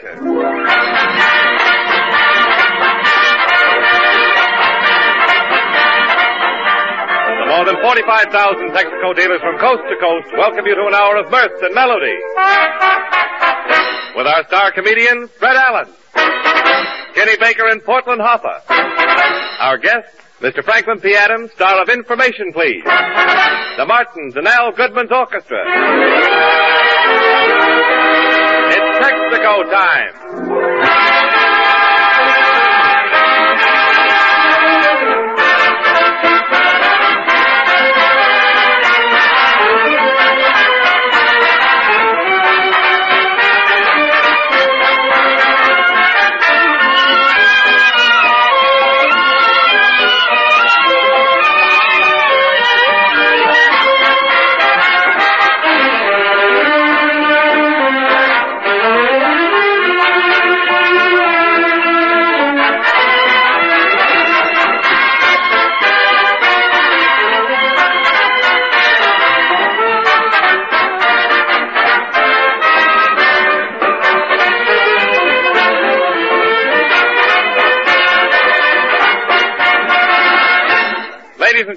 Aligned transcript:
Theater. 0.00 1.24
The 7.40 7.46
more 7.50 7.64
than 7.64 7.76
45,000 7.82 8.70
Texaco 8.70 9.14
dealers 9.16 9.40
from 9.40 9.58
coast 9.58 9.82
to 9.88 9.96
coast 10.00 10.28
welcome 10.36 10.66
you 10.66 10.74
to 10.74 10.86
an 10.86 10.94
hour 10.94 11.16
of 11.16 11.30
mirth 11.30 11.62
and 11.62 11.74
melody. 11.74 12.16
With 14.16 14.26
our 14.26 14.44
star 14.46 14.72
comedian, 14.72 15.28
Fred 15.38 15.56
Allen. 15.56 15.88
Kenny 17.14 17.36
Baker 17.38 17.66
and 17.68 17.82
Portland 17.84 18.20
Hoffa. 18.20 18.62
Our 19.60 19.78
guest, 19.78 20.08
Mr. 20.40 20.64
Franklin 20.64 21.00
P. 21.00 21.14
Adams, 21.14 21.50
star 21.52 21.80
of 21.82 21.88
Information 21.88 22.52
Please. 22.52 22.82
The 22.84 23.86
Martins 23.86 24.36
and 24.36 24.46
Al 24.46 24.72
Goodman's 24.72 25.12
Orchestra. 25.12 25.64
It's 29.46 29.70
time. 29.70 30.53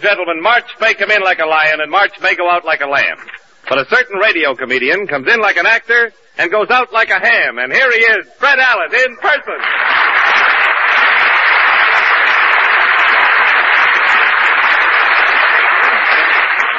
Gentlemen, 0.08 0.42
March 0.42 0.70
may 0.80 0.94
come 0.94 1.12
in 1.12 1.22
like 1.22 1.40
a 1.40 1.46
lion 1.46 1.82
and 1.82 1.92
March 1.92 2.14
may 2.22 2.34
go 2.34 2.50
out 2.50 2.64
like 2.64 2.80
a 2.80 2.88
lamb. 2.88 3.18
But 3.68 3.80
a 3.80 3.86
certain 3.90 4.18
radio 4.20 4.56
comedian 4.56 5.06
comes 5.06 5.28
in 5.28 5.42
like 5.42 5.58
an 5.58 5.66
actor 5.66 6.14
and 6.38 6.50
goes 6.50 6.70
out 6.70 6.94
like 6.94 7.10
a 7.10 7.20
ham. 7.20 7.58
And 7.60 7.74
here 7.74 7.92
he 7.92 8.00
is, 8.00 8.26
Fred 8.40 8.58
Allen, 8.58 8.94
in 8.94 9.18
person. 9.18 9.60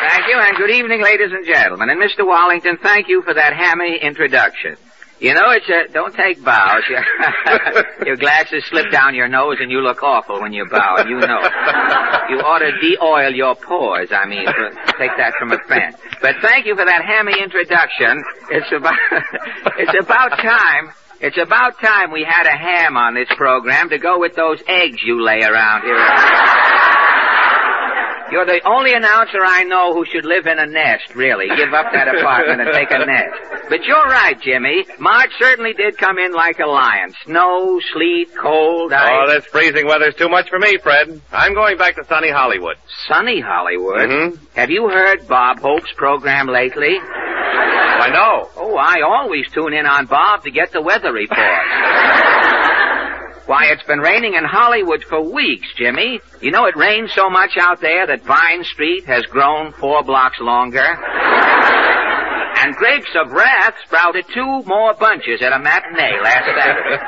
Thank 0.09 0.27
you, 0.29 0.39
and 0.41 0.57
good 0.57 0.71
evening, 0.71 1.03
ladies 1.03 1.31
and 1.31 1.45
gentlemen. 1.45 1.91
And 1.91 2.01
Mr. 2.01 2.27
Wallington, 2.27 2.79
thank 2.83 3.09
you 3.09 3.21
for 3.21 3.35
that 3.35 3.53
hammy 3.53 3.99
introduction. 4.01 4.77
You 5.21 5.35
know, 5.35 5.51
it's 5.51 5.69
a, 5.69 5.93
don't 5.93 6.15
take 6.15 6.45
bows. 6.45 6.83
Your, 8.07 8.17
glasses 8.17 8.65
slip 8.67 8.91
down 8.93 9.15
your 9.15 9.27
nose 9.27 9.57
and 9.61 9.71
you 9.71 9.81
look 9.81 10.03
awful 10.03 10.41
when 10.41 10.53
you 10.53 10.65
bow, 10.71 11.05
you 11.07 11.19
know. 11.19 11.43
You 12.31 12.39
ought 12.39 12.61
to 12.61 12.71
de-oil 12.81 13.35
your 13.35 13.57
pores, 13.57 14.11
I 14.13 14.27
mean, 14.27 14.47
for, 14.47 14.71
take 14.99 15.11
that 15.19 15.35
from 15.39 15.53
a 15.53 15.59
friend. 15.67 15.97
But 16.23 16.37
thank 16.41 16.67
you 16.67 16.77
for 16.77 16.85
that 16.85 17.05
hammy 17.05 17.35
introduction. 17.43 18.23
It's 18.51 18.71
about, 18.73 18.95
it's 19.79 20.05
about 20.05 20.31
time, 20.39 20.93
it's 21.21 21.39
about 21.39 21.81
time 21.81 22.13
we 22.13 22.25
had 22.25 22.47
a 22.47 22.57
ham 22.57 22.97
on 22.97 23.15
this 23.15 23.29
program 23.37 23.91
to 23.91 23.99
go 23.99 24.21
with 24.21 24.37
those 24.37 24.63
eggs 24.69 24.99
you 25.05 25.23
lay 25.23 25.43
around 25.43 25.83
here. 25.83 26.78
You're 28.31 28.45
the 28.47 28.61
only 28.67 28.93
announcer 28.93 29.39
I 29.43 29.65
know 29.65 29.95
who 29.95 30.05
should 30.05 30.25
live 30.27 30.47
in 30.47 30.59
a 30.59 30.67
nest, 30.67 31.15
really. 31.15 31.47
Give 31.57 31.73
up 31.73 31.87
that 31.93 32.09
apartment 32.09 32.61
and 32.61 32.71
take 32.75 32.91
a 32.91 32.99
nest. 33.05 33.69
But 33.71 33.85
you're 33.85 34.05
right, 34.07 34.39
Jimmy. 34.41 34.85
March 34.99 35.31
certainly 35.39 35.73
did 35.73 35.97
come 35.97 36.19
in 36.19 36.33
like 36.33 36.59
a 36.61 36.67
lion. 36.67 37.15
Snow, 37.25 37.81
sleet, 37.93 38.29
cold, 38.37 38.93
ice. 38.93 39.09
Oh, 39.11 39.27
this 39.33 39.47
freezing 39.47 39.87
weather's 39.87 40.15
too 40.15 40.29
much 40.29 40.49
for 40.51 40.59
me, 40.59 40.77
Fred. 40.83 41.21
I'm 41.33 41.55
going 41.55 41.79
back 41.79 41.97
to 41.97 42.05
sunny 42.05 42.31
Hollywood. 42.31 42.77
Sunny 43.09 43.41
Hollywood. 43.41 44.09
Mhm. 44.11 44.39
Have 44.57 44.71
you 44.71 44.89
heard 44.89 45.27
Bob 45.27 45.61
Hope's 45.61 45.93
program 45.97 46.49
lately? 46.49 46.99
I 47.01 48.11
know. 48.11 48.49
Oh, 48.57 48.77
I 48.77 49.01
always 49.03 49.49
tune 49.51 49.73
in 49.73 49.87
on 49.87 50.07
Bob 50.07 50.45
to 50.45 50.51
get 50.51 50.71
the 50.73 50.81
weather 50.83 51.13
report. 51.13 51.39
Why, 53.49 53.73
it's 53.73 53.83
been 53.85 54.01
raining 54.01 54.35
in 54.35 54.45
Hollywood 54.45 55.03
for 55.09 55.23
weeks, 55.23 55.67
Jimmy. 55.79 56.21
You 56.43 56.51
know, 56.51 56.67
it 56.67 56.77
rains 56.77 57.11
so 57.15 57.31
much 57.31 57.57
out 57.59 57.81
there 57.81 58.07
that 58.07 58.23
Vine 58.23 58.63
Street 58.63 59.07
has 59.07 59.25
grown 59.25 59.73
four 59.73 60.03
blocks 60.05 60.39
longer. 60.41 60.85
And 62.61 62.75
Grapes 62.75 63.15
of 63.15 63.31
Wrath 63.31 63.75
sprouted 63.87 64.25
two 64.35 64.63
more 64.67 64.93
bunches 64.95 65.41
at 65.43 65.53
a 65.53 65.61
matinee 65.61 66.19
last 66.23 66.45
Saturday. 66.45 66.99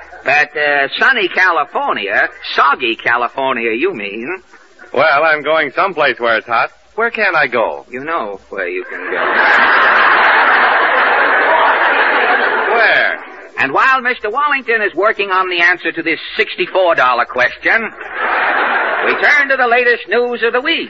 But, 0.24 0.56
uh, 0.56 0.88
sunny 0.98 1.26
California, 1.28 2.28
soggy 2.54 2.94
California, 2.94 3.72
you 3.72 3.92
mean, 3.92 4.42
Well, 4.94 5.24
I'm 5.24 5.42
going 5.42 5.72
someplace 5.72 6.20
where 6.20 6.36
it's 6.38 6.46
hot. 6.46 6.70
Where 6.94 7.10
can 7.10 7.34
I 7.34 7.48
go? 7.48 7.84
you 7.90 8.04
know 8.04 8.38
where 8.50 8.68
you 8.68 8.84
can 8.84 9.00
go. 9.00 9.20
Where? 12.76 13.29
And 13.60 13.74
while 13.74 14.00
Mr. 14.00 14.32
Wallington 14.32 14.80
is 14.80 14.94
working 14.94 15.30
on 15.30 15.50
the 15.50 15.60
answer 15.62 15.92
to 15.92 16.02
this 16.02 16.18
$64 16.38 17.26
question, 17.26 17.76
we 19.04 19.12
turn 19.20 19.48
to 19.50 19.56
the 19.60 19.68
latest 19.68 20.08
news 20.08 20.42
of 20.42 20.54
the 20.54 20.62
week. 20.62 20.88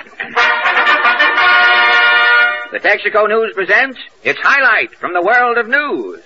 The 2.71 2.79
Texaco 2.79 3.29
News 3.29 3.53
presents 3.57 3.99
its 4.23 4.39
highlight 4.41 4.95
from 5.01 5.15
the 5.15 5.21
world 5.21 5.59
of 5.59 5.67
news. 5.67 6.23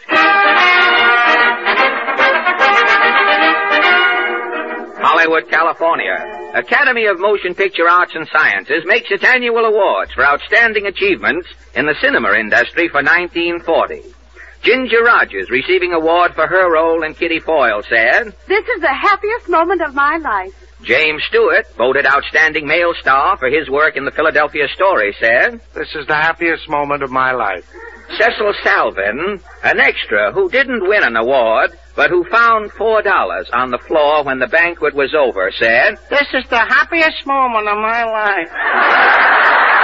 Hollywood, 5.00 5.48
California. 5.48 6.52
Academy 6.52 7.06
of 7.06 7.18
Motion 7.20 7.54
Picture 7.54 7.88
Arts 7.88 8.12
and 8.14 8.28
Sciences 8.30 8.84
makes 8.84 9.10
its 9.10 9.24
annual 9.24 9.64
awards 9.64 10.12
for 10.12 10.22
outstanding 10.26 10.86
achievements 10.88 11.48
in 11.74 11.86
the 11.86 11.94
cinema 12.02 12.34
industry 12.34 12.88
for 12.88 13.00
1940. 13.02 14.23
Ginger 14.64 15.02
Rogers, 15.04 15.50
receiving 15.50 15.92
award 15.92 16.34
for 16.34 16.46
her 16.46 16.72
role 16.72 17.02
in 17.02 17.12
Kitty 17.12 17.38
Foyle, 17.38 17.82
said, 17.82 18.34
This 18.48 18.64
is 18.74 18.80
the 18.80 18.88
happiest 18.92 19.46
moment 19.48 19.82
of 19.82 19.94
my 19.94 20.16
life. 20.16 20.54
James 20.82 21.22
Stewart, 21.28 21.66
voted 21.76 22.06
outstanding 22.06 22.66
male 22.66 22.94
star 22.98 23.36
for 23.36 23.48
his 23.48 23.68
work 23.68 23.96
in 23.96 24.06
the 24.06 24.10
Philadelphia 24.10 24.66
Story, 24.74 25.14
said, 25.20 25.60
This 25.74 25.94
is 25.94 26.06
the 26.06 26.14
happiest 26.14 26.66
moment 26.70 27.02
of 27.02 27.10
my 27.10 27.32
life. 27.32 27.68
Cecil 28.16 28.54
Salvin, 28.62 29.38
an 29.64 29.80
extra 29.80 30.32
who 30.32 30.48
didn't 30.48 30.88
win 30.88 31.04
an 31.04 31.16
award, 31.16 31.72
but 31.94 32.08
who 32.08 32.24
found 32.24 32.72
four 32.72 33.02
dollars 33.02 33.48
on 33.52 33.70
the 33.70 33.78
floor 33.78 34.24
when 34.24 34.38
the 34.38 34.46
banquet 34.46 34.94
was 34.94 35.14
over, 35.14 35.50
said, 35.58 35.96
This 36.08 36.28
is 36.32 36.48
the 36.48 36.56
happiest 36.56 37.26
moment 37.26 37.68
of 37.68 37.76
my 37.76 38.04
life. 38.04 39.80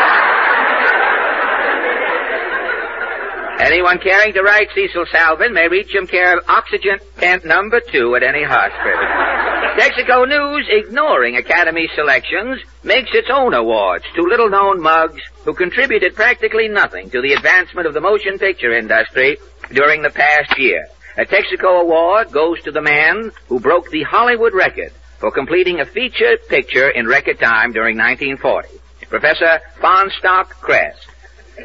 Anyone 3.61 3.99
caring 3.99 4.33
to 4.33 4.43
write 4.43 4.69
Cecil 4.75 5.05
Salvin 5.13 5.53
may 5.53 5.69
reach 5.69 5.95
him 5.95 6.07
care 6.07 6.39
of 6.39 6.49
Oxygen 6.49 6.99
Tent 7.19 7.45
Number 7.45 7.79
Two 7.93 8.17
at 8.17 8.23
any 8.23 8.43
hospital. 8.43 8.99
Texaco 9.77 10.27
News, 10.27 10.67
ignoring 10.71 11.37
Academy 11.37 11.87
selections, 11.95 12.63
makes 12.83 13.11
its 13.13 13.29
own 13.31 13.53
awards 13.53 14.07
to 14.15 14.23
little-known 14.23 14.81
mugs 14.81 15.21
who 15.45 15.53
contributed 15.53 16.15
practically 16.15 16.69
nothing 16.69 17.11
to 17.11 17.21
the 17.21 17.35
advancement 17.35 17.87
of 17.87 17.93
the 17.93 18.01
motion 18.01 18.39
picture 18.39 18.73
industry 18.73 19.37
during 19.75 20.01
the 20.01 20.09
past 20.09 20.59
year. 20.59 20.89
A 21.19 21.27
Texaco 21.27 21.83
Award 21.83 22.33
goes 22.33 22.63
to 22.63 22.73
the 22.73 22.81
man 22.81 23.31
who 23.49 23.61
broke 23.61 23.91
the 23.91 24.05
Hollywood 24.05 24.55
record 24.55 24.93
for 25.19 25.31
completing 25.31 25.81
a 25.81 25.85
feature 25.85 26.39
picture 26.49 26.89
in 26.89 27.07
record 27.07 27.39
time 27.39 27.73
during 27.73 27.99
1940. 27.99 28.69
Professor 29.11 29.61
Fonstock 29.81 30.49
Crest. 30.49 31.10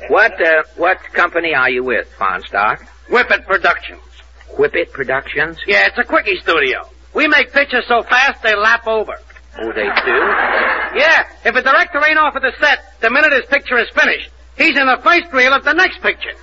What, 0.08 0.40
uh, 0.42 0.64
what 0.78 1.00
company 1.14 1.54
are 1.54 1.70
you 1.70 1.84
with, 1.84 2.08
Fonstock? 2.18 2.86
Whippet 3.10 3.46
Productions. 3.46 4.02
Whippet 4.58 4.92
Productions? 4.92 5.58
Yeah, 5.68 5.88
it's 5.88 5.98
a 5.98 6.04
quickie 6.04 6.38
studio. 6.38 6.90
We 7.14 7.28
make 7.28 7.52
pictures 7.54 7.86
so 7.88 8.04
fast 8.04 8.44
they 8.44 8.56
lap 8.56 8.88
over. 8.88 9.14
Oh, 9.58 9.72
they 9.72 9.84
do? 9.84 11.00
Yeah, 11.00 11.24
if 11.46 11.56
a 11.56 11.62
director 11.62 12.02
ain't 12.06 12.18
off 12.18 12.36
at 12.36 12.42
the 12.42 12.52
set 12.60 13.00
the 13.00 13.10
minute 13.10 13.32
his 13.32 13.46
picture 13.46 13.78
is 13.78 13.88
finished, 13.96 14.30
he's 14.58 14.78
in 14.78 14.86
the 14.86 15.00
first 15.02 15.32
reel 15.32 15.54
of 15.54 15.64
the 15.64 15.74
next 15.74 16.02
picture. 16.02 16.34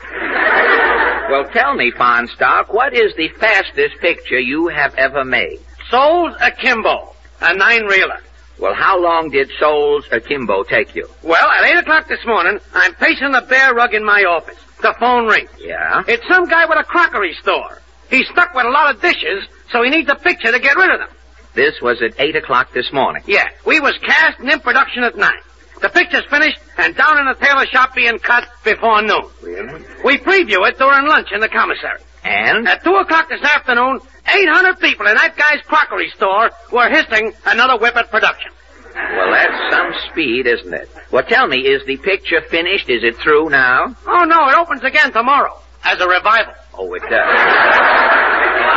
Well, 1.31 1.44
tell 1.52 1.75
me, 1.75 1.93
Fonstock, 1.93 2.72
what 2.72 2.94
is 2.94 3.14
the 3.16 3.28
fastest 3.38 3.98
picture 4.00 4.38
you 4.38 4.69
have 4.69 4.94
ever 4.96 5.25
made? 5.25 5.60
Souls 5.90 6.34
Akimbo, 6.40 7.14
a 7.40 7.55
nine-reeler. 7.55 8.20
Well, 8.58 8.75
how 8.75 9.00
long 9.02 9.31
did 9.31 9.50
Souls 9.58 10.06
Akimbo 10.12 10.62
take 10.64 10.94
you? 10.94 11.08
Well, 11.22 11.49
at 11.50 11.64
8 11.64 11.78
o'clock 11.78 12.08
this 12.08 12.25
morning, 12.26 12.58
I'm 12.75 12.94
pacing 12.94 13.32
the 13.32 13.40
bare 13.43 13.75
rug 13.75 13.94
in 13.94 14.04
my 14.04 14.25
office. 14.25 14.58
The 14.81 14.94
phone 15.00 15.26
rings. 15.26 15.50
Yeah? 15.58 16.02
It's 16.06 16.26
some 16.28 16.46
guy 16.46 16.66
with 16.66 16.78
a 16.78 16.84
crockery 16.84 17.34
store. 17.40 17.81
He's 18.10 18.28
stuck 18.28 18.54
with 18.54 18.66
a 18.66 18.70
lot 18.70 18.94
of 18.94 19.00
dishes, 19.00 19.49
so 19.70 19.82
he 19.82 19.90
needs 19.90 20.10
a 20.10 20.14
picture 20.14 20.52
to 20.52 20.58
get 20.58 20.76
rid 20.76 20.90
of 20.90 21.00
them. 21.00 21.08
This 21.54 21.81
was 21.81 22.02
at 22.02 22.19
8 22.19 22.37
o'clock 22.37 22.72
this 22.72 22.93
morning. 22.93 23.22
Yeah, 23.26 23.49
we 23.66 23.81
was 23.81 23.96
cast 23.99 24.38
and 24.40 24.50
in 24.50 24.60
production 24.60 25.05
at 25.05 25.16
9. 25.16 25.32
The 25.81 25.88
picture's 25.88 26.25
finished 26.26 26.58
and 26.78 26.94
down 26.96 27.19
in 27.19 27.26
the 27.26 27.34
tailor 27.34 27.66
shop 27.66 27.94
being 27.94 28.19
cut 28.19 28.48
before 28.64 29.02
noon. 29.02 29.25
Really? 29.43 29.84
We 30.05 30.19
preview 30.19 30.66
it 30.69 30.78
during 30.78 31.06
lunch 31.06 31.28
in 31.32 31.40
the 31.40 31.48
commissary. 31.48 31.98
And? 32.32 32.67
At 32.67 32.82
2 32.82 32.94
o'clock 32.94 33.29
this 33.29 33.43
afternoon, 33.43 34.00
800 34.26 34.81
people 34.81 35.06
in 35.06 35.14
that 35.17 35.37
guy's 35.37 35.62
crockery 35.67 36.11
store 36.17 36.50
were 36.70 36.88
hissing 36.88 37.32
another 37.44 37.76
Whippet 37.79 38.11
production. 38.11 38.50
Well, 38.94 39.31
that's 39.31 39.75
some 39.75 39.93
speed, 40.11 40.46
isn't 40.46 40.73
it? 40.73 40.88
Well, 41.11 41.25
tell 41.25 41.46
me, 41.46 41.58
is 41.58 41.84
the 41.87 41.96
picture 41.99 42.40
finished? 42.50 42.88
Is 42.88 43.02
it 43.05 43.17
through 43.17 43.50
now? 43.50 43.94
Oh, 44.06 44.25
no, 44.25 44.49
it 44.49 44.55
opens 44.55 44.82
again 44.84 45.12
tomorrow 45.12 45.58
as 45.84 46.00
a 46.00 46.08
revival. 46.08 46.55
Oh, 46.75 46.93
it 46.94 47.00
does. 47.02 47.11
well, 47.11 47.20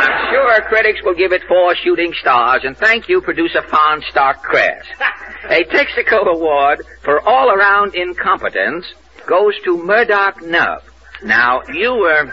I'm 0.02 0.30
sure 0.30 0.60
critics 0.68 1.00
will 1.02 1.14
give 1.14 1.32
it 1.32 1.42
four 1.48 1.74
shooting 1.82 2.12
stars, 2.20 2.62
and 2.64 2.76
thank 2.76 3.08
you, 3.08 3.20
producer 3.20 3.62
Fon 3.62 4.02
Stark 4.10 4.42
Cress. 4.42 4.84
A 5.48 5.64
Texaco 5.64 6.26
Award 6.34 6.84
for 7.02 7.20
all-around 7.26 7.94
incompetence 7.94 8.84
goes 9.26 9.54
to 9.64 9.82
Murdoch 9.82 10.42
Nub. 10.42 10.82
Now, 11.22 11.62
you 11.72 11.94
were... 11.94 12.32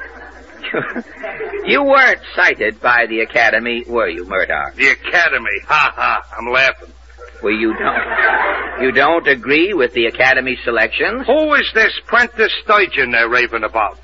you 1.65 1.83
weren't 1.83 2.19
cited 2.35 2.81
by 2.81 3.05
the 3.07 3.21
Academy, 3.21 3.83
were 3.87 4.09
you, 4.09 4.25
Murdoch? 4.25 4.75
The 4.75 4.89
Academy. 4.89 5.59
Ha 5.67 5.93
ha. 5.95 6.21
I'm 6.37 6.51
laughing. 6.51 6.93
Well, 7.41 7.53
you 7.53 7.73
don't... 7.77 8.83
You 8.83 8.91
don't 8.91 9.27
agree 9.27 9.73
with 9.73 9.93
the 9.93 10.05
Academy 10.05 10.57
selections? 10.63 11.27
Who 11.27 11.53
is 11.53 11.69
this 11.73 11.91
Prentice 12.05 12.53
Sturgeon 12.63 13.11
they're 13.11 13.29
raving 13.29 13.63
about? 13.63 14.01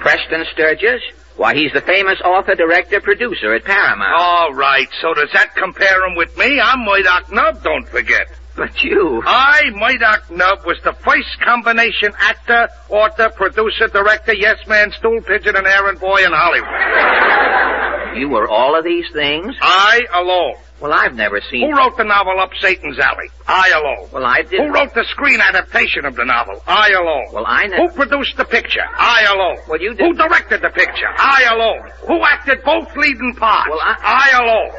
Preston 0.00 0.44
Sturges? 0.52 1.00
Why, 1.36 1.54
he's 1.54 1.72
the 1.72 1.80
famous 1.80 2.20
author, 2.24 2.54
director, 2.54 3.00
producer 3.00 3.54
at 3.54 3.64
Paramount. 3.64 4.14
All 4.14 4.52
right, 4.52 4.88
so 5.00 5.14
does 5.14 5.30
that 5.32 5.54
compare 5.56 6.06
him 6.06 6.16
with 6.16 6.36
me? 6.38 6.60
I'm 6.60 6.84
Murdoch 6.84 7.32
Nub, 7.32 7.62
don't 7.62 7.88
forget. 7.88 8.28
But 8.56 8.82
you... 8.82 9.22
I, 9.26 9.70
Murdoch 9.74 10.30
Nub, 10.30 10.64
was 10.64 10.78
the 10.84 10.92
first 10.92 11.40
combination 11.40 12.12
actor, 12.18 12.68
author, 12.88 13.30
producer, 13.30 13.88
director, 13.88 14.32
yes 14.32 14.58
man, 14.68 14.92
stool 14.92 15.20
pigeon, 15.22 15.56
and 15.56 15.66
errand 15.66 15.98
boy 15.98 16.24
in 16.24 16.30
Hollywood. 16.32 17.90
You 18.16 18.28
were 18.28 18.48
all 18.48 18.78
of 18.78 18.84
these 18.84 19.06
things? 19.12 19.54
I 19.60 20.00
alone. 20.14 20.54
Well, 20.80 20.92
I've 20.92 21.14
never 21.14 21.40
seen... 21.50 21.70
Who 21.70 21.76
wrote 21.76 21.96
the 21.96 22.04
novel 22.04 22.38
Up 22.40 22.50
Satan's 22.60 22.98
Alley? 22.98 23.28
I 23.46 23.70
alone. 23.70 24.08
Well, 24.12 24.24
I 24.26 24.42
did... 24.42 24.60
Who 24.60 24.72
wrote 24.72 24.92
the 24.92 25.04
screen 25.08 25.40
adaptation 25.40 26.04
of 26.04 26.14
the 26.16 26.24
novel? 26.24 26.60
I 26.66 26.90
alone. 26.90 27.26
Well, 27.32 27.46
I 27.46 27.68
Who 27.68 27.88
produced 27.90 28.36
the 28.36 28.44
picture? 28.44 28.82
I 28.98 29.24
alone. 29.32 29.58
Well, 29.68 29.80
you 29.80 29.94
did... 29.94 30.04
Who 30.04 30.12
directed 30.14 30.62
the 30.62 30.70
picture? 30.70 31.08
I 31.16 31.44
alone. 31.52 31.90
Who 32.06 32.22
acted 32.24 32.64
both 32.64 32.94
leading 32.96 33.34
parts? 33.36 33.70
Well, 33.70 33.80
I- 33.82 34.30
alone. 34.42 34.70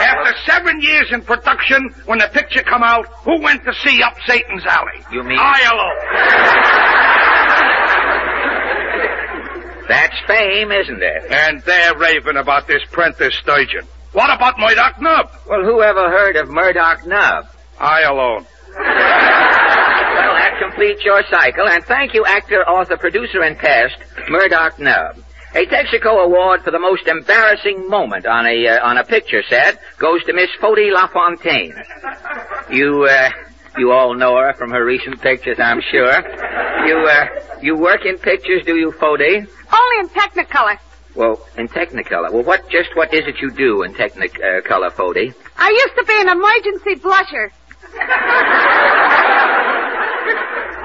After 0.00 0.34
seven 0.46 0.80
years 0.80 1.08
in 1.12 1.22
production, 1.22 1.90
when 2.06 2.18
the 2.20 2.28
picture 2.28 2.62
come 2.62 2.82
out, 2.82 3.06
who 3.24 3.40
went 3.42 3.64
to 3.64 3.74
see 3.84 4.00
Up 4.02 4.16
Satan's 4.26 4.64
Alley? 4.64 5.04
You 5.10 5.22
mean- 5.22 5.38
I 5.38 5.60
alone. 5.70 7.21
That's 9.92 10.16
fame, 10.26 10.72
isn't 10.72 11.02
it? 11.02 11.30
And 11.30 11.60
they're 11.64 11.94
raving 11.98 12.38
about 12.38 12.66
this 12.66 12.80
Prentice 12.90 13.36
Sturgeon. 13.42 13.86
What 14.12 14.34
about 14.34 14.58
Murdoch 14.58 14.98
Nub? 15.02 15.30
Well, 15.46 15.62
who 15.62 15.82
ever 15.82 16.08
heard 16.08 16.36
of 16.36 16.48
Murdoch 16.48 17.06
Nub? 17.06 17.46
I 17.78 18.00
alone. 18.04 18.46
Well, 18.70 20.34
that 20.34 20.58
completes 20.62 21.04
your 21.04 21.22
cycle, 21.30 21.68
and 21.68 21.84
thank 21.84 22.14
you, 22.14 22.24
actor, 22.24 22.62
author, 22.62 22.96
producer, 22.96 23.42
and 23.42 23.58
pest, 23.58 23.96
Murdoch 24.30 24.78
Nub. 24.78 25.18
A 25.54 25.66
Texaco 25.66 26.24
Award 26.24 26.62
for 26.62 26.70
the 26.70 26.78
most 26.78 27.06
embarrassing 27.06 27.86
moment 27.90 28.24
on 28.26 28.46
a 28.46 28.68
uh, 28.68 28.88
on 28.88 28.96
a 28.96 29.04
picture 29.04 29.42
set 29.50 29.78
goes 29.98 30.24
to 30.24 30.32
Miss 30.32 30.48
Fody 30.58 30.90
LaFontaine. 30.90 31.74
You 32.70 33.04
uh, 33.04 33.28
you 33.76 33.92
all 33.92 34.14
know 34.14 34.38
her 34.38 34.54
from 34.54 34.70
her 34.70 34.84
recent 34.84 35.20
pictures, 35.20 35.58
I'm 35.60 35.82
sure. 35.90 36.22
You 36.86 36.98
uh, 36.98 37.26
you 37.60 37.76
work 37.76 38.04
in 38.04 38.18
pictures, 38.18 38.64
do 38.66 38.76
you, 38.76 38.90
Fody? 38.92 39.46
Only 39.72 39.96
in 40.00 40.08
Technicolor. 40.08 40.78
Well, 41.14 41.46
in 41.56 41.68
Technicolor. 41.68 42.32
Well, 42.32 42.42
what 42.42 42.68
just 42.70 42.90
what 42.94 43.12
is 43.14 43.26
it 43.26 43.36
you 43.40 43.50
do 43.50 43.82
in 43.82 43.94
Technicolor, 43.94 44.90
Fody? 44.90 45.34
I 45.56 45.70
used 45.70 45.94
to 45.96 46.04
be 46.04 46.20
an 46.20 46.28
emergency 46.28 46.96
blusher. 46.96 47.50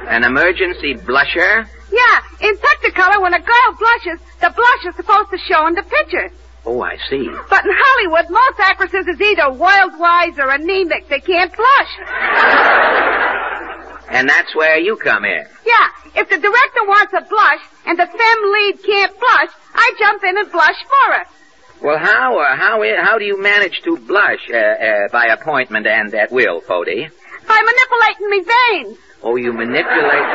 An 0.09 0.23
emergency 0.23 0.95
blusher? 0.95 1.67
Yeah, 1.91 2.19
in 2.41 2.55
Technicolor, 2.57 3.21
when 3.21 3.33
a 3.33 3.39
girl 3.39 3.69
blushes, 3.79 4.19
the 4.39 4.49
blush 4.49 4.85
is 4.85 4.95
supposed 4.95 5.29
to 5.31 5.37
show 5.37 5.67
in 5.67 5.73
the 5.73 5.83
picture. 5.83 6.31
Oh, 6.65 6.81
I 6.81 6.97
see. 7.09 7.29
But 7.49 7.65
in 7.65 7.71
Hollywood, 7.73 8.29
most 8.29 8.59
actresses 8.59 9.07
is 9.07 9.21
either 9.21 9.51
wild 9.51 9.97
wise 9.97 10.37
or 10.37 10.49
anemic. 10.49 11.07
They 11.07 11.21
can't 11.21 11.53
blush. 11.55 13.16
And 14.09 14.29
that's 14.29 14.55
where 14.55 14.77
you 14.79 14.95
come 14.97 15.25
in. 15.25 15.45
Yeah, 15.65 15.89
if 16.15 16.29
the 16.29 16.37
director 16.37 16.83
wants 16.87 17.13
a 17.13 17.21
blush 17.27 17.61
and 17.85 17.99
the 17.99 18.05
femme 18.05 18.51
lead 18.53 18.83
can't 18.83 19.19
blush, 19.19 19.49
I 19.75 19.93
jump 19.99 20.23
in 20.23 20.37
and 20.37 20.51
blush 20.51 20.77
for 20.83 21.13
her. 21.13 21.25
Well, 21.81 21.97
how 21.99 22.39
uh, 22.39 22.55
how 22.55 22.81
how 23.03 23.17
do 23.19 23.25
you 23.25 23.39
manage 23.41 23.81
to 23.83 23.97
blush 23.97 24.49
uh, 24.51 24.57
uh, 24.57 25.07
by 25.11 25.27
appointment 25.27 25.85
and 25.85 26.13
at 26.15 26.31
will, 26.31 26.61
Fody? 26.61 27.07
By 27.47 27.61
manipulating 27.61 28.29
me 28.29 28.39
veins. 28.41 28.97
Oh, 29.21 29.35
you 29.35 29.53
manipulate. 29.53 30.27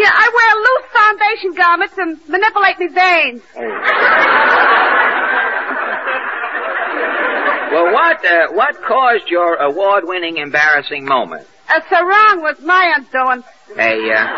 Yeah, 0.00 0.10
I 0.12 0.30
wear 0.34 0.54
loose 0.66 0.86
foundation 0.92 1.52
garments 1.54 1.98
and 1.98 2.18
manipulate 2.28 2.78
me 2.80 2.88
veins. 2.88 3.42
Well, 7.72 7.92
what 7.92 8.24
uh, 8.24 8.48
what 8.52 8.82
caused 8.82 9.28
your 9.28 9.56
award-winning 9.56 10.38
embarrassing 10.38 11.04
moment? 11.06 11.46
A 11.74 11.80
sarong 11.88 12.42
was 12.42 12.60
my 12.60 12.92
undoing. 12.96 13.42
A 13.78 14.12
uh, 14.12 14.28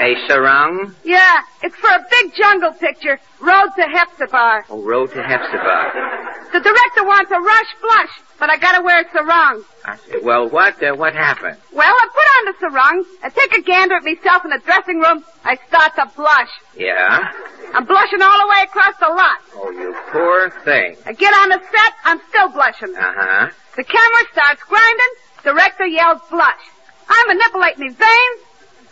a 0.00 0.16
sarong? 0.26 0.94
Yeah, 1.04 1.42
it's 1.62 1.76
for 1.76 1.90
a 1.90 2.04
big 2.10 2.34
jungle 2.34 2.72
picture, 2.72 3.20
Road 3.40 3.68
to 3.76 3.82
Hepzibah. 3.82 4.64
Oh, 4.68 4.82
road 4.82 5.12
to 5.12 5.22
Hepzibah. 5.22 6.50
The 6.52 6.60
director 6.60 7.04
wants 7.04 7.30
a 7.30 7.40
rush 7.40 7.74
blush, 7.80 8.20
but 8.40 8.50
I 8.50 8.56
gotta 8.56 8.82
wear 8.82 9.02
a 9.02 9.10
sarong. 9.12 9.64
I 9.84 9.96
see. 9.96 10.18
Well, 10.22 10.48
what 10.48 10.82
uh, 10.82 10.94
what 10.94 11.14
happened? 11.14 11.58
Well, 11.72 11.94
I 11.94 12.06
put 12.08 12.26
on 12.36 12.44
the 12.46 12.54
sarong, 12.60 13.04
I 13.22 13.28
take 13.28 13.56
a 13.56 13.62
gander 13.62 13.94
at 13.96 14.04
myself 14.04 14.44
in 14.44 14.50
the 14.50 14.58
dressing 14.64 14.98
room, 14.98 15.24
I 15.44 15.56
start 15.68 15.94
to 15.96 16.10
blush. 16.16 16.50
Yeah. 16.76 17.30
I'm 17.74 17.84
blushing 17.84 18.22
all 18.22 18.38
the 18.38 18.48
way 18.48 18.62
across 18.64 18.94
the 18.98 19.08
lot. 19.08 19.38
Oh, 19.54 19.70
you 19.70 19.94
poor 20.10 20.50
thing. 20.64 20.96
I 21.06 21.12
get 21.12 21.32
on 21.34 21.48
the 21.50 21.60
set, 21.70 21.92
I'm 22.04 22.20
still 22.28 22.48
blushing. 22.50 22.94
Uh 22.96 23.12
huh. 23.14 23.50
The 23.76 23.82
camera 23.82 24.22
starts 24.30 24.62
grinding, 24.62 25.12
director 25.44 25.86
yells 25.86 26.20
blush. 26.30 26.64
I'm 27.08 27.28
manipulate 27.28 27.78
me 27.78 27.88
veins, 27.88 28.40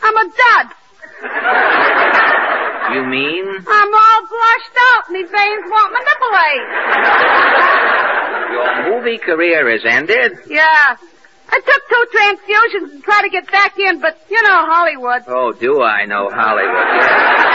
I'm 0.02 0.16
a 0.16 0.24
dud. 0.24 0.66
You 2.94 3.04
mean? 3.06 3.46
I'm 3.66 3.94
all 3.94 4.20
blushed 4.28 4.76
out, 4.92 5.10
me 5.10 5.22
veins 5.22 5.64
won't 5.66 5.92
manipulate. 5.92 6.66
Your 8.52 8.92
movie 8.92 9.18
career 9.18 9.68
is 9.70 9.82
ended? 9.84 10.32
Yeah. 10.46 10.96
I 11.48 11.60
took 11.60 11.82
two 11.88 12.06
transfusions 12.16 12.92
and 12.92 13.02
tried 13.04 13.22
to 13.22 13.28
get 13.28 13.50
back 13.50 13.78
in, 13.78 14.00
but 14.00 14.18
you 14.30 14.42
know 14.42 14.66
Hollywood. 14.66 15.22
Oh, 15.26 15.52
do 15.52 15.82
I 15.82 16.06
know 16.06 16.30
Hollywood? 16.30 17.51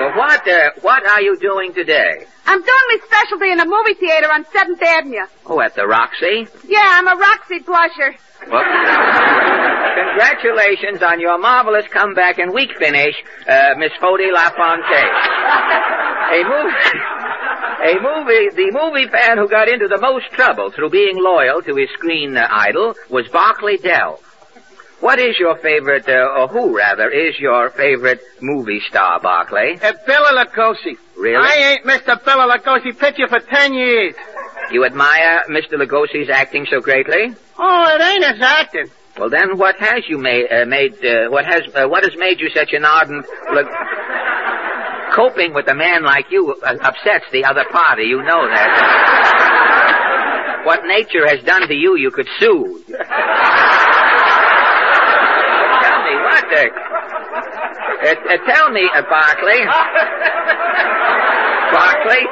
Well, 0.00 0.16
what 0.16 0.48
uh, 0.48 0.70
what 0.82 1.06
are 1.06 1.20
you 1.20 1.36
doing 1.38 1.72
today? 1.74 2.26
I'm 2.46 2.60
doing 2.60 2.86
my 2.88 2.98
specialty 3.04 3.50
in 3.52 3.60
a 3.60 3.66
movie 3.66 3.94
theater 3.94 4.32
on 4.32 4.44
7th 4.44 4.82
Avenue. 4.82 5.26
Oh, 5.46 5.60
at 5.60 5.74
the 5.74 5.86
Roxy? 5.86 6.46
Yeah, 6.66 6.82
I'm 6.82 7.06
a 7.06 7.16
Roxy 7.16 7.60
blusher. 7.60 8.14
Well, 8.50 8.64
congratulations 10.08 11.02
on 11.02 11.20
your 11.20 11.38
marvelous 11.38 11.86
comeback 11.92 12.38
and 12.38 12.54
week 12.54 12.70
finish, 12.78 13.14
uh, 13.46 13.74
Miss 13.76 13.92
Fody 14.00 14.32
LaFontaine. 14.32 15.94
A 16.28 16.44
movie, 16.44 16.98
a 17.80 17.94
movie, 18.02 18.50
the 18.54 18.70
movie 18.70 19.08
fan 19.08 19.38
who 19.38 19.48
got 19.48 19.66
into 19.66 19.88
the 19.88 19.98
most 19.98 20.26
trouble 20.32 20.70
through 20.70 20.90
being 20.90 21.16
loyal 21.16 21.62
to 21.62 21.74
his 21.74 21.88
screen 21.94 22.36
uh, 22.36 22.46
idol 22.50 22.94
was 23.08 23.26
Barclay 23.28 23.78
Dell. 23.78 24.20
What 25.00 25.20
is 25.20 25.38
your 25.38 25.56
favorite, 25.58 26.08
uh, 26.08 26.26
or 26.40 26.48
who 26.48 26.76
rather, 26.76 27.08
is 27.08 27.38
your 27.38 27.70
favorite 27.70 28.20
movie 28.40 28.80
star, 28.88 29.20
Barclay? 29.20 29.78
Uh, 29.80 29.92
Bela 30.06 30.44
Lugosi. 30.44 30.96
Really? 31.16 31.36
I 31.36 31.54
ain't 31.72 31.84
Mr. 31.84 32.22
Bela 32.24 32.48
Lugosi 32.58 32.98
picture 32.98 33.28
for 33.28 33.38
ten 33.38 33.74
years. 33.74 34.14
You 34.72 34.84
admire 34.84 35.44
Mr. 35.48 35.74
Lugosi's 35.74 36.28
acting 36.28 36.66
so 36.68 36.80
greatly? 36.80 37.32
Oh, 37.58 37.94
it 37.94 38.00
ain't 38.02 38.24
his 38.24 38.42
acting. 38.42 38.90
Well, 39.18 39.30
then, 39.30 39.56
what 39.56 39.76
has 39.76 40.02
you 40.08 40.18
made? 40.18 40.46
Uh, 40.50 40.64
made 40.66 40.94
uh, 41.04 41.28
what 41.28 41.44
has 41.44 41.62
uh, 41.74 41.86
what 41.88 42.02
has 42.02 42.14
made 42.16 42.40
you 42.40 42.50
such 42.50 42.72
an 42.72 42.84
ardent? 42.84 43.24
Coping 45.14 45.54
with 45.54 45.68
a 45.68 45.74
man 45.74 46.02
like 46.02 46.26
you 46.30 46.54
uh, 46.62 46.74
upsets 46.82 47.24
the 47.32 47.44
other 47.44 47.64
party. 47.70 48.04
You 48.04 48.22
know 48.22 48.46
that. 48.48 50.62
what 50.64 50.80
nature 50.86 51.26
has 51.26 51.42
done 51.44 51.66
to 51.68 51.74
you, 51.74 51.96
you 51.96 52.10
could 52.10 52.28
sue. 52.38 52.82
Tell 56.38 56.68
me 56.68 56.70
what 56.70 56.70
the. 56.70 56.70
Uh, 58.00 58.14
uh, 58.30 58.36
tell 58.46 58.70
me, 58.70 58.88
uh, 58.94 59.02
Barclay. 59.02 59.64
Barclay, 61.72 62.24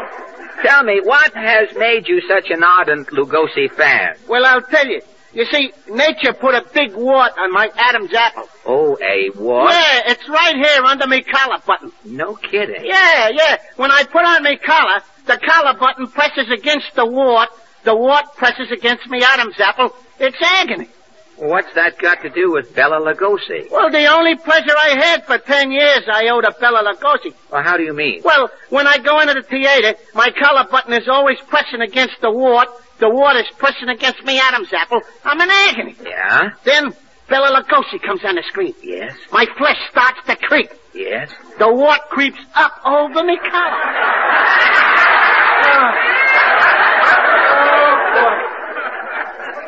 tell 0.63 0.85
me, 0.85 1.01
what 1.03 1.33
has 1.35 1.69
made 1.77 2.09
you 2.09 2.21
such 2.29 2.51
an 2.51 2.63
ardent 2.63 3.09
Lugosi 3.09 3.71
fan? 3.73 4.17
Well, 4.29 4.45
I'll 4.47 4.63
tell 4.63 4.87
you. 4.87 5.01
You 5.33 5.45
see, 5.53 5.73
nature 5.91 6.33
put 6.33 6.55
a 6.55 6.65
big 6.73 6.95
wart 6.95 7.33
on 7.39 7.53
my 7.53 7.71
Adam's 7.77 8.15
apple. 8.15 8.49
Oh, 8.65 8.97
a 9.03 9.31
wart? 9.39 9.71
Yeah, 9.71 10.03
it's 10.07 10.27
right 10.31 10.55
here 10.57 10.83
under 10.83 11.07
me 11.07 11.23
collar 11.23 11.59
button. 11.67 11.93
No 12.07 12.37
kidding. 12.37 12.83
Yeah, 12.85 13.29
yeah. 13.29 13.59
When 13.77 13.91
I 13.91 14.05
put 14.05 14.25
on 14.25 14.43
me 14.43 14.57
collar, 14.57 15.03
the 15.27 15.37
collar 15.37 15.75
button 15.79 16.07
presses 16.07 16.51
against 16.51 16.95
the 16.95 17.05
wart. 17.05 17.51
The 17.85 17.95
wart 17.95 18.35
presses 18.37 18.71
against 18.73 19.11
me 19.11 19.23
Adam's 19.23 19.61
apple. 19.61 19.95
It's 20.19 20.39
agony. 20.41 20.89
What's 21.37 21.73
that 21.75 21.99
got 21.99 22.23
to 22.23 22.31
do 22.31 22.53
with 22.53 22.75
Bela 22.75 22.99
Lugosi? 22.99 23.71
Well, 23.71 23.91
the 23.91 24.07
only 24.07 24.37
pleasure 24.37 24.75
I 24.83 24.97
had 24.99 25.27
for 25.27 25.37
ten 25.39 25.71
years 25.71 26.05
I 26.11 26.29
owe 26.29 26.41
to 26.41 26.55
Bela 26.59 26.83
Lugosi. 26.83 27.35
Well, 27.51 27.63
how 27.63 27.77
do 27.77 27.83
you 27.83 27.93
mean? 27.93 28.23
Well, 28.25 28.49
when 28.71 28.87
I 28.87 28.97
go 28.99 29.21
into 29.21 29.35
the 29.35 29.43
theater, 29.43 29.95
my 30.15 30.31
collar 30.31 30.67
button 30.71 30.95
is 30.95 31.09
always 31.09 31.39
pressing 31.47 31.83
against 31.83 32.21
the 32.23 32.31
wart. 32.31 32.69
The 33.01 33.11
wart 33.11 33.37
is 33.37 33.47
pressing 33.59 33.91
against 33.91 34.25
me 34.25 34.39
Adam's 34.41 34.73
apple. 34.73 35.01
I'm 35.25 35.39
in 35.41 35.51
agony. 35.51 35.95
Yeah? 36.03 36.51
Then 36.65 36.95
Bela 37.29 37.61
Lugosi 37.61 38.01
comes 38.03 38.25
on 38.25 38.37
the 38.37 38.43
screen. 38.49 38.75
Yes? 38.83 39.15
My 39.31 39.45
flesh 39.59 39.79
starts 39.91 40.21
to 40.27 40.37
creep. 40.37 40.71
Yes? 40.95 41.31
The 41.59 41.71
wart 41.71 42.01
creeps 42.09 42.41
up 42.55 42.81
over 42.87 43.23
me 43.23 43.37
collar. 43.37 44.46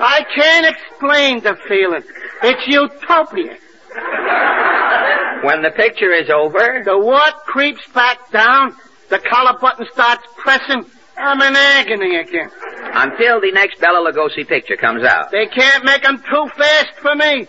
I 0.00 0.25
can't 0.35 0.67
explain 0.67 1.40
the 1.40 1.57
feeling. 1.69 2.02
It's 2.43 2.67
utopia. 2.67 3.57
When 5.43 5.62
the 5.62 5.71
picture 5.71 6.12
is 6.12 6.31
over? 6.31 6.83
The 6.85 6.99
wart 6.99 7.35
creeps 7.47 7.87
back 7.95 8.31
down. 8.31 8.76
The 9.09 9.19
collar 9.19 9.59
button 9.61 9.87
starts 9.93 10.25
pressing. 10.37 10.85
I'm 11.17 11.40
in 11.43 11.57
agony 11.57 12.17
again. 12.17 12.50
Until 12.95 13.40
the 13.40 13.50
next 13.52 13.81
Bela 13.81 14.11
Lugosi 14.11 14.47
picture 14.47 14.76
comes 14.76 15.05
out. 15.05 15.31
They 15.31 15.47
can't 15.47 15.85
make 15.85 16.05
'em 16.05 16.19
too 16.19 16.49
fast 16.57 16.95
for 17.00 17.14
me. 17.14 17.49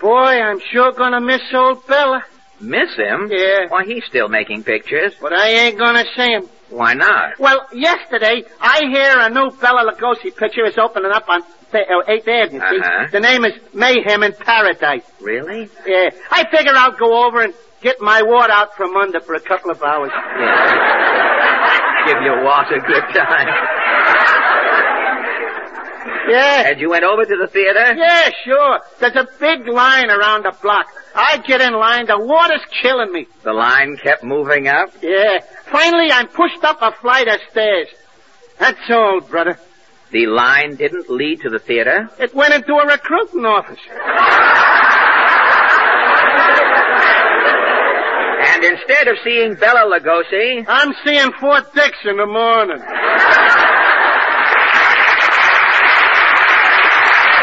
Boy, 0.00 0.40
I'm 0.40 0.60
sure 0.72 0.92
gonna 0.92 1.20
miss 1.20 1.42
old 1.52 1.86
Bella. 1.86 2.24
Miss 2.60 2.94
him? 2.96 3.28
Yeah. 3.30 3.66
Why, 3.68 3.84
he's 3.84 4.04
still 4.06 4.28
making 4.28 4.64
pictures. 4.64 5.14
But 5.20 5.32
I 5.32 5.48
ain't 5.48 5.78
gonna 5.78 6.04
see 6.16 6.30
him. 6.32 6.48
Why 6.70 6.94
not? 6.94 7.38
Well, 7.38 7.66
yesterday, 7.72 8.44
I 8.60 8.86
hear 8.90 9.18
a 9.20 9.30
new 9.30 9.50
Bela 9.50 9.92
Lugosi 9.92 10.34
picture 10.36 10.64
is 10.64 10.78
opening 10.78 11.12
up 11.12 11.28
on 11.28 11.42
uh, 11.72 11.78
8th 12.08 12.28
Avenue. 12.28 12.60
see? 12.60 12.78
Uh-huh. 12.80 13.06
The 13.12 13.20
name 13.20 13.44
is 13.44 13.52
Mayhem 13.74 14.22
in 14.22 14.32
Paradise. 14.32 15.02
Really? 15.20 15.68
Yeah. 15.86 16.10
I 16.30 16.44
figure 16.50 16.72
I'll 16.74 16.96
go 16.96 17.26
over 17.26 17.42
and 17.42 17.54
get 17.80 18.00
my 18.00 18.22
wart 18.22 18.50
out 18.50 18.74
from 18.76 18.96
under 18.96 19.20
for 19.20 19.34
a 19.34 19.40
couple 19.40 19.70
of 19.70 19.82
hours. 19.82 20.10
Yeah. 20.14 22.06
Give 22.06 22.22
your 22.22 22.44
Walt 22.44 22.66
a 22.70 22.78
good 22.80 23.02
time. 23.14 23.48
Yeah. 26.28 26.70
And 26.70 26.80
you 26.80 26.90
went 26.90 27.04
over 27.04 27.24
to 27.24 27.36
the 27.40 27.46
theater? 27.52 27.94
Yeah, 27.94 28.30
sure. 28.44 28.80
There's 29.00 29.14
a 29.16 29.26
big 29.38 29.68
line 29.68 30.10
around 30.10 30.44
the 30.44 30.56
block. 30.60 30.86
I 31.14 31.38
get 31.46 31.60
in 31.60 31.74
line, 31.74 32.06
the 32.06 32.18
water's 32.18 32.62
killing 32.82 33.12
me. 33.12 33.26
The 33.44 33.52
line 33.52 33.96
kept 34.02 34.24
moving 34.24 34.66
up? 34.66 34.90
Yeah. 35.02 35.38
Finally, 35.70 36.10
I'm 36.12 36.26
pushed 36.28 36.62
up 36.64 36.82
a 36.82 36.92
flight 37.00 37.28
of 37.28 37.40
stairs. 37.50 37.88
That's 38.58 38.90
all, 38.90 39.20
brother. 39.20 39.58
The 40.12 40.26
line 40.26 40.76
didn't 40.76 41.10
lead 41.10 41.40
to 41.40 41.50
the 41.50 41.58
theater? 41.58 42.08
It 42.18 42.34
went 42.34 42.54
into 42.54 42.74
a 42.74 42.86
recruiting 42.86 43.44
office. 43.44 43.80
And 48.46 48.64
instead 48.64 49.08
of 49.08 49.16
seeing 49.24 49.54
Bela 49.56 49.90
Lugosi, 49.90 50.64
I'm 50.68 50.94
seeing 51.04 51.32
Fort 51.40 51.74
Dix 51.74 51.98
in 52.04 52.16
the 52.16 52.26
morning. 52.26 52.78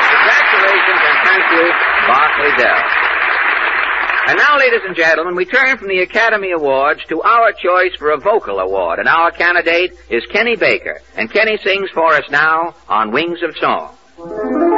congratulations 0.08 1.02
and 1.04 1.18
thank 1.28 1.44
you, 1.52 1.66
Barclay 2.08 2.56
Dell. 2.58 3.03
And 4.26 4.38
now, 4.38 4.58
ladies 4.58 4.80
and 4.88 4.96
gentlemen, 4.96 5.36
we 5.36 5.44
turn 5.44 5.78
from 5.78 5.90
the 5.90 6.00
Academy 6.00 6.52
Awards 6.52 7.02
to 7.10 7.22
our 7.22 7.52
choice 7.52 7.94
for 8.00 8.12
a 8.12 8.18
vocal 8.18 8.60
award, 8.60 9.00
and 9.00 9.08
our 9.08 9.32
candidate 9.32 9.98
is 10.10 10.26
Kenny 10.32 10.56
Baker. 10.56 11.02
And 11.18 11.30
Kenny 11.30 11.58
sings 11.58 11.90
for 11.94 12.14
us 12.14 12.24
now 12.30 12.74
on 12.88 13.12
Wings 13.12 13.40
of 13.44 13.54
Song. 13.58 14.73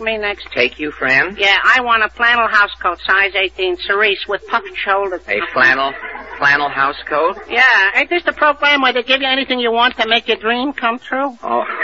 Me 0.00 0.18
next? 0.18 0.46
Take 0.52 0.78
you, 0.78 0.90
friend. 0.90 1.36
Yeah, 1.38 1.56
I 1.62 1.80
want 1.82 2.02
a 2.02 2.08
flannel 2.08 2.48
house 2.48 2.74
coat, 2.82 2.98
size 3.06 3.32
18, 3.34 3.76
cerise, 3.86 4.24
with 4.28 4.46
puffed 4.46 4.76
shoulders. 4.76 5.22
A 5.28 5.40
flannel, 5.52 5.92
flannel 6.38 6.68
house 6.68 7.00
coat? 7.06 7.36
Yeah, 7.48 7.64
ain't 7.94 8.10
this 8.10 8.24
the 8.24 8.32
program 8.32 8.82
where 8.82 8.92
they 8.92 9.02
give 9.02 9.20
you 9.20 9.28
anything 9.28 9.60
you 9.60 9.72
want 9.72 9.96
to 9.98 10.08
make 10.08 10.28
your 10.28 10.38
dream 10.38 10.72
come 10.72 10.98
true? 10.98 11.36
Oh. 11.42 11.64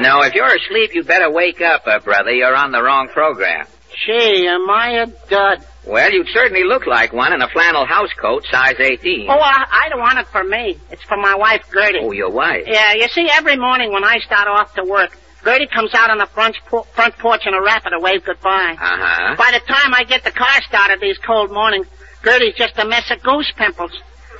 No, 0.00 0.22
if 0.22 0.32
you're 0.32 0.46
asleep, 0.46 0.94
you 0.94 1.02
better 1.04 1.30
wake 1.30 1.60
up, 1.60 1.82
uh, 1.86 1.98
brother. 1.98 2.30
You're 2.30 2.56
on 2.56 2.72
the 2.72 2.82
wrong 2.82 3.08
program. 3.08 3.66
Gee, 4.06 4.46
am 4.48 4.70
I 4.70 5.02
a 5.02 5.06
dud? 5.28 5.66
Well, 5.86 6.10
you 6.10 6.24
certainly 6.32 6.64
look 6.64 6.86
like 6.86 7.12
one 7.12 7.32
in 7.34 7.42
a 7.42 7.48
flannel 7.48 7.84
house 7.84 8.12
coat, 8.18 8.44
size 8.50 8.76
18. 8.78 9.26
Oh, 9.28 9.32
I, 9.38 9.66
I 9.70 9.88
don't 9.90 10.00
want 10.00 10.18
it 10.18 10.26
for 10.28 10.42
me. 10.42 10.78
It's 10.90 11.02
for 11.02 11.16
my 11.18 11.34
wife, 11.34 11.64
Gertie. 11.72 11.98
Oh, 12.00 12.12
your 12.12 12.30
wife. 12.30 12.64
Yeah, 12.66 12.94
you 12.94 13.08
see, 13.08 13.28
every 13.30 13.56
morning 13.56 13.92
when 13.92 14.04
I 14.04 14.20
start 14.20 14.48
off 14.48 14.74
to 14.74 14.84
work, 14.84 15.18
Gertie 15.44 15.66
comes 15.66 15.94
out 15.94 16.10
on 16.10 16.18
the 16.18 16.26
front, 16.26 16.56
por- 16.68 16.84
front 16.94 17.16
porch 17.18 17.46
in 17.46 17.54
a 17.54 17.62
wrapper 17.62 17.90
to 17.90 17.98
wave 18.00 18.24
goodbye. 18.24 18.76
Uh-huh. 18.78 19.36
By 19.36 19.50
the 19.52 19.60
time 19.66 19.94
I 19.94 20.04
get 20.04 20.24
the 20.24 20.30
car 20.30 20.62
started 20.68 21.00
these 21.00 21.18
cold 21.18 21.50
mornings, 21.50 21.86
Gertie's 22.22 22.54
just 22.56 22.78
a 22.78 22.86
mess 22.86 23.10
of 23.10 23.22
goose 23.22 23.50
pimples. 23.56 23.92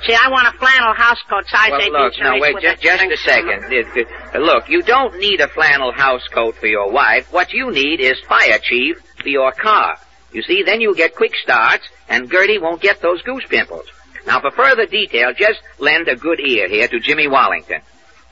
See, 0.05 0.13
I 0.13 0.29
want 0.29 0.47
a 0.47 0.57
flannel 0.57 0.93
house 0.93 1.21
coat, 1.29 1.45
size 1.47 1.69
Well, 1.71 1.81
18 1.81 1.93
look, 1.93 2.13
now 2.19 2.39
wait, 2.39 2.55
with 2.55 2.63
just, 2.63 2.81
just 2.81 3.03
a 3.03 3.17
second. 3.17 3.71
It- 3.71 3.87
it- 3.95 4.07
look, 4.39 4.67
you 4.67 4.81
don't 4.81 5.17
need 5.19 5.41
a 5.41 5.47
flannel 5.47 5.93
housecoat 5.93 6.55
for 6.55 6.67
your 6.67 6.89
wife. 6.91 7.31
What 7.31 7.53
you 7.53 7.71
need 7.71 7.99
is 7.99 8.19
fire 8.21 8.57
chief 8.59 8.97
for 9.21 9.29
your 9.29 9.51
car. 9.51 9.97
You 10.31 10.41
see, 10.43 10.63
then 10.63 10.81
you'll 10.81 10.95
get 10.95 11.15
quick 11.15 11.35
starts, 11.35 11.87
and 12.09 12.31
Gertie 12.31 12.57
won't 12.57 12.81
get 12.81 13.01
those 13.01 13.21
goose 13.21 13.45
pimples. 13.47 13.85
Now, 14.25 14.39
for 14.39 14.51
further 14.51 14.85
detail, 14.85 15.33
just 15.33 15.59
lend 15.77 16.07
a 16.07 16.15
good 16.15 16.39
ear 16.39 16.67
here 16.67 16.87
to 16.87 16.99
Jimmy 16.99 17.27
Wallington. 17.27 17.81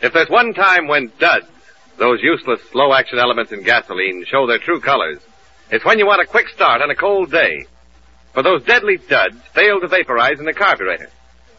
If 0.02 0.14
there's 0.14 0.30
one 0.30 0.54
time 0.54 0.88
when 0.88 1.12
duds, 1.20 1.46
those 2.00 2.24
useless 2.24 2.62
slow 2.72 2.94
action 2.94 3.20
elements 3.20 3.52
in 3.52 3.62
gasoline, 3.62 4.26
show 4.26 4.48
their 4.48 4.58
true 4.58 4.80
colors, 4.80 5.20
it's 5.70 5.86
when 5.86 6.00
you 6.00 6.08
want 6.08 6.22
a 6.22 6.26
quick 6.26 6.48
start 6.48 6.82
on 6.82 6.90
a 6.90 6.96
cold 6.96 7.30
day. 7.30 7.66
For 8.34 8.42
those 8.42 8.64
deadly 8.64 8.98
duds 8.98 9.36
fail 9.54 9.80
to 9.82 9.88
vaporize 9.88 10.40
in 10.40 10.46
the 10.46 10.54
carburetor. 10.54 11.10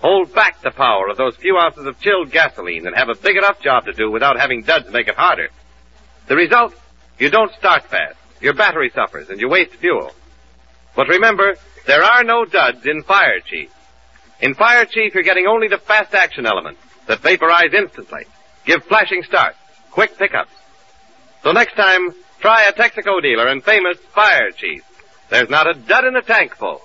Hold 0.00 0.34
back 0.34 0.62
the 0.62 0.70
power 0.70 1.08
of 1.08 1.18
those 1.18 1.36
few 1.36 1.58
ounces 1.58 1.84
of 1.84 2.00
chilled 2.00 2.30
gasoline 2.30 2.86
and 2.86 2.96
have 2.96 3.10
a 3.10 3.14
big 3.14 3.36
enough 3.36 3.60
job 3.60 3.84
to 3.84 3.92
do 3.92 4.10
without 4.10 4.40
having 4.40 4.62
duds 4.62 4.90
make 4.90 5.08
it 5.08 5.14
harder. 5.14 5.50
The 6.26 6.36
result? 6.36 6.74
You 7.18 7.28
don't 7.28 7.52
start 7.54 7.84
fast. 7.84 8.16
Your 8.40 8.54
battery 8.54 8.90
suffers 8.94 9.28
and 9.28 9.40
you 9.40 9.48
waste 9.48 9.74
fuel. 9.74 10.12
But 10.96 11.08
remember, 11.08 11.56
there 11.86 12.02
are 12.02 12.24
no 12.24 12.46
duds 12.46 12.86
in 12.86 13.02
Fire 13.02 13.40
Chief. 13.40 13.70
In 14.40 14.54
Fire 14.54 14.86
Chief, 14.86 15.14
you're 15.14 15.22
getting 15.22 15.46
only 15.46 15.68
the 15.68 15.78
fast 15.78 16.14
action 16.14 16.46
elements 16.46 16.80
that 17.06 17.20
vaporize 17.20 17.74
instantly, 17.74 18.24
give 18.64 18.82
flashing 18.84 19.22
starts, 19.22 19.58
quick 19.90 20.16
pickups. 20.18 20.52
So 21.42 21.52
next 21.52 21.74
time, 21.74 22.14
try 22.40 22.64
a 22.64 22.72
Texaco 22.72 23.22
dealer 23.22 23.48
and 23.48 23.62
famous 23.62 23.98
Fire 24.14 24.50
Chief. 24.50 24.84
There's 25.30 25.48
not 25.48 25.68
a 25.68 25.74
dud 25.74 26.04
in 26.04 26.14
the 26.14 26.22
tank 26.22 26.54
full. 26.56 26.82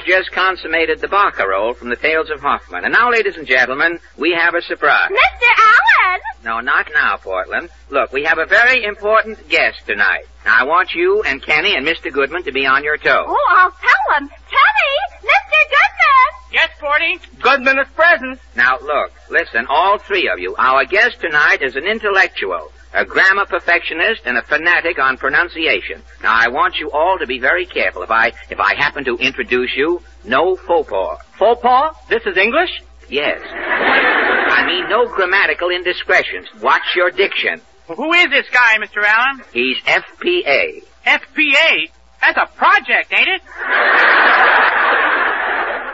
Has 0.00 0.06
just 0.06 0.32
consummated 0.32 1.00
the 1.00 1.08
barcarolle 1.08 1.76
from 1.76 1.90
the 1.90 1.96
Tales 1.96 2.30
of 2.30 2.40
Hoffmann. 2.40 2.84
And 2.84 2.92
now, 2.92 3.10
ladies 3.10 3.36
and 3.36 3.46
gentlemen, 3.46 3.98
we 4.16 4.32
have 4.32 4.54
a 4.54 4.62
surprise. 4.62 5.10
Mr. 5.10 5.48
Allen! 5.58 6.20
No, 6.42 6.60
not 6.60 6.88
now, 6.94 7.18
Portland. 7.18 7.68
Look, 7.90 8.10
we 8.10 8.24
have 8.24 8.38
a 8.38 8.46
very 8.46 8.82
important 8.84 9.46
guest 9.50 9.86
tonight. 9.86 10.24
Now, 10.46 10.56
I 10.58 10.64
want 10.64 10.94
you 10.94 11.22
and 11.22 11.42
Kenny 11.42 11.74
and 11.76 11.86
Mr. 11.86 12.10
Goodman 12.10 12.44
to 12.44 12.52
be 12.52 12.64
on 12.64 12.82
your 12.82 12.96
toes. 12.96 13.26
Oh, 13.28 13.46
I'll 13.50 13.70
tell 13.72 14.16
him. 14.16 14.28
Kenny! 14.28 15.20
Mr. 15.22 15.60
Goodman! 15.68 16.50
Yes, 16.52 16.70
Porty? 16.80 17.42
Goodman 17.42 17.78
is 17.78 17.88
present. 17.94 18.40
Now, 18.56 18.78
look, 18.80 19.12
listen, 19.28 19.66
all 19.68 19.98
three 19.98 20.30
of 20.32 20.38
you. 20.38 20.54
Our 20.56 20.86
guest 20.86 21.20
tonight 21.20 21.60
is 21.60 21.76
an 21.76 21.84
intellectual, 21.84 22.72
a 23.00 23.04
grammar 23.06 23.46
perfectionist, 23.46 24.26
and 24.26 24.36
a 24.36 24.42
fanatic 24.42 24.98
on 24.98 25.16
pronunciation. 25.16 26.02
Now, 26.22 26.34
I 26.34 26.48
want 26.48 26.76
you 26.78 26.90
all 26.90 27.16
to 27.18 27.26
be 27.26 27.38
very 27.38 27.64
careful. 27.64 28.02
If 28.02 28.10
I, 28.10 28.32
if 28.50 28.60
I 28.60 28.74
happen 28.74 29.04
to 29.04 29.16
introduce 29.16 29.74
you, 29.74 30.02
no 30.24 30.54
faux 30.54 30.90
pas. 30.90 31.18
Faux 31.38 31.62
pas? 31.62 31.94
This 32.10 32.22
is 32.26 32.36
English? 32.36 32.82
Yes. 33.08 33.40
I 33.42 34.66
mean, 34.66 34.90
no 34.90 35.06
grammatical 35.08 35.70
indiscretions. 35.70 36.46
Watch 36.60 36.94
your 36.94 37.10
diction. 37.10 37.62
Who 37.88 38.12
is 38.12 38.28
this 38.28 38.46
guy, 38.52 38.76
Mr. 38.76 39.02
Allen? 39.02 39.42
He's 39.52 39.78
FPA. 39.78 40.84
FPA? 41.06 41.90
That's 42.20 42.36
a 42.36 42.46
project, 42.54 43.14
ain't 43.16 43.28
it? 43.28 43.42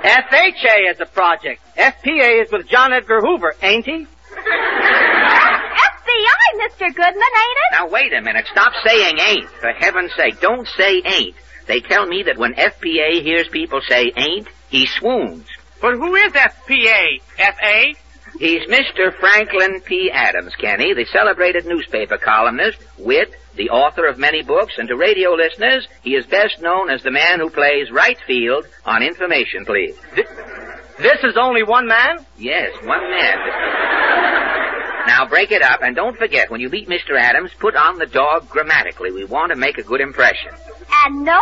FHA 0.02 0.90
is 0.90 1.00
a 1.00 1.06
project. 1.06 1.62
FPA 1.76 2.42
is 2.44 2.50
with 2.50 2.68
John 2.68 2.92
Edgar 2.92 3.20
Hoover, 3.20 3.54
ain't 3.62 3.84
he? 3.84 4.06
FBI, 6.76 6.86
Mr. 6.86 6.94
Goodman, 6.94 7.14
ain't 7.14 7.16
it? 7.16 7.72
Now, 7.72 7.88
wait 7.88 8.12
a 8.12 8.20
minute. 8.22 8.46
Stop 8.50 8.72
saying 8.84 9.18
ain't. 9.18 9.48
For 9.48 9.72
heaven's 9.72 10.14
sake, 10.14 10.40
don't 10.40 10.66
say 10.76 11.02
ain't. 11.04 11.34
They 11.66 11.80
tell 11.80 12.06
me 12.06 12.22
that 12.24 12.38
when 12.38 12.54
FPA 12.54 13.22
hears 13.22 13.48
people 13.48 13.80
say 13.88 14.12
ain't, 14.16 14.48
he 14.68 14.86
swoons. 14.86 15.46
But 15.80 15.94
who 15.94 16.14
is 16.14 16.32
FPA? 16.32 17.20
FA? 17.36 17.84
He's 18.38 18.68
Mr. 18.68 19.14
Franklin 19.18 19.80
P. 19.80 20.10
Adams, 20.12 20.54
Kenny, 20.56 20.92
the 20.94 21.06
celebrated 21.10 21.64
newspaper 21.64 22.18
columnist, 22.18 22.78
wit, 22.98 23.34
the 23.54 23.70
author 23.70 24.06
of 24.06 24.18
many 24.18 24.42
books, 24.42 24.74
and 24.76 24.88
to 24.88 24.96
radio 24.96 25.32
listeners, 25.32 25.88
he 26.02 26.14
is 26.14 26.26
best 26.26 26.60
known 26.60 26.90
as 26.90 27.02
the 27.02 27.10
man 27.10 27.40
who 27.40 27.48
plays 27.48 27.90
right 27.90 28.18
field 28.26 28.66
on 28.84 29.02
Information 29.02 29.64
Please. 29.64 29.96
This 30.98 31.18
is 31.24 31.36
only 31.38 31.62
one 31.62 31.86
man? 31.86 32.24
Yes, 32.38 32.74
one 32.84 33.10
man. 33.10 34.55
Now 35.06 35.26
break 35.26 35.52
it 35.52 35.62
up, 35.62 35.82
and 35.82 35.94
don't 35.94 36.16
forget, 36.16 36.50
when 36.50 36.60
you 36.60 36.68
meet 36.68 36.88
Mr. 36.88 37.16
Adams, 37.18 37.52
put 37.58 37.76
on 37.76 37.98
the 37.98 38.06
dog 38.06 38.48
grammatically. 38.48 39.12
We 39.12 39.24
want 39.24 39.52
to 39.52 39.56
make 39.56 39.78
a 39.78 39.82
good 39.82 40.00
impression. 40.00 40.50
And 41.04 41.24
no 41.24 41.40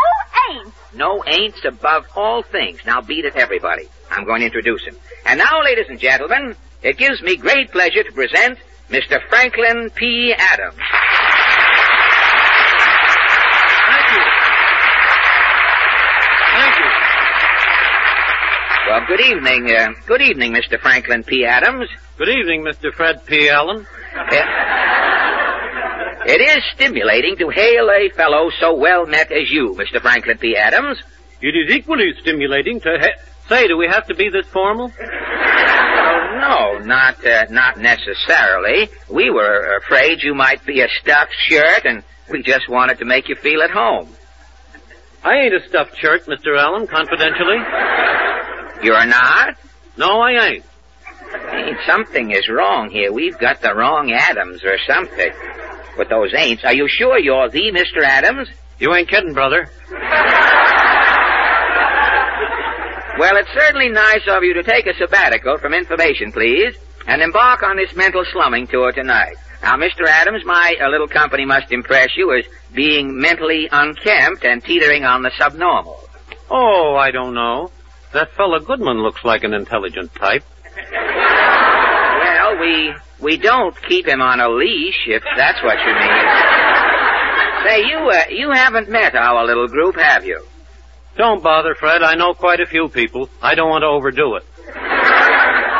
ain't. 0.50 0.72
No 0.94 1.24
ain'ts 1.26 1.64
above 1.64 2.06
all 2.14 2.42
things. 2.42 2.80
Now 2.84 3.00
beat 3.00 3.24
it, 3.24 3.36
everybody. 3.36 3.88
I'm 4.10 4.24
going 4.24 4.40
to 4.40 4.46
introduce 4.46 4.84
him. 4.84 4.96
And 5.24 5.38
now, 5.38 5.62
ladies 5.64 5.86
and 5.88 5.98
gentlemen, 5.98 6.56
it 6.82 6.98
gives 6.98 7.22
me 7.22 7.36
great 7.36 7.70
pleasure 7.72 8.02
to 8.02 8.12
present 8.12 8.58
Mr. 8.90 9.18
Franklin 9.28 9.90
P. 9.94 10.34
Adams. 10.36 10.76
Thank 13.86 14.10
you. 14.12 14.22
Thank 16.52 16.78
you. 16.78 16.90
Well, 18.86 19.00
good 19.08 19.20
evening, 19.20 19.70
uh, 19.74 19.92
good 20.06 20.20
evening, 20.20 20.52
Mr. 20.52 20.78
Franklin 20.78 21.24
P. 21.24 21.44
Adams. 21.46 21.88
Good 22.18 22.28
evening, 22.28 22.62
Mr. 22.64 22.92
Fred 22.92 23.24
P. 23.24 23.48
Allen. 23.48 23.86
It 26.26 26.40
is 26.40 26.62
stimulating 26.74 27.36
to 27.38 27.48
hail 27.48 27.88
a 27.90 28.10
fellow 28.10 28.50
so 28.60 28.74
well 28.74 29.06
met 29.06 29.32
as 29.32 29.50
you, 29.50 29.74
Mr. 29.78 30.00
Franklin 30.00 30.38
P. 30.38 30.56
Adams. 30.56 30.98
It 31.40 31.54
is 31.56 31.74
equally 31.74 32.12
stimulating 32.20 32.80
to 32.80 32.98
ha- 33.00 33.22
say, 33.48 33.66
do 33.68 33.76
we 33.76 33.86
have 33.88 34.06
to 34.08 34.14
be 34.14 34.28
this 34.28 34.46
formal? 34.46 34.90
Oh, 35.00 36.78
no, 36.78 36.78
not 36.84 37.24
uh, 37.26 37.46
not 37.50 37.78
necessarily. 37.78 38.88
We 39.10 39.30
were 39.30 39.76
afraid 39.78 40.22
you 40.22 40.34
might 40.34 40.64
be 40.66 40.80
a 40.82 40.88
stuffed 41.00 41.34
shirt, 41.48 41.84
and 41.84 42.02
we 42.30 42.42
just 42.42 42.68
wanted 42.68 42.98
to 42.98 43.04
make 43.06 43.28
you 43.28 43.34
feel 43.36 43.62
at 43.62 43.70
home. 43.70 44.08
I 45.24 45.36
ain't 45.36 45.54
a 45.54 45.66
stuffed 45.68 45.96
shirt, 45.96 46.26
Mr. 46.26 46.58
Allen, 46.58 46.86
confidentially. 46.86 47.56
You're 48.82 49.06
not? 49.06 49.56
No, 49.96 50.20
I 50.20 50.48
ain't. 50.48 50.64
Something 51.86 52.30
is 52.30 52.48
wrong 52.48 52.90
here. 52.90 53.10
We've 53.10 53.38
got 53.38 53.62
the 53.62 53.74
wrong 53.74 54.12
Adams 54.12 54.62
or 54.64 54.76
something. 54.86 55.32
But 55.96 56.10
those 56.10 56.32
ain'ts. 56.34 56.64
Are 56.64 56.74
you 56.74 56.86
sure 56.88 57.18
you're 57.18 57.48
the 57.48 57.72
Mr. 57.72 58.02
Adams? 58.02 58.48
You 58.78 58.94
ain't 58.94 59.08
kidding, 59.08 59.32
brother. 59.32 59.70
Well, 63.16 63.36
it's 63.36 63.50
certainly 63.54 63.88
nice 63.90 64.26
of 64.28 64.42
you 64.42 64.54
to 64.54 64.62
take 64.62 64.86
a 64.86 64.94
sabbatical 64.98 65.56
from 65.58 65.72
information, 65.72 66.32
please, 66.32 66.74
and 67.06 67.22
embark 67.22 67.62
on 67.62 67.76
this 67.76 67.94
mental 67.94 68.24
slumming 68.32 68.66
tour 68.66 68.92
tonight. 68.92 69.36
Now, 69.62 69.76
Mr. 69.76 70.06
Adams, 70.06 70.44
my 70.44 70.76
uh, 70.80 70.88
little 70.90 71.08
company 71.08 71.44
must 71.46 71.72
impress 71.72 72.16
you 72.16 72.36
as 72.36 72.44
being 72.74 73.18
mentally 73.18 73.68
unkempt 73.70 74.44
and 74.44 74.62
teetering 74.62 75.04
on 75.04 75.22
the 75.22 75.30
subnormal. 75.38 75.98
Oh, 76.50 76.96
I 76.96 77.10
don't 77.10 77.34
know. 77.34 77.70
That 78.12 78.32
fella 78.36 78.60
Goodman 78.60 79.02
looks 79.02 79.24
like 79.24 79.42
an 79.42 79.54
intelligent 79.54 80.14
type. 80.14 80.44
Well, 80.92 82.60
we 82.60 82.94
we 83.20 83.36
don't 83.38 83.74
keep 83.88 84.06
him 84.06 84.20
on 84.20 84.40
a 84.40 84.48
leash, 84.48 85.06
if 85.06 85.22
that's 85.36 85.62
what 85.62 85.78
you 85.78 85.92
mean. 85.94 86.26
Say, 87.64 87.80
you 87.88 87.98
uh, 88.12 88.24
you 88.30 88.50
haven't 88.52 88.90
met 88.90 89.14
our 89.14 89.46
little 89.46 89.66
group, 89.66 89.96
have 89.96 90.24
you? 90.26 90.44
Don't 91.16 91.42
bother, 91.42 91.74
Fred. 91.74 92.02
I 92.02 92.14
know 92.16 92.34
quite 92.34 92.60
a 92.60 92.66
few 92.66 92.88
people. 92.88 93.30
I 93.40 93.54
don't 93.54 93.70
want 93.70 93.82
to 93.82 93.86
overdo 93.86 94.34
it. 94.36 94.44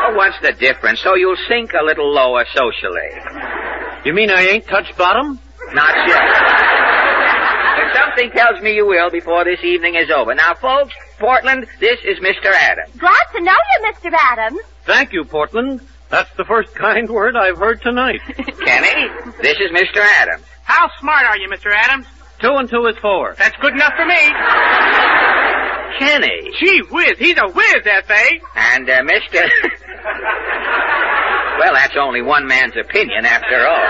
Oh, 0.07 0.13
what's 0.15 0.39
the 0.41 0.51
difference? 0.53 1.01
So 1.01 1.15
you'll 1.15 1.37
sink 1.47 1.71
a 1.73 1.83
little 1.83 2.11
lower 2.13 2.45
socially. 2.53 3.09
You 4.05 4.13
mean 4.13 4.29
I 4.29 4.41
ain't 4.47 4.67
touched 4.67 4.95
bottom? 4.97 5.39
Not 5.73 5.95
yet. 6.07 6.21
But 7.75 7.99
something 7.99 8.29
tells 8.31 8.61
me 8.61 8.75
you 8.75 8.85
will 8.85 9.09
before 9.09 9.43
this 9.45 9.63
evening 9.63 9.95
is 9.95 10.11
over. 10.11 10.35
Now, 10.35 10.53
folks, 10.53 10.93
Portland, 11.17 11.65
this 11.79 11.99
is 12.05 12.19
Mr. 12.19 12.51
Adams. 12.51 12.95
Glad 12.99 13.25
to 13.33 13.41
know 13.41 13.51
you, 13.51 13.91
Mr. 13.91 14.13
Adams. 14.31 14.59
Thank 14.83 15.11
you, 15.11 15.25
Portland. 15.25 15.81
That's 16.09 16.29
the 16.37 16.45
first 16.45 16.75
kind 16.75 17.09
word 17.09 17.35
I've 17.35 17.57
heard 17.57 17.81
tonight. 17.81 18.21
Kenny, 18.27 19.09
this 19.41 19.57
is 19.59 19.71
Mr. 19.71 20.01
Adams. 20.17 20.43
How 20.63 20.89
smart 20.99 21.25
are 21.25 21.37
you, 21.37 21.49
Mr. 21.49 21.73
Adams? 21.73 22.05
Two 22.41 22.55
and 22.57 22.69
two 22.69 22.85
is 22.87 22.97
four. 23.01 23.35
That's 23.37 23.55
good 23.61 23.73
enough 23.73 23.93
for 23.95 24.05
me. 24.05 24.21
Kenny. 25.99 26.51
Gee 26.59 26.81
whiz, 26.91 27.17
he's 27.17 27.37
a 27.37 27.47
whiz, 27.51 27.81
F.A. 27.85 28.41
And, 28.55 28.89
uh, 28.89 29.01
Mr. 29.03 29.41
well, 31.59 31.73
that's 31.73 31.95
only 31.99 32.21
one 32.21 32.45
man's 32.47 32.73
opinion 32.75 33.25
after 33.25 33.65
all. 33.67 33.87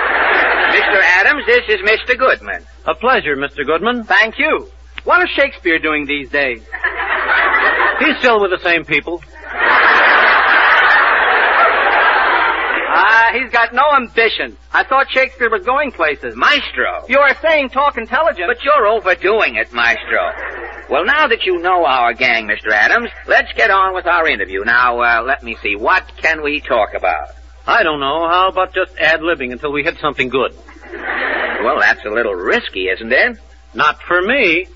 Mr. 0.71 1.01
Adams, 1.01 1.43
this 1.47 1.63
is 1.69 1.77
Mr. 1.81 2.17
Goodman. 2.17 2.63
A 2.86 2.93
pleasure, 2.95 3.36
Mr. 3.36 3.65
Goodman. 3.65 4.03
Thank 4.03 4.38
you. 4.38 4.69
What 5.03 5.21
is 5.23 5.29
Shakespeare 5.36 5.79
doing 5.79 6.05
these 6.05 6.29
days? 6.29 6.62
He's 7.99 8.17
still 8.19 8.39
with 8.41 8.51
the 8.51 8.60
same 8.63 8.86
people. 8.86 9.21
Ah, 12.97 13.25
he's 13.41 13.52
got 13.52 13.74
no 13.74 13.84
ambition. 13.95 14.58
I 14.71 14.84
thought 14.84 15.10
Shakespeare 15.12 15.50
was 15.50 15.65
going 15.65 15.91
places. 15.91 16.36
Maestro. 16.36 17.06
You 17.08 17.19
are 17.19 17.36
saying 17.41 17.69
talk 17.69 17.98
intelligent. 17.98 18.48
But 18.48 18.63
you're 18.63 18.88
overdoing 18.88 19.56
it, 19.56 19.71
Maestro. 19.74 20.32
Well, 20.89 21.06
now 21.06 21.28
that 21.28 21.43
you 21.43 21.62
know 21.62 21.86
our 21.86 22.13
gang, 22.13 22.48
Mr. 22.48 22.71
Adams, 22.71 23.10
let's 23.28 23.52
get 23.54 23.71
on 23.71 23.95
with 23.95 24.06
our 24.06 24.28
interview. 24.28 24.63
Now, 24.63 25.02
uh, 25.02 25.24
let 25.24 25.43
me 25.43 25.58
see. 25.62 25.76
What 25.76 26.12
can 26.17 26.43
we 26.43 26.62
talk 26.62 26.93
about? 26.93 27.30
I 27.67 27.84
don't 27.84 28.00
know. 28.00 28.28
How 28.28 28.50
about 28.50 28.74
just 28.74 28.95
ad-libbing 29.00 29.52
until 29.52 29.71
we 29.71 29.84
hit 29.84 29.98
something 30.00 30.30
good? 30.30 30.56
Well, 31.63 31.80
that's 31.80 32.06
a 32.06 32.10
little 32.10 32.36
risky, 32.36 32.88
isn't 32.89 33.12
it? 33.12 33.39
Not 33.74 34.02
for 34.04 34.21
me. 34.21 34.67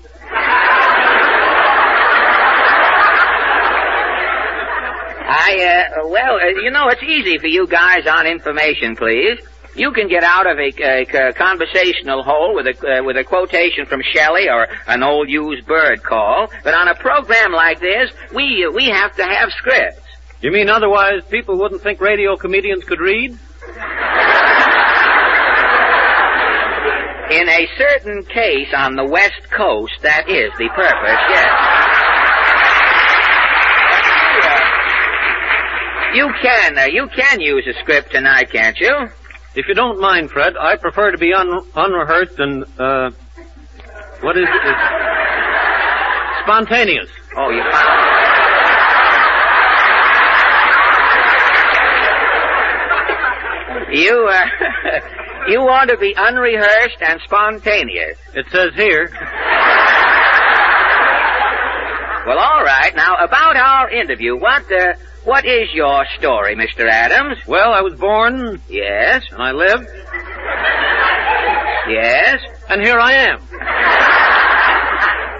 I, 5.30 5.86
uh, 6.02 6.08
well, 6.08 6.34
uh, 6.36 6.48
you 6.60 6.72
know, 6.72 6.88
it's 6.88 7.02
easy 7.02 7.38
for 7.38 7.46
you 7.46 7.68
guys 7.68 8.04
on 8.06 8.26
information, 8.26 8.96
please. 8.96 9.38
You 9.76 9.92
can 9.92 10.08
get 10.08 10.24
out 10.24 10.50
of 10.50 10.58
a, 10.58 10.72
a, 10.82 11.28
a 11.28 11.32
conversational 11.34 12.24
hole 12.24 12.56
with 12.56 12.66
a 12.66 12.98
uh, 12.98 13.04
with 13.04 13.16
a 13.16 13.22
quotation 13.22 13.86
from 13.86 14.02
Shelley 14.12 14.48
or 14.48 14.66
an 14.88 15.04
old 15.04 15.28
used 15.28 15.64
bird 15.66 16.02
call, 16.02 16.48
but 16.64 16.74
on 16.74 16.88
a 16.88 16.96
program 16.96 17.52
like 17.52 17.78
this, 17.78 18.10
we 18.34 18.66
uh, 18.66 18.72
we 18.72 18.86
have 18.86 19.14
to 19.14 19.24
have 19.24 19.50
scripts. 19.52 20.02
You 20.42 20.50
mean 20.50 20.68
otherwise 20.68 21.22
people 21.30 21.56
wouldn't 21.56 21.82
think 21.82 22.00
radio 22.00 22.36
comedians 22.36 22.82
could 22.82 22.98
read? 22.98 23.38
In 27.30 27.48
a 27.48 27.68
certain 27.78 28.24
case 28.24 28.74
on 28.76 28.96
the 28.96 29.04
West 29.04 29.48
Coast, 29.56 29.92
that 30.02 30.28
is 30.28 30.50
the 30.58 30.68
purpose, 30.74 31.22
yes. 31.30 31.89
You 36.14 36.28
can, 36.42 36.78
uh, 36.78 36.84
you 36.86 37.08
can 37.14 37.40
use 37.40 37.66
a 37.68 37.78
script 37.80 38.10
tonight, 38.12 38.50
can't 38.50 38.78
you? 38.80 39.08
If 39.54 39.66
you 39.68 39.74
don't 39.74 40.00
mind, 40.00 40.30
Fred, 40.30 40.54
I 40.58 40.76
prefer 40.76 41.12
to 41.12 41.18
be 41.18 41.32
un- 41.32 41.64
unrehearsed 41.74 42.38
and, 42.38 42.64
uh, 42.78 43.10
what 44.20 44.36
is 44.36 44.44
it? 44.44 44.76
Spontaneous. 46.42 47.08
Oh, 47.36 47.50
you. 47.50 47.62
You, 53.92 54.28
uh, 54.30 54.44
you 55.48 55.60
want 55.60 55.90
to 55.90 55.96
be 55.96 56.14
unrehearsed 56.16 57.02
and 57.02 57.20
spontaneous. 57.24 58.18
It 58.34 58.46
says 58.50 58.70
here. 58.74 59.08
Well, 62.30 62.38
all 62.38 62.62
right. 62.62 62.94
Now, 62.94 63.16
about 63.16 63.56
our 63.56 63.90
interview, 63.90 64.36
what, 64.36 64.62
uh, 64.70 64.92
what 65.24 65.44
is 65.44 65.68
your 65.74 66.06
story, 66.16 66.54
Mr. 66.54 66.88
Adams? 66.88 67.38
Well, 67.44 67.72
I 67.72 67.80
was 67.80 67.94
born, 67.94 68.62
Yes, 68.68 69.24
and 69.32 69.42
I 69.42 69.50
lived, 69.50 69.88
yes. 71.88 72.38
and 72.68 72.82
here 72.82 73.00
I 73.00 73.12
am. 73.14 73.40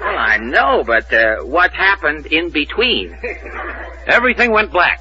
Well, 0.00 0.18
I 0.18 0.38
know, 0.42 0.82
but, 0.84 1.12
uh, 1.12 1.44
what 1.44 1.70
happened 1.70 2.26
in 2.26 2.50
between? 2.50 3.16
Everything 4.08 4.50
went 4.50 4.72
black. 4.72 5.00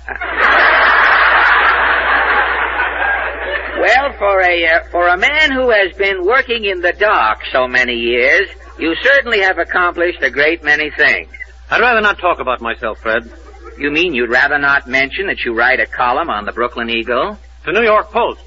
Well, 3.81 4.13
for 4.19 4.41
a, 4.43 4.67
uh, 4.67 4.83
for 4.91 5.07
a 5.07 5.17
man 5.17 5.51
who 5.53 5.71
has 5.71 5.97
been 5.97 6.23
working 6.23 6.65
in 6.65 6.81
the 6.81 6.93
dark 6.93 7.39
so 7.51 7.67
many 7.67 7.95
years, 7.95 8.47
you 8.77 8.93
certainly 9.01 9.39
have 9.39 9.57
accomplished 9.57 10.21
a 10.21 10.29
great 10.29 10.63
many 10.63 10.91
things. 10.91 11.29
I'd 11.71 11.81
rather 11.81 12.01
not 12.01 12.17
talk 12.19 12.39
about 12.39 12.61
myself, 12.61 12.99
Fred. 12.99 13.31
You 13.77 13.91
mean 13.91 14.13
you'd 14.13 14.29
rather 14.29 14.57
not 14.57 14.87
mention 14.87 15.27
that 15.27 15.45
you 15.45 15.53
write 15.53 15.79
a 15.79 15.85
column 15.85 16.29
on 16.29 16.45
the 16.45 16.51
Brooklyn 16.51 16.89
Eagle? 16.89 17.37
The 17.65 17.71
New 17.71 17.83
York 17.83 18.11
Post. 18.11 18.41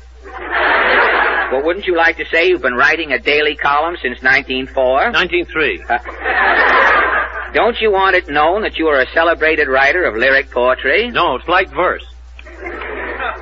Well, 1.52 1.62
wouldn't 1.64 1.87
you 1.87 1.96
like 1.96 2.16
to 2.16 2.24
say 2.32 2.48
you've 2.48 2.62
been 2.62 2.74
writing 2.74 3.12
a 3.12 3.18
daily 3.18 3.56
column 3.56 3.96
since 4.02 4.22
1904? 4.22 5.12
1903. 5.12 5.85
Don't 7.52 7.78
you 7.80 7.92
want 7.92 8.16
it 8.16 8.28
known 8.28 8.62
that 8.62 8.78
you 8.78 8.88
are 8.88 9.00
a 9.00 9.06
celebrated 9.12 9.68
writer 9.68 10.04
of 10.04 10.16
lyric 10.16 10.50
poetry? 10.50 11.11
No, 11.11 11.37
it's 11.37 11.46
like 11.48 11.70
verse. 11.70 12.04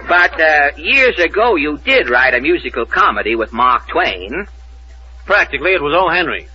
But 0.09 0.41
uh, 0.41 0.71
years 0.77 1.19
ago, 1.21 1.55
you 1.55 1.79
did 1.79 2.11
write 2.11 2.35
a 2.35 2.41
musical 2.41 2.85
comedy 2.85 3.37
with 3.37 3.53
Mark 3.53 3.89
Twain. 3.89 4.47
Practically, 5.25 5.73
it 5.73 5.81
was 5.81 5.95
O. 5.97 6.09
Henry. 6.13 6.49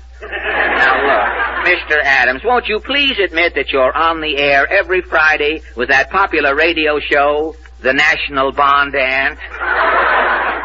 Mr. 1.66 1.98
Adams, 2.04 2.44
won't 2.46 2.68
you 2.68 2.80
please 2.80 3.18
admit 3.18 3.56
that 3.56 3.72
you're 3.72 3.96
on 3.98 4.22
the 4.22 4.38
air 4.38 4.72
every 4.72 5.02
Friday 5.02 5.64
with 5.76 5.90
that 5.90 6.12
popular 6.12 6.54
radio 6.56 7.00
show, 7.00 7.56
The 7.82 7.92
National 7.92 8.52
Barn 8.52 8.92
Dance? 8.92 9.40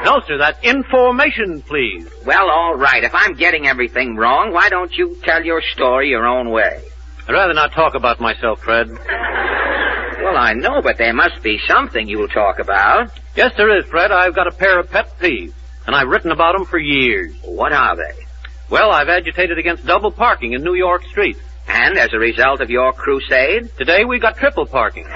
No, 0.04 0.20
sir, 0.26 0.36
that's 0.36 0.62
information, 0.62 1.62
please. 1.62 2.06
Well, 2.26 2.50
all 2.50 2.74
right. 2.74 3.02
If 3.02 3.14
I'm 3.14 3.32
getting 3.32 3.66
everything 3.66 4.14
wrong, 4.14 4.52
why 4.52 4.68
don't 4.68 4.92
you 4.92 5.16
tell 5.24 5.42
your 5.42 5.62
story 5.72 6.10
your 6.10 6.26
own 6.26 6.50
way? 6.50 6.82
I'd 7.26 7.32
rather 7.32 7.54
not 7.54 7.72
talk 7.72 7.94
about 7.94 8.20
myself, 8.20 8.60
Fred. 8.60 8.90
Well, 8.90 10.36
I 10.36 10.52
know, 10.52 10.82
but 10.82 10.98
there 10.98 11.14
must 11.14 11.42
be 11.42 11.58
something 11.66 12.08
you'll 12.08 12.28
talk 12.28 12.58
about. 12.58 13.10
Yes, 13.34 13.52
there 13.56 13.74
is, 13.78 13.86
Fred. 13.86 14.12
I've 14.12 14.34
got 14.34 14.48
a 14.48 14.52
pair 14.52 14.78
of 14.78 14.90
pet 14.90 15.18
peeves, 15.18 15.54
and 15.86 15.96
I've 15.96 16.08
written 16.08 16.30
about 16.30 16.58
them 16.58 16.66
for 16.66 16.78
years. 16.78 17.34
What 17.42 17.72
are 17.72 17.96
they? 17.96 18.26
Well, 18.70 18.92
I've 18.92 19.08
agitated 19.08 19.58
against 19.58 19.84
double 19.84 20.12
parking 20.12 20.52
in 20.52 20.62
New 20.62 20.74
York 20.74 21.04
Street. 21.06 21.36
And 21.66 21.98
as 21.98 22.12
a 22.12 22.18
result 22.18 22.60
of 22.60 22.70
your 22.70 22.92
crusade? 22.92 23.70
Today 23.76 24.04
we 24.04 24.18
got 24.18 24.36
triple 24.36 24.66
parking. 24.66 25.06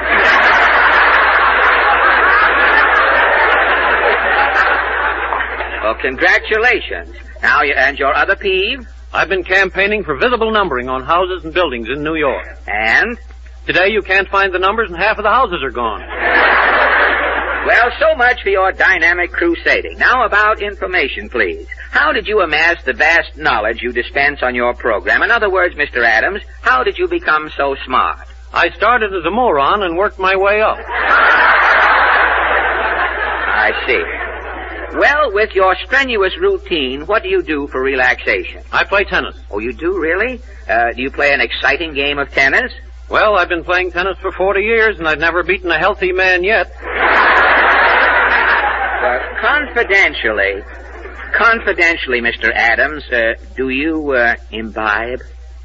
Well, 5.83 5.95
congratulations. 6.01 7.15
Now, 7.43 7.63
you, 7.63 7.75
and 7.77 7.99
your 7.99 8.15
other 8.15 8.37
peeve? 8.37 8.89
I've 9.13 9.29
been 9.29 9.45
campaigning 9.45 10.03
for 10.03 10.17
visible 10.17 10.51
numbering 10.51 10.89
on 10.89 11.05
houses 11.05 11.45
and 11.45 11.53
buildings 11.53 11.89
in 11.89 12.03
New 12.03 12.15
York. 12.17 12.59
And? 12.67 13.19
Today 13.67 13.89
you 13.91 14.03
can't 14.03 14.29
find 14.29 14.53
the 14.53 14.59
numbers 14.59 14.91
and 14.91 14.99
half 14.99 15.19
of 15.19 15.25
the 15.25 15.31
houses 15.31 15.63
are 15.63 15.71
gone. 15.71 16.03
Well, 17.67 17.91
so 17.99 18.15
much 18.17 18.43
for 18.43 18.51
your 18.51 18.73
dynamic 18.73 19.33
crusading. 19.33 19.97
Now 19.97 20.27
about 20.27 20.61
information, 20.61 21.31
please. 21.31 21.67
How 21.91 22.13
did 22.13 22.27
you 22.29 22.41
amass 22.41 22.83
the 22.85 22.93
vast 22.93 23.39
knowledge 23.39 23.81
you 23.81 23.91
dispense 23.91 24.43
on 24.43 24.55
your 24.55 24.75
program? 24.75 25.23
In 25.23 25.31
other 25.31 25.49
words, 25.51 25.75
Mr. 25.75 26.05
Adams, 26.05 26.43
how 26.61 26.83
did 26.85 26.99
you 26.99 27.09
become 27.09 27.49
so 27.57 27.75
smart? 27.87 28.19
I 28.53 28.69
started 28.71 29.15
as 29.15 29.25
a 29.25 29.31
moron 29.31 29.83
and 29.83 29.97
worked 29.97 30.19
my 30.19 30.37
way 30.37 30.61
up. 30.61 30.77
I 33.57 33.73
see. 33.87 34.99
Well, 34.99 35.33
with 35.33 35.55
your 35.55 35.75
strenuous 35.87 36.37
routine, 36.39 37.07
what 37.07 37.23
do 37.23 37.31
you 37.31 37.43
do 37.43 37.67
for 37.69 37.81
relaxation? 37.83 38.63
I 38.73 38.85
play 38.85 39.05
tennis. 39.05 39.37
Oh, 39.51 39.59
you 39.59 39.73
do, 39.73 39.99
really? 39.99 40.43
Uh, 40.69 40.93
do 40.93 41.01
you 41.03 41.11
play 41.11 41.33
an 41.33 41.41
exciting 41.41 41.95
game 41.95 42.19
of 42.19 42.31
tennis? 42.31 42.73
Well, 43.09 43.37
I've 43.37 43.49
been 43.49 43.65
playing 43.65 43.93
tennis 43.93 44.19
for 44.21 44.33
40 44.33 44.61
years 44.61 44.99
and 44.99 45.09
I've 45.09 45.19
never 45.19 45.43
beaten 45.43 45.71
a 45.71 45.79
healthy 45.79 46.13
man 46.13 46.45
yet. 46.45 46.73
Confidentially, 49.41 50.63
confidentially, 51.35 52.21
Mr. 52.21 52.51
Adams, 52.55 53.05
uh, 53.13 53.35
do 53.57 53.69
you 53.69 54.13
uh, 54.13 54.35
imbibe? 54.51 55.21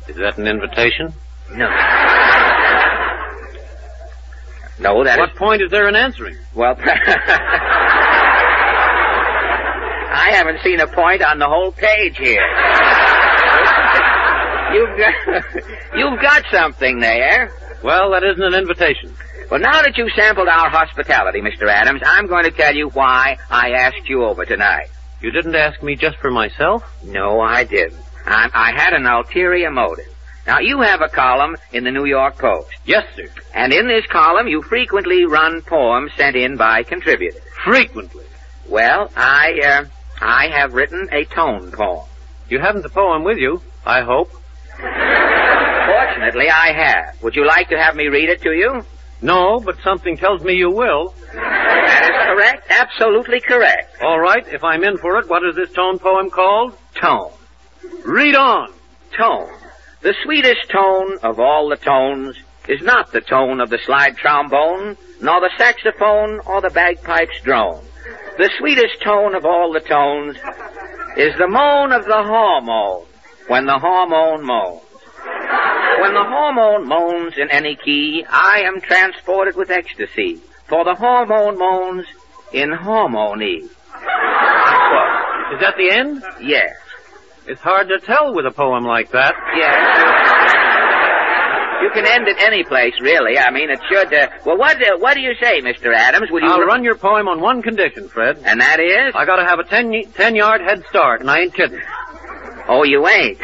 Is 0.08 0.15
that 0.17 0.38
an 0.38 0.47
invitation? 0.47 1.13
No. 1.52 1.69
No, 4.80 5.04
that 5.04 5.19
what 5.19 5.30
is- 5.32 5.38
point 5.38 5.62
is 5.62 5.69
there 5.71 5.88
in 5.89 5.95
answering? 5.95 6.38
Well, 6.56 6.75
I 10.12 10.32
haven't 10.32 10.60
seen 10.63 10.80
a 10.80 10.88
point 10.88 11.21
on 11.23 11.38
the 11.39 11.47
whole 11.47 11.71
page 11.71 12.17
here. 12.17 12.41
You've 15.96 16.22
got, 16.22 16.44
something 16.52 17.00
there. 17.00 17.52
Well, 17.84 18.12
that 18.12 18.24
isn't 18.24 18.44
an 18.44 18.54
invitation. 18.54 19.16
Well, 19.50 19.60
now 19.60 19.82
that 19.82 19.98
you've 19.98 20.12
sampled 20.16 20.48
our 20.48 20.70
hospitality, 20.70 21.42
Mr. 21.42 21.68
Adams, 21.68 22.02
I'm 22.06 22.28
going 22.28 22.44
to 22.44 22.52
tell 22.52 22.76
you 22.76 22.90
why 22.90 23.38
I 23.50 23.72
asked 23.72 24.08
you 24.08 24.24
over 24.26 24.46
tonight. 24.46 24.90
You 25.22 25.32
didn't 25.32 25.56
ask 25.56 25.82
me 25.82 25.96
just 25.96 26.18
for 26.18 26.30
myself? 26.30 26.84
No, 27.04 27.40
I 27.40 27.64
didn't. 27.64 28.00
I, 28.26 28.50
I 28.54 28.80
had 28.80 28.94
an 28.94 29.06
ulterior 29.06 29.72
motive. 29.72 30.14
Now, 30.46 30.60
you 30.60 30.82
have 30.82 31.02
a 31.02 31.10
column 31.10 31.58
in 31.72 31.84
the 31.84 31.92
New 31.92 32.06
York 32.06 32.38
Post. 32.38 32.70
Yes, 32.86 33.06
sir. 33.16 33.28
And 33.54 33.74
in 33.74 33.88
this 33.88 34.06
column, 34.08 34.48
you 34.48 34.62
frequently 34.62 35.26
run 35.26 35.62
poems 35.62 36.12
sent 36.16 36.36
in 36.36 36.56
by 36.56 36.84
contributors. 36.84 37.42
Frequently. 37.64 38.26
Well, 38.68 39.12
I, 39.16 39.60
uh, 39.64 39.86
I 40.22 40.50
have 40.50 40.74
written 40.74 41.10
a 41.12 41.26
tone 41.26 41.72
poem. 41.72 42.08
You 42.50 42.60
haven't 42.60 42.84
the 42.84 42.90
poem 42.90 43.24
with 43.24 43.38
you, 43.38 43.62
I 43.86 44.02
hope. 44.02 44.32
Fortunately, 44.80 46.50
I 46.50 46.72
have. 46.74 47.22
Would 47.22 47.36
you 47.36 47.46
like 47.46 47.70
to 47.70 47.78
have 47.78 47.96
me 47.96 48.08
read 48.08 48.30
it 48.30 48.42
to 48.44 48.52
you? 48.52 48.82
No, 49.22 49.60
but 49.60 49.76
something 49.84 50.15
tells 50.15 50.44
me 50.44 50.54
you 50.54 50.72
will. 50.72 51.13
That 51.34 52.04
is 52.04 52.10
correct. 52.26 52.68
Absolutely 52.70 53.42
correct. 53.42 54.02
All 54.02 54.20
right, 54.20 54.48
if 54.48 54.63
I'm 54.63 54.84
in 54.84 54.98
for 54.98 55.18
it, 55.18 55.28
what 55.28 55.44
is 55.46 55.56
this 55.56 55.72
tone 55.74 56.00
poem 56.00 56.30
called? 56.30 56.78
Tone. 56.96 57.32
Read 58.06 58.36
on. 58.36 58.72
Tone. 59.18 59.50
The 60.02 60.15
sweetest 60.24 60.70
tone 60.70 61.18
of 61.24 61.39
all 61.39 61.68
the 61.68 61.76
tones 61.76 62.38
is 62.70 62.82
not 62.82 63.12
the 63.12 63.22
tone 63.22 63.60
of 63.60 63.70
the 63.70 63.80
slide 63.86 64.15
trombone, 64.15 64.96
nor 65.22 65.42
the 65.42 65.52
saxophone 65.58 66.39
or 66.46 66.62
the 66.62 66.70
bagpipes 66.70 67.42
drone. 67.44 67.84
The 68.38 68.50
sweetest 68.58 69.02
tone 69.04 69.36
of 69.36 69.46
all 69.46 69.74
the 69.74 69.82
tones 69.82 70.38
is 71.18 71.38
the 71.38 71.48
moan 71.50 71.92
of 71.92 72.06
the 72.06 72.24
hormone 72.24 73.09
when 73.50 73.66
the 73.66 73.78
hormone 73.78 74.46
moans. 74.46 74.84
When 76.02 76.14
the 76.14 76.24
hormone 76.24 76.88
moans 76.88 77.34
in 77.38 77.50
any 77.52 77.76
key, 77.76 78.24
I 78.30 78.62
am 78.62 78.80
transported 78.80 79.58
with 79.58 79.70
ecstasy, 79.70 80.40
for 80.68 80.86
the 80.86 80.96
hormone 80.96 81.58
moans 81.58 82.06
in 82.54 82.72
hormone 82.72 83.42
Is 83.42 83.70
that 85.60 85.76
the 85.78 85.90
end? 85.92 86.24
Yes. 86.40 86.78
It's 87.48 87.62
hard 87.62 87.90
to 87.90 88.00
tell 88.00 88.34
with 88.34 88.46
a 88.46 88.52
poem 88.52 88.86
like 88.86 89.12
that. 89.12 89.34
Yes. 89.58 90.56
You 91.82 91.90
can 91.92 92.06
end 92.06 92.28
it 92.28 92.38
any 92.40 92.64
place, 92.64 92.94
really. 93.02 93.40
I 93.40 93.50
mean, 93.52 93.72
it 93.72 93.80
should. 93.90 94.14
Uh, 94.14 94.28
well, 94.46 94.58
what 94.58 94.78
uh, 94.78 94.98
what 95.00 95.16
do 95.16 95.22
you 95.22 95.34
say, 95.42 95.62
Mr. 95.62 95.96
Adams? 95.96 96.30
Would 96.30 96.44
you? 96.44 96.50
I'll 96.50 96.66
run 96.66 96.84
your 96.84 96.96
poem 96.96 97.28
on 97.28 97.40
one 97.42 97.62
condition, 97.64 98.10
Fred. 98.10 98.38
And 98.46 98.62
that 98.62 98.80
is? 98.80 99.16
I 99.16 99.26
gotta 99.26 99.46
have 99.46 99.60
a 99.60 99.64
ten, 99.64 99.92
ten 100.14 100.36
yard 100.36 100.62
head 100.62 100.84
start, 100.90 101.22
and 101.22 101.32
I 101.32 101.40
ain't 101.40 101.54
kidding. 101.56 101.82
Oh, 102.70 102.84
you 102.84 103.02
ain't. 103.08 103.40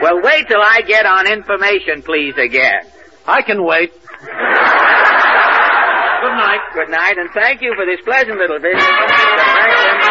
well, 0.00 0.22
wait 0.22 0.48
till 0.48 0.62
I 0.62 0.80
get 0.86 1.04
on 1.04 1.30
information, 1.30 2.00
please, 2.00 2.32
again. 2.38 2.80
I 3.26 3.42
can 3.42 3.62
wait. 3.62 3.92
Good 3.92 4.30
night. 6.32 6.60
Good 6.72 6.88
night, 6.88 7.18
and 7.18 7.28
thank 7.34 7.60
you 7.60 7.74
for 7.76 7.84
this 7.84 8.00
pleasant 8.04 8.38
little 8.38 8.58
visit. 8.58 8.80
Mr. 8.80 9.44
Franklin 9.52 10.00
P. 10.00 10.08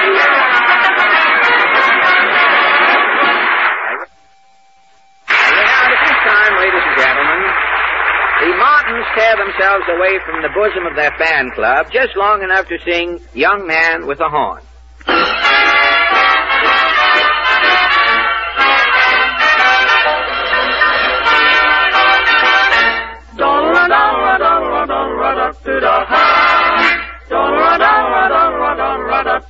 Now, 5.34 5.82
at 5.90 6.02
this 6.06 6.20
time, 6.30 6.54
ladies 6.62 6.86
and 6.86 6.98
gentlemen, 7.02 7.42
the 8.38 8.54
Martins 8.62 9.08
tear 9.18 9.34
themselves 9.42 9.86
away 9.98 10.20
from 10.30 10.42
the 10.46 10.50
bosom 10.54 10.86
of 10.86 10.96
their 10.96 11.12
fan 11.18 11.50
club 11.56 11.88
just 11.92 12.16
long 12.16 12.44
enough 12.44 12.68
to 12.68 12.78
sing 12.86 13.20
Young 13.34 13.66
Man 13.66 14.06
with 14.06 14.20
a 14.20 14.30
Horn. 14.30 14.62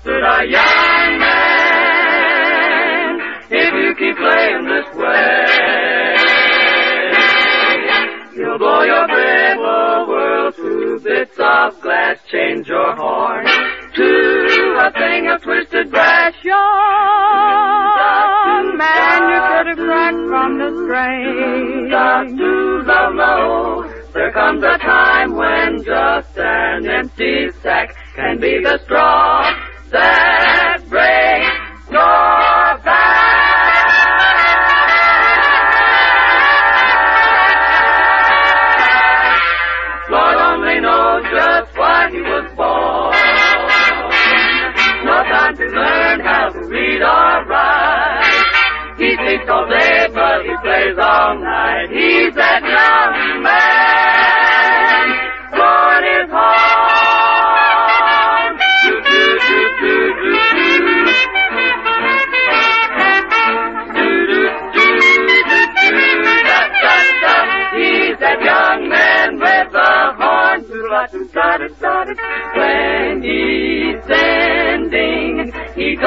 To 0.04 0.10
the 0.10 0.44
young 0.50 1.18
man, 1.18 2.04
if 3.50 3.74
you 3.74 3.96
keep 3.96 4.18
playing 4.18 4.66
this 4.68 4.86
way, 5.00 5.46
you'll 8.36 8.58
blow 8.58 8.84
your 8.84 9.08
brave 9.08 9.58
old 9.60 10.10
world 10.10 10.56
to 10.58 11.00
bits 11.02 11.40
of 11.40 11.80
glass, 11.80 12.20
change 12.30 12.68
your 12.68 12.98
horn 12.98 13.46
to 13.96 14.76
a 14.84 14.92
thing 14.92 15.30
of 15.30 15.42
twisted 15.42 15.90
brass. 15.90 16.34
Young 16.44 16.58
man, 18.76 19.22
you 19.32 19.40
could 19.48 19.68
have 19.68 19.78
cracked 19.88 20.28
from 20.28 20.58
the 20.58 20.70
strain. 20.84 21.90
There 24.14 24.32
comes 24.34 24.64
a 24.64 24.78
time 24.80 25.34
when 25.38 25.82
just 25.86 26.38
an 26.38 26.88
empty 26.90 27.52
sack 27.62 27.96
can 28.16 28.38
be 28.42 28.60
the 28.62 28.80
straw 28.84 29.63
that 29.94 30.78
breaks 30.90 31.92
your 31.92 32.78
back. 32.82 33.14
Lord 40.10 40.38
only 40.50 40.80
knows 40.82 41.24
just 41.30 41.78
what 41.78 42.12
he 42.12 42.22
was 42.22 42.50
born. 42.58 43.14
No 45.06 45.18
time 45.30 45.56
to 45.58 45.66
learn 45.66 46.20
how 46.22 46.50
to 46.50 46.60
read 46.68 47.02
or 47.02 47.46
write. 47.46 48.24
He 48.98 49.16
thinks 49.16 49.50
all 49.50 49.68
day, 49.70 50.08
but 50.14 50.42
he 50.44 50.56
plays 50.62 50.98
all 51.00 51.38
night. 51.40 51.90
He's 51.92 52.34
that 52.36 52.62
young 52.64 53.44
man. 53.44 54.13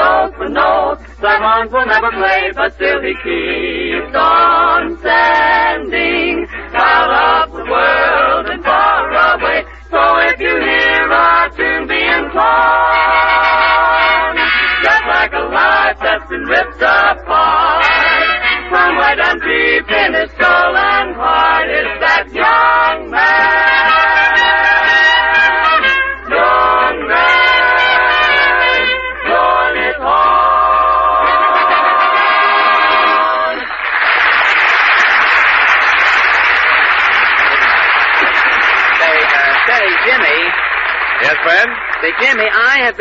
Goes 0.07 0.33
for 0.39 0.49
notes. 0.49 1.03
The 1.21 1.35
horns 1.43 1.73
will 1.73 1.87
never 1.87 2.11
play, 2.13 2.53
but 2.55 2.75
still 2.75 3.03
he 3.03 3.15
keeps 3.27 4.15
on 4.15 4.99
sending 5.03 6.47
out 6.75 7.11
of 7.43 7.53
the 7.53 7.65
world 7.65 8.16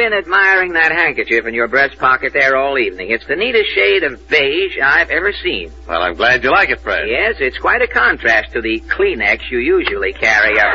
been 0.05 0.13
admiring 0.13 0.73
that 0.73 0.91
handkerchief 0.91 1.47
in 1.47 1.53
your 1.55 1.67
breast 1.67 1.97
pocket 1.97 2.31
there 2.31 2.55
all 2.55 2.77
evening. 2.77 3.09
It's 3.09 3.25
the 3.25 3.35
neatest 3.35 3.73
shade 3.73 4.03
of 4.03 4.21
beige 4.29 4.77
I've 4.77 5.09
ever 5.09 5.33
seen. 5.43 5.71
Well, 5.87 6.03
I'm 6.03 6.13
glad 6.13 6.43
you 6.43 6.51
like 6.51 6.69
it, 6.69 6.79
Fred. 6.81 7.09
Yes, 7.09 7.37
it's 7.39 7.57
quite 7.57 7.81
a 7.81 7.87
contrast 7.87 8.53
to 8.53 8.61
the 8.61 8.79
Kleenex 8.85 9.49
you 9.49 9.57
usually 9.57 10.13
carry 10.13 10.59
up. 10.59 10.73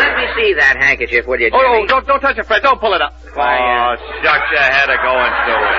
Let 0.00 0.16
me 0.16 0.24
see 0.32 0.54
that 0.56 0.76
handkerchief, 0.80 1.26
will 1.26 1.40
you, 1.40 1.50
Jimmy? 1.50 1.60
Oh, 1.60 1.82
oh, 1.82 1.86
don't, 1.86 2.06
don't 2.06 2.20
touch 2.20 2.38
it, 2.38 2.46
Fred. 2.46 2.62
Don't 2.62 2.80
pull 2.80 2.94
it 2.94 3.02
up. 3.02 3.12
Why, 3.34 3.60
uh, 3.60 3.96
oh, 4.00 4.22
shucks, 4.24 4.48
you 4.50 4.58
had 4.58 4.86
to 4.86 4.96
go 5.04 5.12
and 5.12 5.34
do 5.44 5.56
it. 5.68 5.76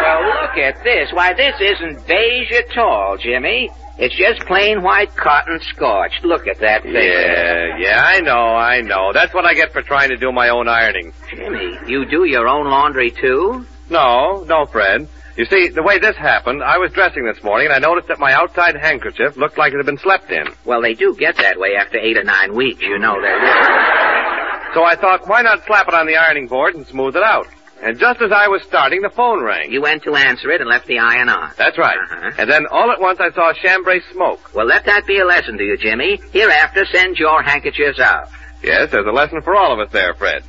Well, 0.00 0.20
look 0.32 0.56
at 0.56 0.82
this. 0.82 1.12
Why, 1.12 1.34
this 1.34 1.60
isn't 1.60 2.06
beige 2.06 2.52
at 2.52 2.78
all, 2.78 3.18
Jimmy. 3.20 3.68
It's 3.98 4.16
just 4.16 4.46
plain 4.46 4.82
white 4.82 5.14
cotton 5.16 5.58
scorched. 5.74 6.24
Look 6.24 6.46
at 6.46 6.60
that 6.60 6.84
thing. 6.84 6.94
Yeah, 6.94 7.76
yeah, 7.78 8.00
I 8.04 8.20
know, 8.20 8.54
I 8.54 8.80
know. 8.80 9.12
That's 9.12 9.34
what 9.34 9.44
I 9.44 9.54
get 9.54 9.72
for 9.72 9.82
trying 9.82 10.10
to 10.10 10.16
do 10.16 10.30
my 10.30 10.50
own 10.50 10.68
ironing. 10.68 11.12
Jimmy, 11.30 11.76
you 11.88 12.06
do 12.06 12.24
your 12.24 12.46
own 12.46 12.66
laundry, 12.70 13.10
too? 13.10 13.66
No, 13.90 14.44
no, 14.46 14.66
Fred. 14.66 15.08
You 15.36 15.44
see, 15.46 15.68
the 15.68 15.82
way 15.82 15.98
this 15.98 16.16
happened, 16.16 16.62
I 16.62 16.78
was 16.78 16.92
dressing 16.92 17.24
this 17.24 17.42
morning 17.42 17.68
and 17.68 17.74
I 17.74 17.78
noticed 17.78 18.08
that 18.08 18.18
my 18.18 18.32
outside 18.32 18.76
handkerchief 18.76 19.36
looked 19.36 19.58
like 19.58 19.72
it 19.72 19.76
had 19.76 19.86
been 19.86 19.98
slept 19.98 20.30
in. 20.30 20.46
Well, 20.64 20.80
they 20.82 20.94
do 20.94 21.14
get 21.16 21.36
that 21.36 21.58
way 21.58 21.76
after 21.78 21.98
eight 21.98 22.16
or 22.16 22.24
nine 22.24 22.54
weeks, 22.54 22.82
you 22.82 22.98
know 22.98 23.20
that. 23.20 24.70
So 24.74 24.84
I 24.84 24.96
thought, 24.96 25.28
why 25.28 25.42
not 25.42 25.64
slap 25.64 25.88
it 25.88 25.94
on 25.94 26.06
the 26.06 26.16
ironing 26.16 26.46
board 26.46 26.74
and 26.74 26.86
smooth 26.86 27.16
it 27.16 27.22
out? 27.22 27.46
And 27.80 27.98
just 27.98 28.20
as 28.20 28.32
I 28.32 28.48
was 28.48 28.62
starting, 28.62 29.02
the 29.02 29.10
phone 29.10 29.42
rang. 29.42 29.70
You 29.70 29.80
went 29.80 30.02
to 30.02 30.16
answer 30.16 30.50
it 30.50 30.60
and 30.60 30.68
left 30.68 30.86
the 30.86 30.98
iron 30.98 31.28
on. 31.28 31.52
That's 31.56 31.78
right. 31.78 31.96
Uh-huh. 31.96 32.32
And 32.38 32.50
then 32.50 32.66
all 32.66 32.90
at 32.90 33.00
once 33.00 33.20
I 33.20 33.30
saw 33.30 33.52
chambray 33.52 34.00
smoke. 34.12 34.52
Well, 34.54 34.66
let 34.66 34.84
that 34.86 35.06
be 35.06 35.18
a 35.20 35.24
lesson 35.24 35.56
to 35.58 35.64
you, 35.64 35.76
Jimmy. 35.76 36.20
Hereafter, 36.32 36.84
send 36.86 37.18
your 37.18 37.42
handkerchiefs 37.42 38.00
out. 38.00 38.28
Yes, 38.62 38.90
there's 38.90 39.06
a 39.06 39.12
lesson 39.12 39.42
for 39.42 39.54
all 39.54 39.72
of 39.72 39.78
us 39.78 39.92
there, 39.92 40.14
Fred. 40.14 40.42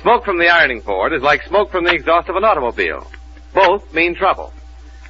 Smoke 0.00 0.24
from 0.24 0.38
the 0.38 0.48
ironing 0.48 0.80
board 0.80 1.12
is 1.12 1.22
like 1.22 1.42
smoke 1.42 1.70
from 1.70 1.84
the 1.84 1.92
exhaust 1.92 2.30
of 2.30 2.36
an 2.36 2.44
automobile. 2.44 3.06
Both 3.52 3.92
mean 3.92 4.14
trouble. 4.14 4.52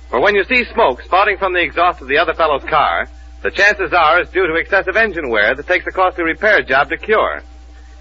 For 0.09 0.21
when 0.21 0.35
you 0.35 0.43
see 0.45 0.65
smoke 0.73 1.03
spouting 1.03 1.39
from 1.39 1.53
the 1.53 1.63
exhaust 1.63 2.03
of 2.03 2.09
the 2.09 2.19
other 2.19 2.35
fellow's 2.35 2.65
car, 2.65 3.09
the 3.43 3.53
chances 3.53 3.93
are 3.93 4.21
it's 4.21 4.33
due 4.33 4.49
to 4.49 4.55
excessive 4.57 4.97
engine 4.97 5.31
wear 5.31 5.55
that 5.55 5.69
takes 5.69 5.87
a 5.87 5.93
costly 5.93 6.25
repair 6.25 6.63
job 6.63 6.91
to 6.91 6.97
cure. 6.97 7.43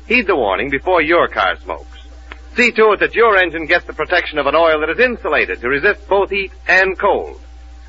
Heed 0.07 0.25
the 0.25 0.35
warning 0.35 0.71
before 0.71 1.03
your 1.03 1.27
car 1.27 1.55
smokes. 1.63 1.98
See 2.59 2.71
to 2.71 2.91
it 2.91 2.99
that 2.99 3.15
your 3.15 3.37
engine 3.37 3.67
gets 3.67 3.85
the 3.85 3.93
protection 3.93 4.37
of 4.37 4.45
an 4.45 4.53
oil 4.53 4.81
that 4.81 4.89
is 4.89 4.99
insulated 4.99 5.61
to 5.61 5.69
resist 5.69 6.05
both 6.09 6.29
heat 6.29 6.51
and 6.67 6.99
cold. 6.99 7.39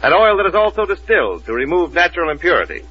An 0.01 0.13
oil 0.13 0.37
that 0.37 0.47
is 0.47 0.55
also 0.55 0.87
distilled 0.87 1.45
to 1.47 1.53
remove 1.53 1.93
natural 1.93 2.31
impurity. 2.31 2.85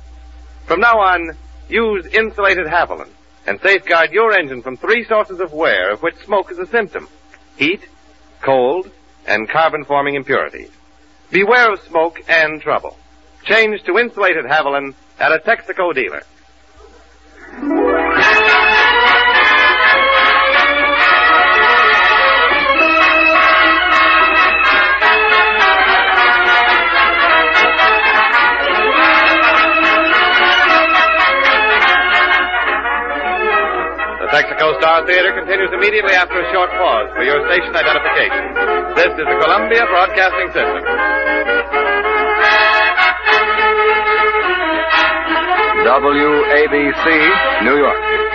From 0.66 0.82
now 0.82 1.00
on, 1.00 1.38
use 1.70 2.06
insulated 2.08 2.68
Havoline 2.68 3.14
and 3.48 3.62
safeguard 3.62 4.12
your 4.12 4.34
engine 4.34 4.62
from 4.62 4.76
three 4.76 5.06
sources 5.06 5.40
of 5.40 5.54
wear 5.54 5.92
of 5.94 6.02
which 6.04 6.18
smoke 6.26 6.52
is 6.52 6.60
a 6.60 6.66
symptom. 6.66 7.08
Heat, 7.56 7.88
cold, 8.42 8.92
and 9.26 9.48
carbon-forming 9.48 10.16
impurities. 10.16 10.72
Beware 11.32 11.72
of 11.72 11.80
smoke 11.84 12.22
and 12.28 12.62
trouble. 12.62 12.98
Change 13.46 13.84
to 13.84 13.98
insulated 13.98 14.44
Havoline 14.44 14.96
at 15.18 15.32
a 15.32 15.40
Texaco 15.40 15.96
dealer. 15.96 16.24
Star 34.80 35.06
Theater 35.06 35.36
continues 35.36 35.68
immediately 35.76 36.16
after 36.16 36.40
a 36.40 36.48
short 36.56 36.72
pause 36.80 37.12
for 37.12 37.24
your 37.28 37.44
station 37.52 37.76
identification. 37.76 38.44
This 38.96 39.12
is 39.12 39.28
the 39.28 39.38
Columbia 39.44 39.84
Broadcasting 39.92 40.48
System. 40.56 40.84
WABC, 45.84 47.06
New 47.68 47.76
York. 47.76 48.29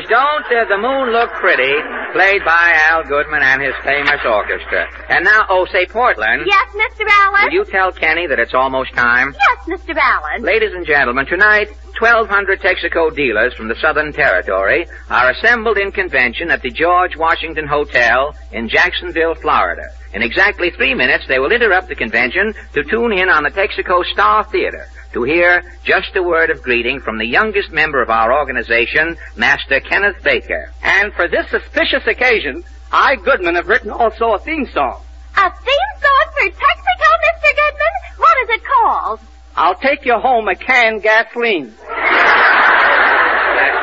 Was 0.00 0.08
Don't 0.08 0.46
uh, 0.48 0.64
the 0.68 0.78
Moon 0.78 1.12
Look 1.12 1.30
Pretty, 1.40 1.74
played 2.12 2.44
by 2.44 2.72
Al 2.88 3.04
Goodman 3.04 3.42
and 3.42 3.62
his 3.62 3.74
famous 3.84 4.20
orchestra. 4.24 4.88
And 5.08 5.24
now, 5.24 5.44
oh, 5.48 5.66
say, 5.72 5.86
Portland. 5.86 6.44
Yes, 6.46 6.68
Mr. 6.72 7.04
Allen? 7.08 7.44
Will 7.44 7.52
you 7.52 7.64
tell 7.64 7.92
Kenny 7.92 8.26
that 8.26 8.38
it's 8.38 8.54
almost 8.54 8.94
time? 8.94 9.34
Yes, 9.34 9.80
Mr. 9.80 9.96
Allen. 9.96 10.42
Ladies 10.42 10.72
and 10.74 10.86
gentlemen, 10.86 11.26
tonight, 11.26 11.68
1,200 11.98 12.60
Texaco 12.60 13.14
dealers 13.14 13.52
from 13.54 13.68
the 13.68 13.76
Southern 13.80 14.12
Territory 14.12 14.86
are 15.10 15.30
assembled 15.30 15.76
in 15.76 15.92
convention 15.92 16.50
at 16.50 16.62
the 16.62 16.70
George 16.70 17.16
Washington 17.16 17.66
Hotel 17.66 18.34
in 18.52 18.68
Jacksonville, 18.68 19.34
Florida. 19.34 19.82
In 20.14 20.22
exactly 20.22 20.70
three 20.70 20.94
minutes, 20.94 21.24
they 21.28 21.38
will 21.38 21.52
interrupt 21.52 21.88
the 21.88 21.94
convention 21.94 22.54
to 22.72 22.82
tune 22.84 23.12
in 23.12 23.28
on 23.28 23.44
the 23.44 23.50
Texaco 23.50 24.04
Star 24.12 24.44
Theater 24.44 24.86
to 25.12 25.22
hear 25.24 25.62
just 25.84 26.16
a 26.16 26.22
word 26.22 26.48
of 26.50 26.62
greeting 26.62 27.00
from 27.00 27.18
the 27.18 27.26
youngest 27.26 27.70
member 27.70 28.00
of 28.02 28.08
our 28.10 28.32
organization, 28.32 29.16
Master 29.36 29.80
Kenneth 29.80 30.22
Baker. 30.22 30.72
And 30.82 31.12
for 31.14 31.28
this 31.28 31.52
auspicious 31.52 32.06
occasion, 32.06 32.64
I, 32.92 33.16
Goodman, 33.16 33.56
have 33.56 33.68
written 33.68 33.90
also 33.90 34.32
a 34.32 34.38
theme 34.38 34.66
song. 34.72 35.02
A 35.36 35.50
theme 35.50 35.92
song 36.00 36.26
for 36.34 36.48
Texaco, 36.48 37.10
Mr. 37.26 37.50
Goodman? 37.56 37.94
What 38.18 38.36
is 38.42 38.48
it 38.50 38.62
called? 38.64 39.20
I'll 39.56 39.74
take 39.76 40.04
you 40.04 40.16
home 40.18 40.48
a 40.48 40.54
canned 40.54 41.02
gasoline. 41.02 41.66
That's 41.66 41.76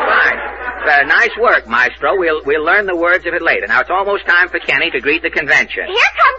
fine. 0.08 0.40
Uh, 0.88 1.04
nice 1.04 1.36
work, 1.40 1.68
Maestro. 1.68 2.18
We'll 2.18 2.42
we'll 2.46 2.64
learn 2.64 2.86
the 2.86 2.96
words 2.96 3.26
of 3.26 3.34
it 3.34 3.42
later. 3.42 3.68
Now 3.68 3.82
it's 3.82 3.90
almost 3.90 4.26
time 4.26 4.48
for 4.48 4.58
Kenny 4.60 4.90
to 4.92 5.02
greet 5.02 5.22
the 5.22 5.30
convention. 5.30 5.84
Here 5.86 6.12
comes 6.16 6.37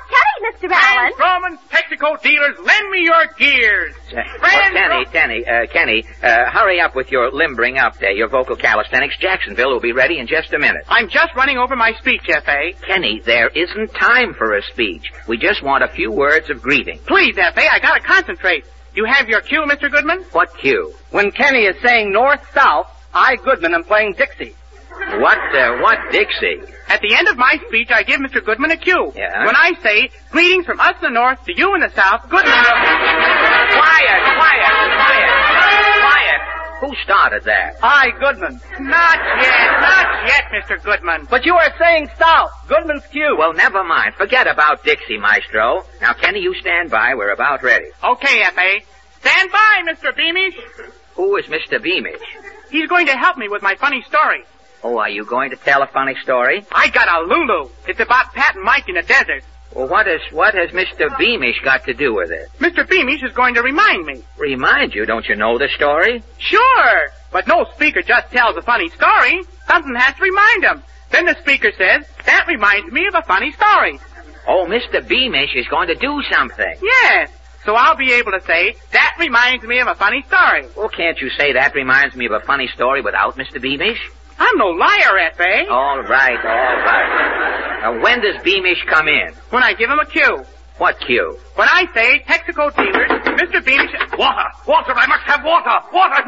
Mr. 0.61 0.71
Allen. 0.73 1.13
Roman 1.19 1.59
Texaco 1.71 2.21
dealers, 2.23 2.57
lend 2.65 2.91
me 2.91 3.03
your 3.03 3.27
gears. 3.39 3.95
Uh, 4.09 4.23
Friends, 4.39 4.75
Kenny, 4.75 5.05
Kenny, 5.07 5.47
uh, 5.47 5.67
Kenny, 5.73 6.05
uh, 6.23 6.51
hurry 6.51 6.81
up 6.81 6.95
with 6.95 7.11
your 7.11 7.31
limbering 7.33 7.79
up 7.79 7.99
there, 7.99 8.13
your 8.13 8.29
vocal 8.29 8.57
calisthenics. 8.57 9.17
Jacksonville 9.19 9.71
will 9.71 9.81
be 9.81 9.93
ready 9.93 10.19
in 10.19 10.27
just 10.27 10.53
a 10.53 10.59
minute. 10.59 10.85
I'm 10.89 11.09
just 11.09 11.35
running 11.37 11.59
over 11.59 11.77
my 11.77 11.93
speech, 11.99 12.23
F.A. 12.29 12.75
Kenny, 12.87 13.21
there 13.25 13.49
isn't 13.49 13.95
time 13.95 14.35
for 14.35 14.57
a 14.57 14.63
speech. 14.63 15.13
We 15.27 15.37
just 15.39 15.63
want 15.63 15.85
a 15.85 15.89
few 15.89 16.11
words 16.11 16.51
of 16.51 16.63
greeting. 16.63 16.99
Please, 17.07 17.37
F.A., 17.39 17.69
I 17.73 17.79
gotta 17.81 18.01
concentrate. 18.01 18.65
You 18.95 19.05
have 19.05 19.29
your 19.29 19.41
cue, 19.43 19.65
Mr. 19.69 19.91
Goodman? 19.91 20.25
What 20.33 20.57
cue? 20.59 20.93
When 21.11 21.31
Kenny 21.31 21.67
is 21.67 21.77
saying 21.83 22.13
north-south, 22.13 22.89
I, 23.15 23.37
Goodman, 23.37 23.75
am 23.75 23.85
playing 23.85 24.15
Dixie. 24.15 24.55
What, 25.21 25.39
uh, 25.55 25.79
what 25.81 25.99
Dixie? 26.13 26.61
At 26.89 27.01
the 27.01 27.15
end 27.15 27.29
of 27.29 27.37
my 27.37 27.59
speech, 27.69 27.91
I 27.91 28.03
give 28.03 28.21
Mr. 28.21 28.45
Goodman 28.45 28.71
a 28.71 28.77
cue. 28.77 29.13
Yeah? 29.15 29.45
When 29.47 29.57
I 29.57 29.73
say, 29.83 30.11
greetings 30.31 30.67
from 30.67 30.81
us 30.81 30.95
in 30.97 31.13
the 31.13 31.21
north 31.21 31.45
to 31.45 31.57
you 31.57 31.75
in 31.75 31.81
the 31.81 31.91
south, 31.91 32.23
Goodman... 32.29 32.53
Quiet, 32.53 34.21
quiet, 34.37 34.73
quiet, 34.97 35.29
quiet. 36.01 36.41
Who 36.81 36.95
started 37.03 37.45
that? 37.45 37.77
I, 37.83 38.11
Goodman. 38.21 38.61
Not 38.81 39.19
yet, 39.43 39.81
not 39.81 40.07
yet, 40.27 40.45
Mr. 40.55 40.83
Goodman. 40.83 41.27
But 41.29 41.45
you 41.45 41.55
are 41.55 41.73
saying 41.79 42.09
south. 42.19 42.51
Goodman's 42.69 43.07
cue. 43.09 43.35
Well, 43.37 43.53
never 43.53 43.83
mind. 43.83 44.15
Forget 44.15 44.47
about 44.47 44.85
Dixie, 44.85 45.19
Maestro. 45.19 45.85
Now, 46.01 46.13
Kenny, 46.13 46.41
you 46.41 46.55
stand 46.61 46.91
by. 46.91 47.15
We're 47.15 47.33
about 47.33 47.63
ready. 47.65 47.87
Okay, 48.05 48.43
F.A. 48.43 48.85
Stand 49.21 49.51
by, 49.51 49.83
Mr. 49.91 50.15
Beamish. 50.17 50.55
Who 51.17 51.37
is 51.37 51.47
Mr. 51.47 51.83
Beamish? 51.83 52.23
He's 52.71 52.89
going 52.89 53.07
to 53.07 53.17
help 53.17 53.37
me 53.37 53.49
with 53.49 53.63
my 53.63 53.75
funny 53.75 54.03
story. 54.07 54.45
Oh, 54.83 54.99
are 54.99 55.11
you 55.11 55.25
going 55.25 55.51
to 55.51 55.57
tell 55.57 55.83
a 55.83 55.87
funny 55.89 56.15
story? 56.23 56.65
I 56.73 56.89
got 56.91 57.09
a 57.09 57.27
Lulu. 57.27 57.71
It's 57.87 58.01
about 58.01 58.33
Pat 58.35 58.55
and 58.55 58.65
Mike 58.65 58.89
in 58.89 58.95
the 58.95 59.03
desert. 59.03 59.43
Well, 59.75 59.89
what 59.89 60.09
is 60.09 60.21
what 60.33 60.55
has 60.55 60.71
Mr. 60.71 61.17
Beamish 61.19 61.61
got 61.63 61.85
to 61.85 61.95
do 61.95 62.15
with 62.15 62.31
it? 62.31 62.49
Mr. 62.59 62.89
Beamish 62.89 63.23
is 63.23 63.33
going 63.33 63.55
to 63.55 63.63
remind 63.63 64.07
me. 64.07 64.23
Remind 64.39 64.95
you, 64.95 65.05
don't 65.05 65.27
you 65.29 65.37
know 65.37 65.59
the 65.59 65.69
story? 65.77 66.23
Sure, 66.39 67.09
but 67.31 67.47
no 67.47 67.67
speaker 67.75 68.01
just 68.03 68.31
tells 68.31 68.57
a 68.57 68.63
funny 68.63 68.89
story. 68.91 69.43
Something 69.67 69.95
has 69.95 70.15
to 70.15 70.23
remind 70.23 70.65
him. 70.65 70.83
Then 71.11 71.27
the 71.27 71.37
speaker 71.41 71.71
says, 71.77 72.07
that 72.25 72.47
reminds 72.47 72.91
me 72.93 73.07
of 73.07 73.15
a 73.15 73.23
funny 73.23 73.53
story. 73.53 73.99
Oh, 74.47 74.67
Mr. 74.67 75.07
Beamish 75.07 75.55
is 75.55 75.67
going 75.69 75.89
to 75.89 75.95
do 75.95 76.23
something. 76.31 76.75
Yes. 76.83 77.31
So 77.65 77.75
I'll 77.75 77.97
be 77.97 78.13
able 78.15 78.33
to 78.33 78.41
say, 78.47 78.77
that 78.93 79.17
reminds 79.19 79.65
me 79.65 79.81
of 79.81 79.89
a 79.89 79.95
funny 79.95 80.25
story. 80.27 80.67
Well, 80.77 80.89
can't 80.89 81.19
you 81.21 81.29
say 81.31 81.53
that 81.53 81.75
reminds 81.75 82.17
me 82.17 82.27
of 82.27 82.33
a 82.33 82.41
funny 82.41 82.69
story 82.69 83.03
without 83.03 83.37
Mr. 83.37 83.61
Beamish? 83.61 84.01
I'm 84.39 84.57
no 84.57 84.69
liar, 84.69 85.19
F.A. 85.33 85.67
All 85.69 86.03
right, 86.03 86.39
all 86.39 86.77
right. 86.87 87.79
Now, 87.83 88.03
when 88.03 88.21
does 88.21 88.43
Beamish 88.43 88.85
come 88.89 89.09
in? 89.09 89.33
When 89.51 89.63
I 89.63 89.75
give 89.75 89.91
him 89.91 89.99
a 89.99 90.07
cue. 90.07 90.45
What 90.79 91.01
cue? 91.01 91.37
When 91.57 91.69
I 91.69 91.87
say, 91.93 92.21
Texaco 92.21 92.75
dealers, 92.77 93.11
Mr. 93.39 93.65
Beamish... 93.65 93.91
Water! 94.17 94.49
Water! 94.67 94.93
I 94.95 95.07
must 95.07 95.25
have 95.25 95.45
water! 95.45 95.81
Water! 95.93 96.23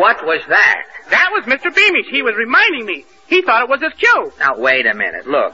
What 0.00 0.24
was 0.24 0.40
that? 0.48 0.84
That 1.10 1.28
was 1.32 1.44
Mr. 1.44 1.74
Beamish. 1.74 2.06
He 2.10 2.22
was 2.22 2.34
reminding 2.34 2.86
me. 2.86 3.04
He 3.26 3.42
thought 3.42 3.62
it 3.64 3.68
was 3.68 3.82
his 3.82 3.92
cue. 3.98 4.32
Now, 4.38 4.58
wait 4.58 4.86
a 4.86 4.94
minute. 4.94 5.26
Look. 5.26 5.52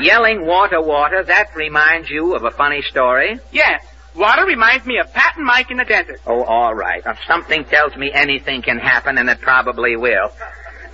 Yelling 0.00 0.46
water, 0.46 0.80
water, 0.80 1.22
that 1.22 1.54
reminds 1.54 2.08
you 2.08 2.34
of 2.34 2.44
a 2.44 2.50
funny 2.50 2.80
story? 2.82 3.38
Yes. 3.52 3.84
Water 4.14 4.44
reminds 4.44 4.84
me 4.86 4.98
of 4.98 5.12
Pat 5.12 5.36
and 5.36 5.46
Mike 5.46 5.70
in 5.70 5.78
the 5.78 5.84
desert. 5.84 6.20
Oh, 6.26 6.44
all 6.44 6.74
right. 6.74 7.02
Now, 7.04 7.16
something 7.26 7.64
tells 7.64 7.96
me 7.96 8.12
anything 8.12 8.62
can 8.62 8.78
happen, 8.78 9.16
and 9.16 9.28
it 9.28 9.40
probably 9.40 9.96
will. 9.96 10.30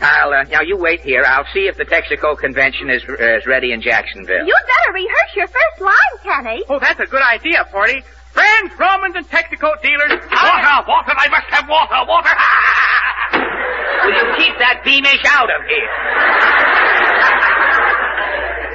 I'll, 0.01 0.33
uh, 0.33 0.45
now 0.45 0.61
you 0.63 0.77
wait 0.77 1.01
here. 1.01 1.25
I'll 1.27 1.47
see 1.53 1.67
if 1.67 1.77
the 1.77 1.85
Texaco 1.85 2.39
convention 2.39 2.89
is, 2.91 3.03
uh, 3.09 3.39
is 3.39 3.47
ready 3.47 3.73
in 3.73 3.83
Jacksonville. 3.83 4.47
You'd 4.47 4.55
better 4.55 4.93
rehearse 4.95 5.35
your 5.35 5.49
first 5.49 5.81
line, 5.81 6.15
Kenny. 6.23 6.63
Oh, 6.69 6.79
that's 6.79 7.01
a 7.01 7.07
good 7.07 7.23
idea, 7.23 7.67
Porty. 7.73 8.05
Friends, 8.31 8.71
Romans, 8.79 9.17
and 9.17 9.29
Texaco 9.29 9.75
dealers. 9.83 10.23
Water! 10.31 10.85
Water! 10.87 11.15
I 11.19 11.29
must 11.29 11.51
have 11.51 11.69
water! 11.69 12.07
Water! 12.07 12.35
Will 14.05 14.15
you 14.15 14.37
keep 14.39 14.55
that 14.59 14.85
Beamish 14.85 15.25
out 15.27 15.51
of 15.51 15.67
here? 15.67 16.98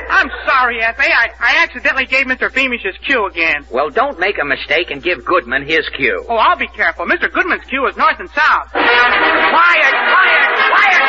I'm 0.09 0.29
sorry, 0.45 0.81
F.A. 0.81 1.03
I, 1.03 1.29
I 1.39 1.63
accidentally 1.63 2.05
gave 2.05 2.25
Mr. 2.25 2.53
Beamish 2.53 2.83
his 2.83 2.95
cue 3.05 3.25
again. 3.27 3.65
Well, 3.71 3.89
don't 3.89 4.19
make 4.19 4.37
a 4.39 4.45
mistake 4.45 4.91
and 4.91 5.01
give 5.01 5.23
Goodman 5.25 5.63
his 5.67 5.87
cue. 5.97 6.25
Oh, 6.29 6.35
I'll 6.35 6.57
be 6.57 6.67
careful. 6.67 7.05
Mr. 7.05 7.31
Goodman's 7.31 7.65
cue 7.65 7.85
is 7.87 7.97
north 7.97 8.19
and 8.19 8.29
south. 8.29 8.71
Quiet, 8.71 9.93
quiet, 9.93 10.49
quiet! 10.69 11.01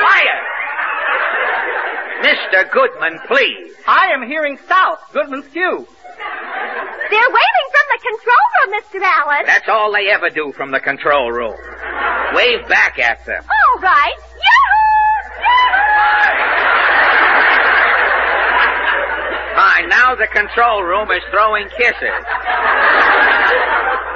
Quiet! 0.00 0.40
Mr. 2.22 2.70
Goodman, 2.72 3.18
please. 3.26 3.74
I 3.86 4.08
am 4.14 4.26
hearing 4.28 4.58
south. 4.68 5.00
Goodman's 5.12 5.48
cue. 5.48 5.86
They're 7.10 7.30
waving 7.30 7.68
from 7.72 7.86
the 7.92 7.98
control 8.00 8.46
room, 8.56 8.70
Mr. 8.80 9.02
Allen. 9.02 9.44
That's 9.46 9.68
all 9.68 9.92
they 9.92 10.08
ever 10.08 10.30
do 10.30 10.52
from 10.56 10.70
the 10.70 10.80
control 10.80 11.30
room. 11.32 11.54
Wave 12.34 12.66
back 12.68 12.98
at 12.98 13.24
them. 13.26 13.42
All 13.44 13.80
right. 13.82 14.16
Yahoo! 15.42 16.91
Fine, 19.62 19.88
now 19.90 20.16
the 20.16 20.26
control 20.26 20.82
room 20.82 21.08
is 21.12 21.22
throwing 21.30 21.68
kisses. 21.78 22.18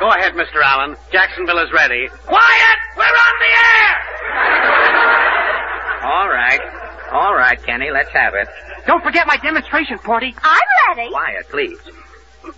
Go 0.01 0.11
ahead, 0.11 0.35
Mr. 0.35 0.61
Allen. 0.61 0.97
Jacksonville 1.13 1.59
is 1.59 1.71
ready. 1.73 2.09
Quiet! 2.27 2.79
We're 2.97 3.05
on 3.05 3.35
the 3.39 3.53
air! 3.55 3.93
All 6.03 6.29
right. 6.29 6.61
All 7.13 7.35
right, 7.37 7.63
Kenny, 7.63 7.93
let's 7.93 8.11
have 8.11 8.35
it. 8.35 8.49
Don't 8.89 9.05
forget 9.05 9.29
my 9.29 9.37
demonstration, 9.37 9.99
Porty. 9.99 10.35
I'm 10.43 10.61
ready. 10.89 11.11
Quiet, 11.11 11.49
please. 11.49 11.79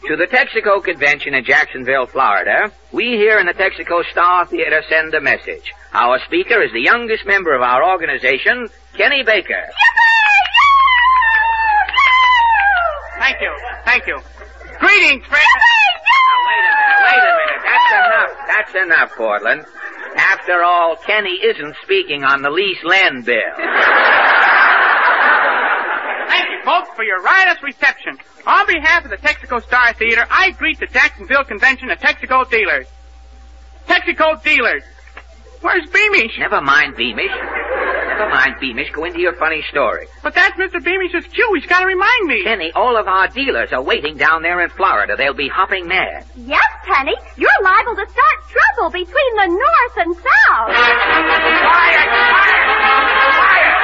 To 0.07 0.17
the 0.17 0.27
Texaco 0.27 0.83
Convention 0.83 1.35
in 1.35 1.45
Jacksonville, 1.45 2.07
Florida, 2.07 2.73
we 2.93 3.19
here 3.19 3.39
in 3.39 3.45
the 3.45 3.53
Texaco 3.53 4.03
Star 4.11 4.47
Theater 4.47 4.83
send 4.89 5.13
a 5.13 5.21
message. 5.21 5.75
Our 5.93 6.19
speaker 6.25 6.63
is 6.63 6.73
the 6.73 6.81
youngest 6.81 7.27
member 7.27 7.55
of 7.55 7.61
our 7.61 7.85
organization, 7.85 8.69
Kenny 8.97 9.25
Baker. 9.25 9.69
Thank 13.29 13.43
you. 13.43 13.53
Thank 13.85 14.07
you. 14.07 14.19
Greetings, 14.81 15.27
friends. 15.27 15.45
Wait 17.05 17.21
a 17.21 17.35
minute. 17.37 17.61
That's 17.63 17.93
enough. 17.93 18.31
That's 18.47 18.75
enough, 18.87 19.11
Portland. 19.19 19.67
After 20.17 20.63
all, 20.63 20.97
Kenny 20.97 21.39
isn't 21.45 21.77
speaking 21.83 22.25
on 22.25 22.41
the 22.41 22.49
lease 22.49 22.83
land 22.85 23.27
bill. 23.27 23.37
Thank 26.29 26.49
you, 26.49 26.61
folks, 26.65 26.89
for 26.97 27.05
your 27.05 27.21
riotous 27.21 27.63
reception. 27.63 28.17
On 28.47 28.67
behalf 28.67 29.05
of 29.05 29.11
the 29.11 29.19
Texaco 29.19 29.63
Star 29.63 29.93
Theater, 29.93 30.25
I 30.31 30.53
greet 30.53 30.81
the 30.81 30.87
Jacksonville 30.87 31.45
Convention 31.45 31.91
of 31.91 31.99
Texaco 31.99 32.49
dealers. 32.51 32.87
Texaco 33.87 34.43
dealers. 34.43 34.85
Where's 35.61 35.87
Beamish? 35.91 36.39
Never 36.39 36.63
mind, 36.63 36.97
Beamish. 36.97 37.31
Never 38.19 38.35
mind, 38.35 38.57
Beamish. 38.61 38.91
Go 38.93 39.05
into 39.05 39.21
your 39.21 39.35
funny 39.37 39.63
story. 39.71 40.09
But 40.25 40.35
that's 40.35 40.59
Mr. 40.59 40.83
Beamish's 40.83 41.25
cue. 41.33 41.51
He's 41.55 41.67
got 41.71 41.81
to 41.81 41.87
remind 41.87 42.27
me. 42.27 42.43
Kenny, 42.43 42.73
all 42.75 42.97
of 42.99 43.07
our 43.07 43.29
dealers 43.29 43.73
are 43.73 43.83
waiting 43.83 44.17
down 44.17 44.43
there 44.43 44.61
in 44.61 44.71
Florida. 44.71 45.15
They'll 45.17 45.35
be 45.35 45.49
hopping 45.49 45.87
mad. 45.87 46.27
Yes, 46.35 46.67
Penny. 46.83 47.15
You're 47.37 47.63
liable 47.63 47.95
to 47.95 48.07
start 48.11 48.39
trouble 48.51 48.91
between 48.91 49.33
the 49.39 49.47
north 49.47 49.97
and 50.03 50.17
south. 50.17 50.67
Quiet! 50.67 50.99
Quiet! 51.63 52.09
Quiet! 53.39 53.79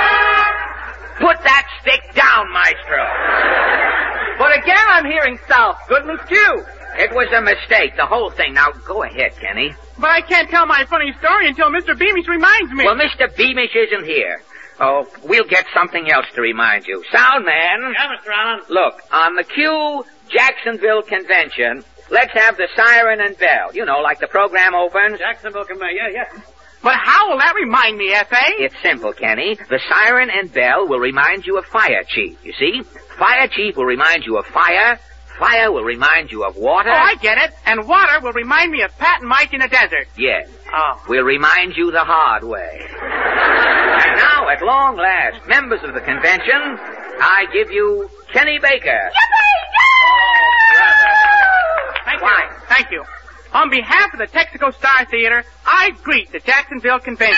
Put 1.21 1.39
that 1.45 1.67
stick 1.81 2.03
down, 2.15 2.53
Maestro. 2.53 3.07
But 4.37 4.59
again, 4.59 4.85
I'm 4.91 5.07
hearing 5.07 5.39
south. 5.49 5.79
Goodman's, 5.89 6.21
cue. 6.27 6.65
It 6.99 7.11
was 7.15 7.31
a 7.33 7.41
mistake, 7.41 7.97
the 7.97 8.07
whole 8.07 8.31
thing. 8.31 8.55
Now, 8.55 8.73
go 8.85 9.05
ahead, 9.05 9.37
Kenny. 9.39 9.75
But 9.99 10.11
I 10.11 10.21
can't 10.21 10.51
tell 10.51 10.67
my 10.67 10.85
funny 10.87 11.13
story 11.19 11.49
until 11.49 11.71
Mr. 11.71 11.97
Beamish 11.97 12.27
reminds 12.27 12.73
me. 12.73 12.85
Well, 12.85 12.97
Mr. 12.97 13.35
Beamish 13.37 13.75
isn't 13.75 14.05
here. 14.05 14.43
Oh, 14.81 15.07
we'll 15.23 15.47
get 15.47 15.67
something 15.73 16.11
else 16.11 16.27
to 16.35 16.41
remind 16.41 16.87
you. 16.87 17.05
Sound 17.13 17.45
man. 17.45 17.93
Yeah, 17.93 18.17
Mr. 18.17 18.33
Allen. 18.35 18.61
Look, 18.69 19.01
on 19.13 19.37
the 19.37 19.45
Q 19.45 20.05
Jacksonville 20.29 21.03
Convention, 21.03 21.85
let's 22.11 22.33
have 22.33 22.57
the 22.57 22.69
siren 22.75 23.21
and 23.21 23.39
bell. 23.39 23.73
You 23.73 23.85
know, 23.85 24.01
like 24.01 24.19
the 24.19 24.27
program 24.27 24.75
opens. 24.75 25.19
Jacksonville 25.19 25.65
can 25.65 25.79
yeah, 25.79 26.09
yeah. 26.13 26.41
But 26.83 26.97
how 27.03 27.31
will 27.31 27.39
that 27.39 27.55
remind 27.55 27.97
me, 27.97 28.13
F.A.? 28.13 28.63
It's 28.63 28.75
simple, 28.83 29.15
Kenny. 29.15 29.55
The 29.55 29.81
siren 29.89 30.29
and 30.29 30.53
bell 30.53 30.87
will 30.87 30.99
remind 30.99 31.47
you 31.47 31.57
of 31.57 31.65
fire 31.65 32.03
chief, 32.07 32.37
you 32.45 32.53
see? 32.53 32.83
Fire 33.17 33.49
chief 33.49 33.77
will 33.77 33.87
remind 33.87 34.25
you 34.27 34.37
of 34.37 34.45
fire. 34.47 34.99
Fire 35.39 35.73
will 35.73 35.83
remind 35.83 36.31
you 36.31 36.45
of 36.45 36.57
water. 36.57 36.91
Oh, 36.91 36.93
I 36.93 37.17
get 37.17 37.39
it. 37.39 37.53
And 37.67 37.89
water 37.89 38.21
will 38.21 38.33
remind 38.33 38.71
me 38.71 38.83
of 38.83 38.97
Pat 38.99 39.21
and 39.21 39.29
Mike 39.29 39.53
in 39.53 39.61
the 39.61 39.69
desert. 39.69 40.07
Yes. 40.17 40.49
Oh. 40.73 41.03
We'll 41.09 41.25
remind 41.25 41.77
you 41.77 41.91
the 41.91 42.05
hard 42.05 42.45
way. 42.45 42.87
and 42.89 44.17
now, 44.17 44.49
at 44.49 44.63
long 44.63 44.97
last, 44.97 45.45
members 45.49 45.81
of 45.83 45.95
the 45.95 46.01
convention, 46.01 46.79
I 47.21 47.47
give 47.53 47.71
you 47.71 48.09
Kenny 48.33 48.59
Baker. 48.61 49.11
Yippee! 49.11 49.45
Thank 52.05 52.21
you. 52.21 52.29
Thank 52.69 52.91
you. 52.91 53.05
On 53.53 53.71
behalf 53.71 54.13
of 54.13 54.19
the 54.19 54.27
Texaco 54.27 54.73
Star 54.75 55.05
Theater, 55.07 55.45
I 55.67 55.91
greet 56.03 56.31
the 56.33 56.41
Jacksonville 56.41 56.99
Convention. 56.99 57.37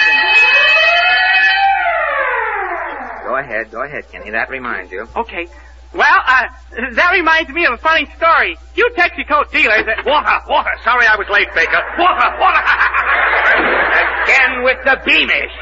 Go 3.27 3.37
ahead, 3.37 3.71
go 3.71 3.83
ahead, 3.83 4.09
Kenny. 4.11 4.31
That 4.31 4.49
reminds 4.51 4.93
you. 4.93 5.07
Okay. 5.17 5.47
Well, 5.95 6.21
uh, 6.27 6.45
that 6.93 7.11
reminds 7.13 7.51
me 7.51 7.65
of 7.67 7.75
a 7.75 7.79
funny 7.79 8.07
story. 8.17 8.57
You 8.75 8.91
Texaco 8.97 9.51
dealers... 9.51 9.87
Uh, 9.87 10.03
Water! 10.05 10.41
Water! 10.49 10.71
Sorry 10.85 11.07
I 11.07 11.17
was 11.17 11.29
late, 11.31 11.49
Baker. 11.55 11.81
Water! 11.99 12.29
Water! 12.39 12.63
Again 14.27 14.63
with 14.63 14.79
the 14.85 15.01
beamish. 15.05 15.57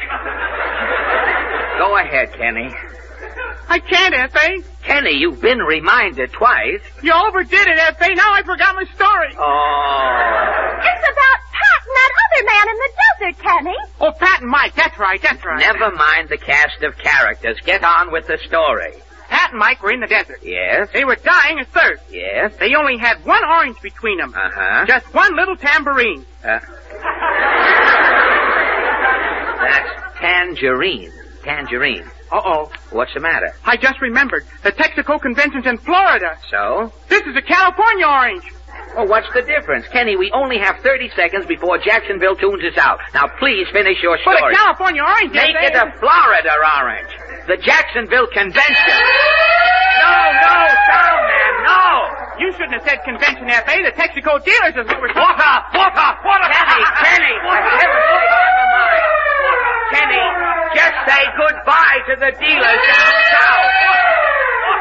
Go 1.77 1.97
ahead, 1.97 2.33
Kenny. 2.33 2.73
I 3.67 3.79
can't, 3.79 4.13
F.A. 4.13 4.61
Kenny, 4.83 5.17
you've 5.17 5.41
been 5.41 5.59
reminded 5.59 6.31
twice. 6.31 6.81
You 7.01 7.13
overdid 7.13 7.67
it, 7.67 7.77
F.A. 7.77 8.13
Now 8.13 8.33
I 8.33 8.43
forgot 8.43 8.75
my 8.75 8.85
story. 8.95 9.33
Oh. 9.37 10.75
It's 10.79 11.05
about 11.05 11.39
Pat 11.51 11.81
and 11.85 11.95
that 11.95 12.11
other 12.25 12.43
man 12.45 12.65
in 12.69 12.77
the 12.77 12.91
desert, 13.01 13.43
Kenny. 13.43 13.77
Oh, 14.01 14.11
Pat 14.11 14.41
and 14.41 14.49
Mike. 14.49 14.75
That's 14.75 14.97
right, 14.99 15.21
that's 15.21 15.43
right. 15.43 15.59
Never 15.59 15.91
mind 15.95 16.29
the 16.29 16.37
cast 16.37 16.83
of 16.83 16.97
characters. 16.97 17.57
Get 17.65 17.83
on 17.83 18.11
with 18.11 18.27
the 18.27 18.37
story. 18.47 19.01
Pat 19.29 19.51
and 19.51 19.59
Mike 19.59 19.81
were 19.83 19.91
in 19.91 19.99
the 19.99 20.07
desert. 20.07 20.39
Yes? 20.43 20.89
They 20.93 21.03
were 21.05 21.15
dying 21.15 21.59
of 21.59 21.67
thirst. 21.67 22.03
Yes? 22.09 22.53
They 22.59 22.73
only 22.75 22.97
had 22.97 23.23
one 23.25 23.43
orange 23.43 23.81
between 23.81 24.17
them. 24.19 24.33
Uh-huh. 24.35 24.85
Just 24.85 25.13
one 25.13 25.35
little 25.35 25.55
tambourine. 25.57 26.25
Uh, 26.43 26.59
that's 29.61 30.19
tangerine. 30.19 31.11
Tangerine. 31.43 32.03
Uh-oh. 32.31 32.71
What's 32.91 33.13
the 33.13 33.19
matter? 33.19 33.53
I 33.65 33.77
just 33.77 34.01
remembered. 34.01 34.45
The 34.63 34.71
Texaco 34.71 35.21
convention's 35.21 35.65
in 35.67 35.77
Florida. 35.77 36.37
So? 36.49 36.91
This 37.09 37.21
is 37.21 37.35
a 37.35 37.41
California 37.41 38.05
orange. 38.07 38.43
Well, 38.95 39.07
what's 39.07 39.27
the 39.33 39.41
difference? 39.41 39.85
Kenny, 39.91 40.15
we 40.15 40.31
only 40.33 40.57
have 40.57 40.77
30 40.79 41.09
seconds 41.15 41.45
before 41.45 41.77
Jacksonville 41.79 42.35
tunes 42.35 42.63
us 42.63 42.77
out. 42.77 42.99
Now, 43.13 43.27
please 43.39 43.67
finish 43.71 44.01
your 44.01 44.17
But 44.25 44.37
story. 44.37 44.53
a 44.53 44.55
California 44.57 45.03
orange, 45.03 45.31
Make 45.33 45.55
it 45.59 45.75
a 45.75 45.91
Florida 45.99 46.51
orange. 46.81 47.09
The 47.47 47.57
Jacksonville 47.61 48.25
Convention. 48.33 48.97
No, 50.01 50.17
no, 50.33 50.55
sound 50.89 51.21
man, 51.29 51.53
no. 51.61 51.85
You 52.41 52.51
shouldn't 52.53 52.73
have 52.73 52.83
said 52.83 53.05
convention, 53.05 53.49
F.A. 53.49 53.85
The 53.85 53.93
Texaco 53.93 54.43
dealers 54.43 54.73
is 54.73 54.85
what 54.89 54.99
we're 54.99 55.13
Walk 55.13 55.37
off, 55.37 55.69
walk 55.73 55.93
off, 55.95 56.17
walk 56.25 56.41
off. 56.41 56.51
Kenny, 56.51 56.81
Kenny, 57.05 57.33
for 57.45 57.55
heaven's 57.55 58.05
sake, 58.09 58.33
never 58.33 58.65
mind. 58.73 59.05
Kenny, 59.93 60.25
just 60.73 60.97
say 61.05 61.21
goodbye 61.37 61.99
to 62.09 62.13
the 62.17 62.31
dealers 62.41 62.81
down 62.81 63.13
south. 63.29 64.75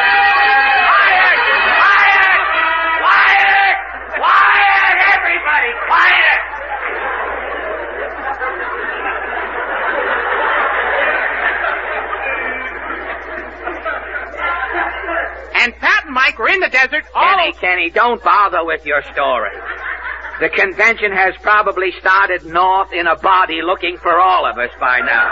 Quiet, 0.00 1.38
quiet, 1.80 2.40
quiet, 3.00 3.76
quiet, 4.20 4.96
everybody, 5.16 5.72
quiet. 5.88 6.39
And 15.60 15.76
Pat 15.76 16.06
and 16.06 16.14
Mike 16.14 16.38
were 16.38 16.48
in 16.48 16.60
the 16.60 16.70
desert 16.70 17.04
all... 17.14 17.36
Kenny, 17.36 17.52
Kenny, 17.60 17.90
don't 17.90 18.22
bother 18.24 18.64
with 18.64 18.86
your 18.86 19.02
story. 19.12 19.52
The 20.40 20.48
convention 20.48 21.12
has 21.12 21.34
probably 21.42 21.92
started 22.00 22.46
north 22.46 22.94
in 22.94 23.06
a 23.06 23.16
body 23.16 23.60
looking 23.60 23.98
for 23.98 24.18
all 24.18 24.48
of 24.48 24.56
us 24.56 24.70
by 24.80 25.00
now. 25.00 25.28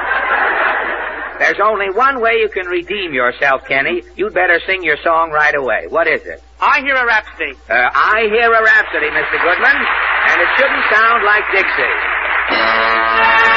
There's 1.38 1.56
only 1.64 1.88
one 1.96 2.20
way 2.20 2.44
you 2.44 2.50
can 2.50 2.66
redeem 2.66 3.14
yourself, 3.14 3.62
Kenny. 3.66 4.02
You'd 4.16 4.34
better 4.34 4.60
sing 4.66 4.82
your 4.82 4.98
song 5.02 5.30
right 5.30 5.54
away. 5.54 5.86
What 5.88 6.06
is 6.06 6.20
it? 6.26 6.42
I 6.60 6.80
hear 6.80 6.96
a 6.96 7.06
rhapsody. 7.06 7.54
Uh, 7.70 7.88
I 7.88 8.28
hear 8.28 8.52
a 8.52 8.62
rhapsody, 8.62 9.08
Mr. 9.08 9.40
Goodman, 9.40 9.76
and 10.28 10.42
it 10.42 10.48
shouldn't 10.58 10.84
sound 10.92 11.24
like 11.24 11.44
Dixie. 11.56 13.47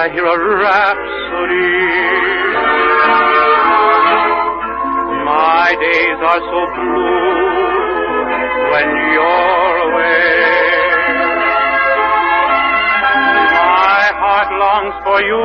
I 0.00 0.08
hear 0.08 0.24
a 0.24 0.38
rhapsody. 0.64 1.76
My 5.28 5.76
days 5.76 6.18
are 6.24 6.40
so 6.40 6.60
blue 6.72 8.24
when 8.72 8.88
you're 9.12 9.76
away. 9.92 10.40
My 13.60 14.08
heart 14.22 14.48
longs 14.64 14.96
for 15.04 15.20
you, 15.20 15.44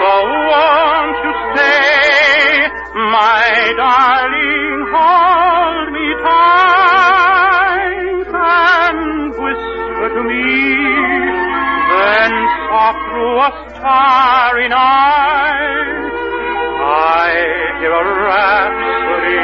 so 0.00 0.12
won't 0.48 1.16
you 1.28 1.32
stay, 1.52 2.72
my 3.12 3.52
darling, 3.76 4.80
hold 4.96 5.92
me 5.92 6.08
tight 6.24 8.32
and 8.32 9.28
whisper 9.44 10.08
to 10.08 10.24
me, 10.24 10.56
then 11.92 12.32
through 13.14 13.38
a 13.38 13.50
starry 13.70 14.68
night, 14.68 16.10
I 16.82 17.30
hear 17.78 17.92
a 17.92 18.04
rhapsody. 18.26 19.38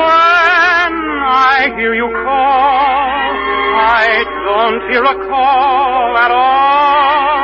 When 0.00 0.94
I 1.28 1.74
hear 1.76 1.92
you 1.94 2.08
call, 2.24 3.28
I 3.76 4.24
don't 4.46 4.80
hear 4.90 5.04
a 5.04 5.28
call 5.28 6.16
at 6.24 6.30
all. 6.30 7.34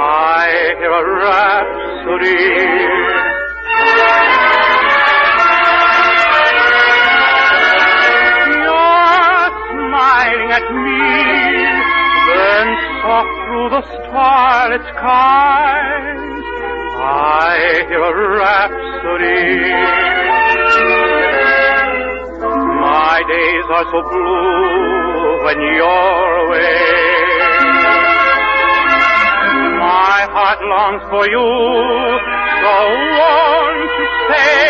I 0.00 0.48
hear 0.78 0.92
a 0.92 1.04
rhapsody. 1.20 2.99
The 13.70 13.82
starlit 13.82 14.82
skies, 14.82 16.42
I 16.98 17.86
hear 17.86 18.02
a 18.02 18.14
rhapsody. 18.42 19.46
My 22.82 23.22
days 23.30 23.66
are 23.70 23.86
so 23.94 24.00
blue 24.10 25.44
when 25.44 25.58
you're 25.76 26.34
away. 26.46 26.82
My 29.78 30.18
heart 30.34 30.60
longs 30.74 31.04
for 31.08 31.24
you, 31.30 31.48
so 32.62 32.74
won't 33.22 33.90
you 33.98 34.06
stay, 34.26 34.66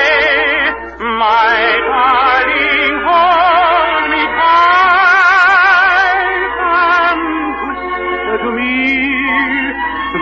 my 1.00 1.56
darling, 1.88 2.94
hold 3.08 3.59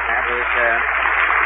A 0.00 0.52
uh, 0.60 0.78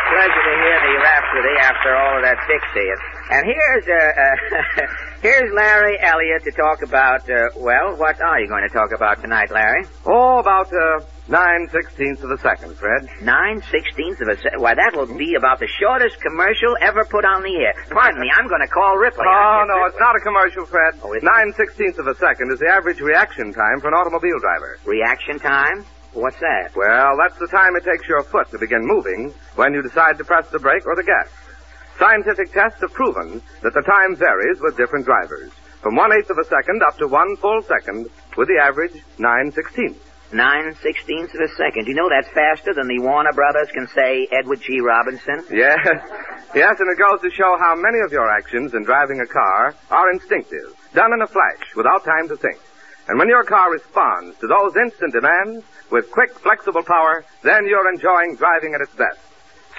pleasure 0.08 0.44
to 0.44 0.54
hear 0.62 0.78
the 0.80 0.94
rhapsody 1.02 1.54
after 1.60 1.90
all 1.96 2.16
of 2.16 2.22
that 2.22 2.38
Dixie. 2.48 2.88
And, 2.88 3.13
and 3.34 3.46
here's 3.50 3.86
uh, 3.88 3.98
uh, 3.98 4.86
here's 5.22 5.50
Larry 5.52 5.98
Elliott 6.00 6.44
to 6.44 6.52
talk 6.52 6.82
about. 6.82 7.28
Uh, 7.28 7.50
well, 7.56 7.96
what 7.96 8.20
are 8.22 8.40
you 8.40 8.46
going 8.46 8.62
to 8.62 8.72
talk 8.72 8.92
about 8.94 9.20
tonight, 9.20 9.50
Larry? 9.50 9.82
Oh, 10.06 10.38
about 10.38 10.70
uh, 10.72 11.02
nine 11.26 11.66
sixteenths 11.72 12.22
of 12.22 12.30
a 12.30 12.38
second, 12.38 12.76
Fred. 12.76 13.08
Nine 13.22 13.60
sixteenths 13.70 14.20
of 14.22 14.28
a 14.28 14.36
second. 14.36 14.60
Why, 14.62 14.74
that 14.74 14.94
will 14.94 15.10
be 15.18 15.34
about 15.34 15.58
the 15.58 15.66
shortest 15.66 16.20
commercial 16.20 16.76
ever 16.80 17.04
put 17.04 17.24
on 17.24 17.42
the 17.42 17.56
air. 17.58 17.74
Pardon 17.90 18.20
me, 18.20 18.30
I'm 18.30 18.46
going 18.46 18.62
to 18.62 18.70
call 18.70 18.96
Ripley. 18.96 19.26
Oh, 19.26 19.64
no, 19.66 19.84
it's 19.86 19.98
not 19.98 20.14
a 20.14 20.20
commercial, 20.20 20.64
Fred. 20.66 20.94
Oh? 21.02 21.18
Nine 21.22 21.52
sixteenths 21.56 21.98
of 21.98 22.06
a 22.06 22.14
second 22.14 22.52
is 22.52 22.60
the 22.60 22.70
average 22.70 23.00
reaction 23.00 23.52
time 23.52 23.80
for 23.80 23.88
an 23.88 23.94
automobile 23.94 24.38
driver. 24.38 24.78
Reaction 24.84 25.40
time? 25.40 25.84
What's 26.12 26.38
that? 26.38 26.70
Well, 26.76 27.18
that's 27.18 27.36
the 27.40 27.48
time 27.48 27.74
it 27.74 27.82
takes 27.82 28.06
your 28.06 28.22
foot 28.22 28.48
to 28.52 28.58
begin 28.58 28.86
moving 28.86 29.34
when 29.56 29.74
you 29.74 29.82
decide 29.82 30.18
to 30.18 30.24
press 30.24 30.48
the 30.50 30.60
brake 30.60 30.86
or 30.86 30.94
the 30.94 31.02
gas. 31.02 31.26
Scientific 31.98 32.52
tests 32.52 32.80
have 32.80 32.92
proven 32.92 33.40
that 33.62 33.74
the 33.74 33.82
time 33.82 34.16
varies 34.16 34.60
with 34.60 34.76
different 34.76 35.04
drivers, 35.06 35.52
from 35.80 35.94
one 35.94 36.12
eighth 36.12 36.30
of 36.30 36.38
a 36.38 36.44
second 36.44 36.82
up 36.82 36.98
to 36.98 37.06
one 37.06 37.36
full 37.36 37.62
second, 37.62 38.08
with 38.36 38.48
the 38.48 38.58
average 38.60 39.02
nine 39.18 39.52
sixteenths. 39.52 40.00
Nine 40.32 40.74
sixteenths 40.82 41.34
of 41.34 41.40
a 41.40 41.48
second. 41.54 41.86
You 41.86 41.94
know 41.94 42.08
that's 42.08 42.32
faster 42.34 42.74
than 42.74 42.88
the 42.88 42.98
Warner 42.98 43.32
Brothers 43.32 43.68
can 43.72 43.86
say 43.94 44.26
Edward 44.32 44.60
G. 44.60 44.80
Robinson? 44.80 45.44
Yes, 45.52 45.78
yes, 46.54 46.74
and 46.80 46.90
it 46.90 46.98
goes 46.98 47.20
to 47.22 47.30
show 47.30 47.56
how 47.60 47.76
many 47.76 48.00
of 48.00 48.10
your 48.10 48.28
actions 48.28 48.74
in 48.74 48.82
driving 48.82 49.20
a 49.20 49.26
car 49.26 49.74
are 49.90 50.10
instinctive, 50.10 50.74
done 50.94 51.12
in 51.12 51.22
a 51.22 51.26
flash, 51.28 51.76
without 51.76 52.04
time 52.04 52.26
to 52.28 52.36
think. 52.36 52.58
And 53.06 53.18
when 53.18 53.28
your 53.28 53.44
car 53.44 53.70
responds 53.70 54.36
to 54.38 54.48
those 54.48 54.74
instant 54.76 55.12
demands 55.12 55.64
with 55.92 56.10
quick, 56.10 56.36
flexible 56.40 56.82
power, 56.82 57.24
then 57.42 57.68
you're 57.68 57.92
enjoying 57.92 58.34
driving 58.34 58.74
at 58.74 58.80
its 58.80 58.94
best. 58.94 59.20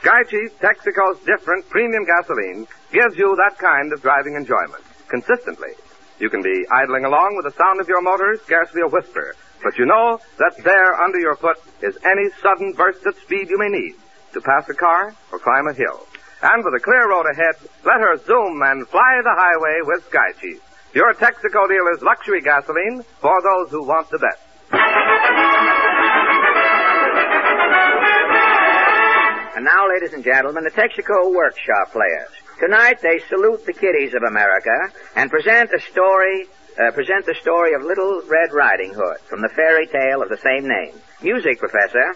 Sky 0.06 0.22
Chief 0.30 0.54
Texaco's 0.62 1.18
different 1.26 1.68
premium 1.68 2.06
gasoline 2.06 2.68
gives 2.94 3.18
you 3.18 3.36
that 3.42 3.58
kind 3.58 3.92
of 3.92 4.04
driving 4.04 4.36
enjoyment, 4.36 4.86
consistently. 5.10 5.74
You 6.20 6.30
can 6.30 6.44
be 6.44 6.64
idling 6.70 7.06
along 7.06 7.34
with 7.36 7.46
the 7.46 7.58
sound 7.58 7.82
of 7.82 7.90
your 7.90 8.04
motor 8.04 8.38
scarcely 8.46 8.82
a 8.86 8.88
whisper, 8.88 9.34
but 9.64 9.80
you 9.80 9.88
know 9.88 10.20
that 10.38 10.62
there 10.64 10.94
under 11.02 11.18
your 11.18 11.36
foot 11.36 11.58
is 11.82 11.98
any 12.06 12.30
sudden 12.40 12.74
burst 12.74 13.04
of 13.08 13.18
speed 13.18 13.50
you 13.50 13.58
may 13.58 13.70
need 13.70 13.96
to 14.34 14.42
pass 14.42 14.70
a 14.70 14.76
car 14.76 15.16
or 15.32 15.40
climb 15.40 15.66
a 15.66 15.74
hill. 15.74 16.06
And 16.44 16.64
with 16.64 16.76
a 16.76 16.86
clear 16.86 17.10
road 17.10 17.26
ahead, 17.26 17.56
let 17.84 17.98
her 17.98 18.22
zoom 18.28 18.62
and 18.62 18.88
fly 18.88 19.22
the 19.24 19.34
highway 19.34 19.80
with 19.90 20.06
Sky 20.06 20.38
Chief. 20.40 20.62
Your 20.94 21.16
Texaco 21.16 21.68
dealer's 21.68 22.04
luxury 22.04 22.42
gasoline 22.42 23.02
for 23.22 23.42
those 23.42 23.72
who 23.72 23.82
want 23.82 24.12
the 24.12 24.20
best. 24.20 25.45
And 29.56 29.64
now, 29.64 29.88
ladies 29.88 30.12
and 30.12 30.22
gentlemen, 30.22 30.66
the 30.66 30.70
Texaco 30.70 31.34
Workshop 31.34 31.94
Players. 31.94 32.28
Tonight 32.60 33.00
they 33.02 33.20
salute 33.30 33.66
the 33.66 33.72
kiddies 33.72 34.14
of 34.14 34.24
America 34.24 34.92
and 35.16 35.32
present 35.32 35.72
a 35.74 35.80
story, 35.80 36.48
uh, 36.78 36.92
present 36.92 37.26
the 37.26 37.36
story 37.40 37.74
of 37.74 37.82
Little 37.82 38.22
Red 38.28 38.52
Riding 38.52 38.94
Hood 38.94 39.20
from 39.30 39.40
the 39.40 39.48
fairy 39.56 39.88
tale 39.88 40.22
of 40.22 40.28
the 40.28 40.38
same 40.44 40.68
name. 40.68 41.00
Music, 41.24 41.58
Professor. 41.58 42.16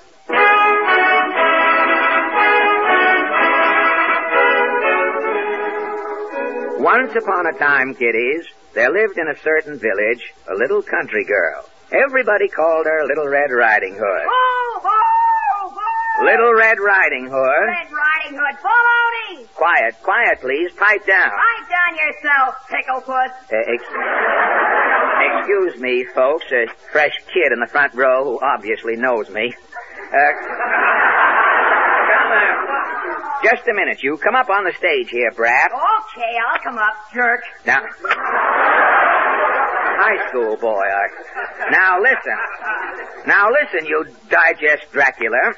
Once 6.84 7.16
upon 7.16 7.48
a 7.48 7.58
time, 7.58 7.96
kiddies, 7.96 8.44
there 8.74 8.92
lived 8.92 9.18
in 9.18 9.30
a 9.30 9.40
certain 9.40 9.80
village 9.80 10.34
a 10.52 10.56
little 10.56 10.82
country 10.82 11.24
girl. 11.24 11.64
Everybody 11.94 12.50
called 12.50 12.86
her 12.86 13.06
Little 13.08 13.30
Red 13.30 13.52
Riding 13.52 13.94
Hood. 13.94 14.26
Ho, 14.28 14.82
ho! 14.84 15.09
Little 16.24 16.54
Red 16.54 16.78
Riding 16.80 17.26
Hood. 17.32 17.66
Red 17.68 17.88
Riding 17.92 18.38
Hood, 18.38 18.58
baloney! 18.60 19.48
Quiet, 19.56 19.96
quiet, 20.04 20.42
please. 20.42 20.72
Pipe 20.78 21.06
down. 21.08 21.30
Pipe 21.32 21.68
down 21.70 21.96
yourself, 21.96 22.56
picklepuss. 22.68 23.32
Uh, 23.48 23.72
ex- 23.72 23.94
excuse 25.40 25.80
me, 25.82 26.06
folks. 26.14 26.46
A 26.52 26.68
fresh 26.92 27.16
kid 27.34 27.52
in 27.54 27.60
the 27.60 27.68
front 27.68 27.94
row 27.96 28.24
who 28.26 28.40
obviously 28.44 28.96
knows 28.98 29.30
me. 29.30 29.54
Uh, 30.14 30.34
just 33.44 33.68
a 33.68 33.74
minute, 33.74 34.04
you. 34.04 34.18
Come 34.18 34.36
up 34.36 34.50
on 34.50 34.66
the 34.66 34.74
stage 34.78 35.10
here, 35.10 35.32
Brat. 35.32 35.72
Okay, 35.72 36.34
I'll 36.52 36.60
come 36.62 36.78
up, 36.78 36.94
jerk. 37.14 37.42
Now, 37.66 37.80
high 40.00 40.20
school 40.30 40.56
boy. 40.56 40.80
I, 40.80 41.06
now 41.72 42.00
listen. 42.00 42.38
Now 43.28 43.52
listen, 43.52 43.86
you 43.86 44.06
digest 44.30 44.88
Dracula. 44.92 45.54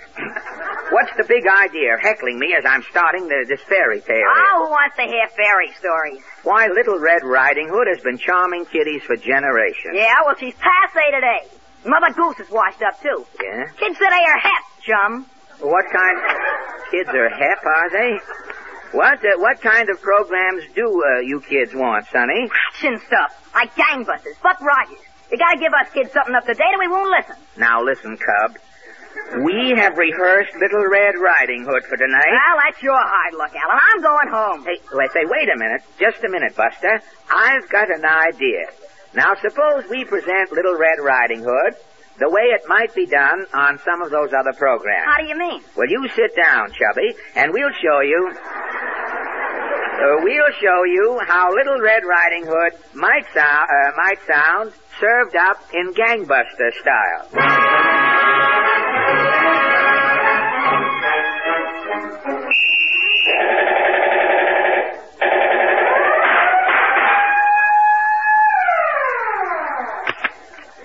What's 0.92 1.14
the 1.16 1.24
big 1.30 1.46
idea 1.48 1.94
of 1.94 2.02
heckling 2.02 2.40
me 2.40 2.54
as 2.58 2.66
I'm 2.66 2.84
starting 2.90 3.28
the, 3.30 3.46
this 3.48 3.62
fairy 3.70 4.02
tale? 4.02 4.26
Oh, 4.28 4.66
who 4.66 4.72
wants 4.72 4.98
to 4.98 5.04
hear 5.04 5.28
fairy 5.38 5.72
stories? 5.80 6.22
Why, 6.44 6.68
Little 6.68 7.00
Red 7.00 7.24
Riding 7.24 7.70
Hood 7.70 7.88
has 7.88 8.02
been 8.04 8.18
charming 8.18 8.66
kiddies 8.66 9.04
for 9.04 9.16
generations. 9.16 9.94
Yeah, 9.94 10.26
well, 10.26 10.36
she's 10.36 10.56
passe 10.56 11.06
today. 11.14 11.48
Mother 11.86 12.14
Goose 12.14 12.40
is 12.40 12.52
washed 12.52 12.82
up, 12.82 13.02
too. 13.02 13.26
Yeah? 13.42 13.66
Kids 13.78 13.98
they 13.98 14.06
are 14.06 14.40
hep, 14.40 14.64
chum. 14.84 15.26
What 15.62 15.86
kind? 15.94 16.18
Kids 16.92 17.10
are 17.10 17.30
hep, 17.30 17.62
are 17.66 17.90
they? 17.90 18.20
What 18.92 19.24
uh, 19.24 19.40
what 19.40 19.62
kind 19.62 19.90
of 19.90 20.02
programs 20.02 20.64
do 20.76 20.84
uh, 20.84 21.20
you 21.22 21.40
kids 21.42 21.74
want, 21.74 22.08
Sonny? 22.12 22.50
Action 22.70 23.00
stuff, 23.08 23.32
like 23.56 23.74
gangbusters, 23.76 24.42
Buck 24.44 24.60
Rogers. 24.60 25.00
You 25.32 25.38
gotta 25.38 25.60
give 25.60 25.72
us 25.74 25.88
kids 25.94 26.12
something 26.12 26.36
up 26.36 26.46
to 26.46 26.54
date 26.54 26.76
or 26.76 26.80
we 26.80 26.90
won't 26.90 27.10
listen. 27.10 27.36
Now 27.58 27.82
listen, 27.82 28.18
Cub. 28.18 28.58
We 29.44 29.74
have 29.78 29.98
rehearsed 29.98 30.56
Little 30.60 30.86
Red 30.88 31.16
Riding 31.16 31.64
Hood 31.64 31.84
for 31.84 31.96
tonight. 31.96 32.32
Well, 32.32 32.58
that's 32.64 32.82
your 32.84 33.00
hard 33.00 33.34
luck, 33.36 33.52
Allen. 33.56 33.80
I'm 33.80 34.02
going 34.02 34.30
home. 34.30 34.66
Hey, 34.66 34.80
say, 35.14 35.24
wait 35.24 35.48
a 35.48 35.58
minute. 35.58 35.84
Just 36.00 36.24
a 36.24 36.30
minute, 36.30 36.56
Buster. 36.56 37.02
I've 37.30 37.68
got 37.70 37.90
an 37.92 38.04
idea. 38.04 38.68
Now, 39.14 39.36
suppose 39.42 39.84
we 39.90 40.06
present 40.06 40.52
Little 40.52 40.78
Red 40.78 41.00
Riding 41.00 41.44
Hood 41.44 41.76
the 42.22 42.30
way 42.30 42.54
it 42.54 42.62
might 42.68 42.94
be 42.94 43.08
done 43.08 43.46
on 43.52 43.80
some 43.84 44.02
of 44.04 44.12
those 44.12 44.30
other 44.32 44.54
programs. 44.54 45.06
How 45.10 45.18
do 45.18 45.28
you 45.28 45.36
mean? 45.36 45.60
Well, 45.76 45.90
you 45.90 46.08
sit 46.16 46.36
down, 46.38 46.70
Chubby, 46.70 47.18
and 47.36 47.52
we'll 47.52 47.74
show 47.82 48.02
you. 48.02 48.32
Uh, 48.32 50.22
we'll 50.22 50.54
show 50.62 50.84
you 50.86 51.20
how 51.28 51.52
Little 51.52 51.82
Red 51.82 52.04
Riding 52.06 52.46
Hood 52.46 52.74
might 52.94 53.26
sound, 53.34 53.70
uh, 53.70 53.92
might 53.98 54.20
sound 54.28 54.72
served 55.00 55.36
up 55.36 55.58
in 55.74 55.94
gangbuster 55.94 56.72
style. 56.80 57.28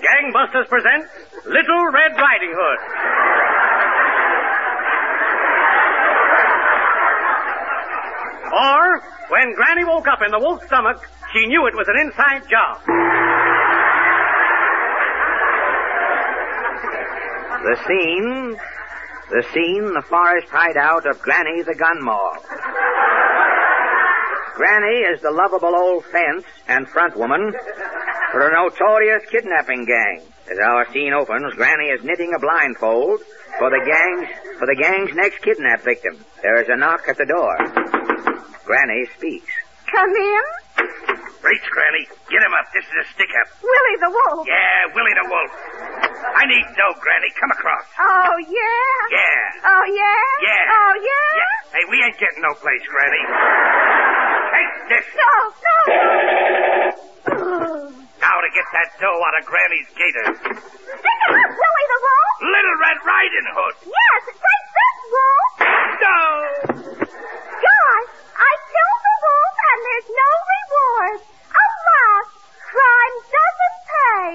Gangbusters 0.00 0.68
presents 0.68 1.25
Little 1.46 1.86
Red 1.94 2.10
Riding 2.18 2.54
Hood. 2.58 2.80
Or, 8.50 9.00
when 9.30 9.54
Granny 9.54 9.84
woke 9.84 10.08
up 10.08 10.18
in 10.24 10.32
the 10.32 10.40
wolf's 10.40 10.66
stomach, 10.66 10.98
she 11.32 11.46
knew 11.46 11.66
it 11.66 11.74
was 11.74 11.86
an 11.86 12.00
inside 12.00 12.42
job. 12.50 12.82
The 17.62 17.76
scene, 17.86 18.56
the 19.30 19.42
scene, 19.54 19.94
the 19.94 20.02
forest 20.08 20.48
hideout 20.50 21.06
of 21.06 21.20
Granny 21.22 21.62
the 21.62 21.74
Gun. 21.74 22.00
Granny 24.56 24.98
is 25.14 25.20
the 25.22 25.30
lovable 25.30 25.76
old 25.76 26.04
fence 26.06 26.44
and 26.66 26.88
front 26.88 27.16
woman 27.16 27.52
for 28.36 28.52
a 28.52 28.52
notorious 28.52 29.24
kidnapping 29.32 29.88
gang. 29.88 30.20
As 30.52 30.60
our 30.60 30.84
scene 30.92 31.16
opens, 31.16 31.56
Granny 31.56 31.88
is 31.88 32.04
knitting 32.04 32.36
a 32.36 32.38
blindfold 32.38 33.24
for 33.56 33.72
the 33.72 33.80
gang's 33.80 34.28
for 34.60 34.68
the 34.68 34.76
gang's 34.76 35.16
next 35.16 35.40
kidnap 35.40 35.80
victim. 35.80 36.20
There 36.44 36.60
is 36.60 36.68
a 36.68 36.76
knock 36.76 37.08
at 37.08 37.16
the 37.16 37.24
door. 37.24 37.56
Granny 38.68 39.08
speaks. 39.16 39.48
Come 39.88 40.12
in. 40.12 40.44
Reach, 41.40 41.64
Granny. 41.72 42.04
Get 42.28 42.44
him 42.44 42.52
up. 42.52 42.68
This 42.76 42.84
is 42.84 43.08
a 43.08 43.14
stick-up. 43.16 43.48
Willie 43.64 43.98
the 44.04 44.12
Wolf. 44.12 44.44
Yeah, 44.44 44.92
Willie 44.92 45.16
the 45.16 45.28
Wolf. 45.32 45.52
I 46.36 46.44
need 46.44 46.66
dough, 46.76 46.92
Granny. 47.00 47.32
Come 47.40 47.52
across. 47.56 47.88
Oh, 48.04 48.36
yeah? 48.52 48.92
Yeah. 49.16 49.64
Oh, 49.64 49.84
yeah? 49.96 50.20
Yeah. 50.44 50.76
Oh, 50.76 50.92
yeah? 51.00 51.28
Yeah. 51.40 51.54
Hey, 51.72 51.84
we 51.88 51.96
ain't 52.04 52.18
getting 52.20 52.42
no 52.44 52.52
place, 52.60 52.84
Granny. 52.84 53.22
Take 54.52 54.72
this. 54.92 55.06
No, 55.16 55.32
no. 55.56 56.75
Now 58.46 58.54
to 58.54 58.62
get 58.62 58.70
that 58.78 58.94
dough 59.02 59.18
out 59.26 59.34
of 59.42 59.44
Granny's 59.46 59.90
gator. 59.98 60.30
Pick 60.38 61.18
him 61.26 61.34
up, 61.34 61.50
Willie 61.50 61.88
the 61.90 61.98
Wolf. 62.06 62.30
Little 62.46 62.76
Red 62.78 62.98
Riding 63.02 63.48
Hood. 63.50 63.74
Yes, 63.90 64.22
take 64.38 64.66
this, 64.70 64.98
Wolf. 65.10 65.50
No. 65.98 66.22
Gosh, 67.58 68.10
I 68.38 68.52
killed 68.70 69.02
the 69.02 69.16
wolf 69.26 69.54
and 69.66 69.80
there's 69.82 70.10
no 70.14 70.30
reward. 70.54 71.18
Alas, 71.58 72.26
crime 72.70 73.16
doesn't 73.34 73.78
pay. 73.90 74.30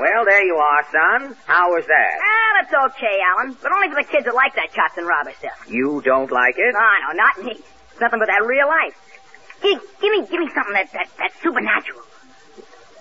Well, 0.00 0.24
there 0.24 0.44
you 0.48 0.56
are, 0.56 0.84
son. 0.88 1.36
How 1.44 1.68
was 1.76 1.84
that? 1.92 2.12
Ah, 2.24 2.50
that's 2.56 2.72
okay, 2.96 3.20
Allen. 3.20 3.52
But 3.60 3.72
only 3.72 3.88
for 3.92 4.00
the 4.00 4.08
kids 4.08 4.24
that 4.24 4.34
like 4.34 4.54
that 4.56 4.72
cops 4.72 4.96
and 4.96 5.06
robber 5.06 5.36
stuff. 5.36 5.60
You 5.68 6.00
don't 6.00 6.32
like 6.32 6.56
it? 6.56 6.72
No, 6.72 6.88
no, 7.04 7.12
not 7.20 7.44
me. 7.44 7.52
It's 7.92 8.00
nothing 8.00 8.18
but 8.18 8.28
that 8.32 8.46
real 8.46 8.68
life. 8.68 8.96
Give, 9.62 9.80
give 10.00 10.10
me, 10.12 10.26
give 10.26 10.40
me 10.40 10.50
something 10.54 10.74
that, 10.74 10.92
that, 10.92 11.08
that's 11.18 11.34
supernatural. 11.42 12.02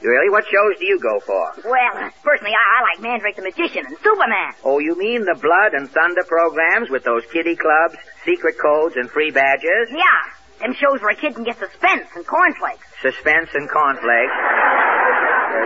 Really? 0.02 0.30
What 0.30 0.46
shows 0.46 0.78
do 0.80 0.86
you 0.86 1.00
go 1.00 1.20
for? 1.20 1.54
Well, 1.66 2.12
personally, 2.24 2.54
I, 2.54 2.62
I 2.78 2.82
like 2.94 3.02
Mandrake 3.02 3.36
the 3.36 3.42
Magician 3.42 3.86
and 3.86 3.98
Superman. 4.04 4.54
Oh, 4.64 4.80
you 4.80 4.98
mean 4.98 5.26
the 5.26 5.38
blood 5.42 5.74
and 5.74 5.90
thunder 5.90 6.24
programs 6.28 6.90
with 6.90 7.04
those 7.04 7.26
kiddie 7.34 7.56
clubs, 7.56 7.98
secret 8.24 8.58
codes, 8.62 8.96
and 8.96 9.10
free 9.10 9.32
badges? 9.32 9.90
Yeah, 9.90 10.62
them 10.62 10.74
shows 10.74 11.02
where 11.02 11.12
a 11.12 11.16
kid 11.16 11.34
can 11.34 11.44
get 11.44 11.58
suspense 11.58 12.10
and 12.16 12.26
cornflakes. 12.26 12.86
Suspense 13.02 13.50
and 13.54 13.70
cornflakes. 13.70 14.38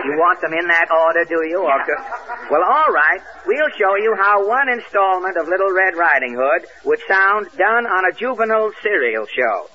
You 0.04 0.18
want 0.18 0.40
them 0.40 0.52
in 0.52 0.66
that 0.68 0.88
order, 0.90 1.24
do 1.24 1.38
you? 1.48 1.60
Or 1.62 1.78
co- 1.84 2.04
Well, 2.50 2.64
all 2.64 2.92
right. 2.92 3.20
We'll 3.46 3.70
show 3.78 3.94
you 3.96 4.14
how 4.18 4.46
one 4.46 4.68
installment 4.68 5.36
of 5.36 5.48
Little 5.48 5.72
Red 5.72 5.96
Riding 5.96 6.34
Hood 6.34 6.66
would 6.84 7.00
sound 7.06 7.48
done 7.56 7.86
on 7.86 8.04
a 8.10 8.12
juvenile 8.12 8.72
serial 8.82 9.26
show. 9.26 9.68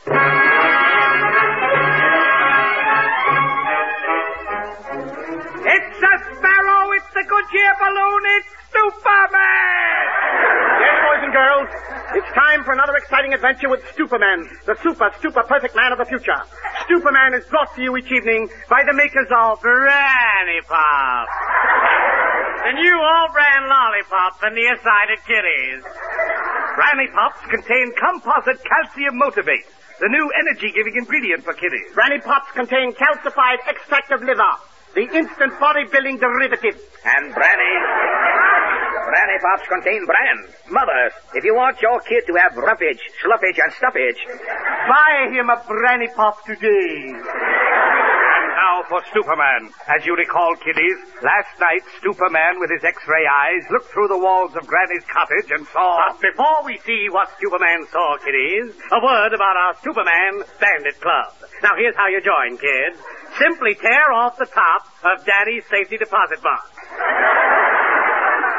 It's 4.68 6.00
a 6.04 6.14
sparrow, 6.36 6.92
it's 6.96 7.12
the 7.14 7.24
Goodyear 7.24 7.74
balloon, 7.80 8.22
it's 8.38 8.50
Superman! 8.74 10.04
Yes, 10.82 10.96
boys 11.08 11.22
and 11.24 11.34
girls, 11.34 11.70
it's 12.16 12.32
time 12.32 12.64
for 12.64 12.72
another 12.72 12.96
exciting 12.96 13.34
adventure 13.34 13.68
with 13.68 13.84
Superman, 13.98 14.48
the 14.66 14.76
super, 14.80 15.12
super 15.20 15.44
perfect 15.44 15.76
man 15.76 15.92
of 15.92 15.98
the 15.98 16.06
future. 16.06 16.40
Superman 16.88 17.34
is 17.34 17.44
brought 17.52 17.74
to 17.76 17.82
you 17.82 17.98
each 17.98 18.12
evening 18.12 18.48
by 18.70 18.84
the 18.88 18.94
makers 18.96 19.28
of 19.28 19.60
Granny 19.60 20.62
Pop. 20.64 21.28
The 22.64 22.74
new 22.80 22.96
all-brand 22.96 23.68
lollipop 23.68 24.40
for 24.40 24.50
nearsighted 24.52 25.20
kiddies. 25.28 25.84
Granny 26.76 27.08
Pops 27.12 27.42
contain 27.52 27.92
composite 28.00 28.64
calcium 28.64 29.18
motivate, 29.18 29.68
the 30.00 30.08
new 30.08 30.32
energy-giving 30.48 30.96
ingredient 30.96 31.44
for 31.44 31.54
kiddies. 31.54 31.92
Granny 31.94 32.20
Pops 32.20 32.52
contain 32.54 32.94
calcified 32.94 33.60
extract 33.68 34.12
of 34.12 34.22
liver, 34.22 34.54
the 34.98 35.06
instant 35.14 35.54
bodybuilding 35.62 36.18
derivative. 36.18 36.82
And 37.06 37.30
Branny. 37.30 37.74
Branny 39.08 39.38
Pops 39.40 39.70
contain 39.70 40.02
bran. 40.10 40.38
Mothers, 40.74 41.14
if 41.38 41.46
you 41.46 41.54
want 41.54 41.80
your 41.82 42.02
kid 42.02 42.26
to 42.26 42.34
have 42.42 42.58
roughage, 42.58 43.00
sluffage, 43.22 43.62
and 43.62 43.72
stuffage, 43.78 44.20
Buy 44.88 45.28
him 45.36 45.50
a 45.52 45.60
Granny 45.68 46.08
Pop 46.16 46.46
today. 46.46 47.12
And 47.12 48.48
now 48.56 48.88
for 48.88 49.04
Superman. 49.12 49.68
As 49.84 50.06
you 50.08 50.16
recall, 50.16 50.56
kiddies, 50.64 50.96
last 51.20 51.60
night 51.60 51.84
Superman 52.00 52.64
with 52.64 52.72
his 52.72 52.88
X-ray 52.88 53.28
eyes 53.28 53.68
looked 53.70 53.92
through 53.92 54.08
the 54.08 54.18
walls 54.18 54.56
of 54.56 54.64
Granny's 54.66 55.04
cottage 55.12 55.52
and 55.52 55.68
saw... 55.76 56.08
But 56.08 56.24
before 56.24 56.64
we 56.64 56.80
see 56.88 57.12
what 57.12 57.28
Superman 57.36 57.84
saw, 57.92 58.16
kiddies, 58.24 58.80
a 58.96 59.00
word 59.04 59.36
about 59.36 59.60
our 59.60 59.76
Superman 59.84 60.48
Bandit 60.56 61.04
Club. 61.04 61.36
Now 61.62 61.76
here's 61.76 61.96
how 62.00 62.08
you 62.08 62.24
join, 62.24 62.56
kids. 62.56 63.04
Simply 63.38 63.76
tear 63.76 64.12
off 64.14 64.38
the 64.38 64.50
top 64.50 64.90
of 65.06 65.26
Daddy's 65.26 65.64
safety 65.70 65.98
deposit 65.98 66.42
box. 66.42 66.74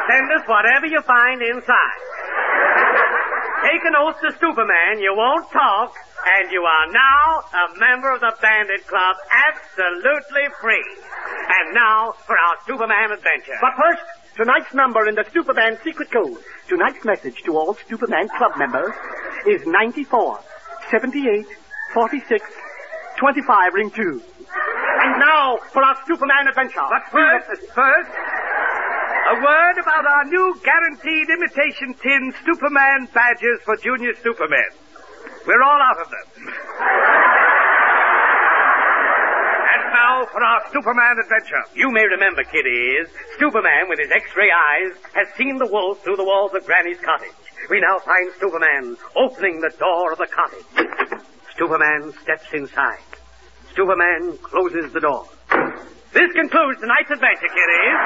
Send 0.09 0.31
us 0.33 0.47
whatever 0.47 0.87
you 0.87 1.03
find 1.03 1.43
inside. 1.43 2.01
Take 3.67 3.83
an 3.85 3.95
oath 3.99 4.17
to 4.23 4.31
Superman 4.39 5.03
you 5.03 5.13
won't 5.17 5.51
talk, 5.51 5.93
and 6.39 6.53
you 6.53 6.63
are 6.63 6.87
now 6.93 7.43
a 7.43 7.79
member 7.79 8.15
of 8.15 8.21
the 8.21 8.33
Bandit 8.41 8.87
Club 8.87 9.17
absolutely 9.51 10.47
free. 10.61 10.87
And 11.51 11.75
now 11.75 12.15
for 12.25 12.39
our 12.39 12.57
Superman 12.67 13.11
adventure. 13.11 13.59
But 13.61 13.75
first, 13.75 14.03
tonight's 14.37 14.73
number 14.75 15.09
in 15.09 15.17
the 15.17 15.25
Superman 15.33 15.77
secret 15.83 16.11
code. 16.13 16.39
Tonight's 16.69 17.05
message 17.05 17.43
to 17.47 17.57
all 17.57 17.77
Superman 17.89 18.29
Club 18.39 18.57
members 18.57 18.95
is 19.47 19.67
94 19.67 20.39
78 20.91 21.47
46 21.95 22.47
25 23.19 23.75
ring 23.75 23.91
2. 23.91 24.23
And 25.05 25.19
now 25.21 25.59
for 25.73 25.83
our 25.83 25.97
Superman 26.07 26.49
adventure. 26.49 26.83
But 26.91 27.07
first, 27.11 27.73
first, 27.73 28.11
a 29.29 29.35
word 29.45 29.77
about 29.79 30.07
our 30.07 30.25
new 30.25 30.59
guaranteed 30.65 31.29
imitation 31.29 31.95
tin 32.03 32.33
Superman 32.47 33.09
badges 33.13 33.61
for 33.65 33.77
junior 33.77 34.15
Supermen. 34.23 34.71
We're 35.47 35.63
all 35.63 35.81
out 35.81 36.01
of 36.01 36.09
them. 36.11 36.27
And 39.69 39.83
now 39.93 40.25
for 40.33 40.43
our 40.43 40.63
Superman 40.73 41.19
adventure. 41.23 41.65
You 41.75 41.91
may 41.91 42.05
remember, 42.05 42.43
kiddies, 42.43 43.09
Superman 43.39 43.89
with 43.89 43.99
his 43.99 44.11
X-ray 44.11 44.51
eyes 44.51 44.97
has 45.15 45.29
seen 45.37 45.59
the 45.59 45.67
wolf 45.67 46.03
through 46.03 46.17
the 46.17 46.25
walls 46.25 46.53
of 46.55 46.65
Granny's 46.65 47.01
cottage. 47.01 47.37
We 47.71 47.81
now 47.81 47.99
find 47.99 48.33
Superman 48.41 48.97
opening 49.15 49.61
the 49.61 49.71
door 49.79 50.13
of 50.13 50.19
the 50.19 50.27
cottage. 50.27 50.65
Superman 51.59 52.13
steps 52.23 52.49
inside. 52.55 53.18
Superman 53.77 54.39
closes 54.43 54.93
the 54.93 55.01
door. 55.01 55.27
This 56.13 56.33
concludes 56.33 56.81
tonight's 56.81 57.11
adventure, 57.11 57.51
kiddies. 57.53 58.01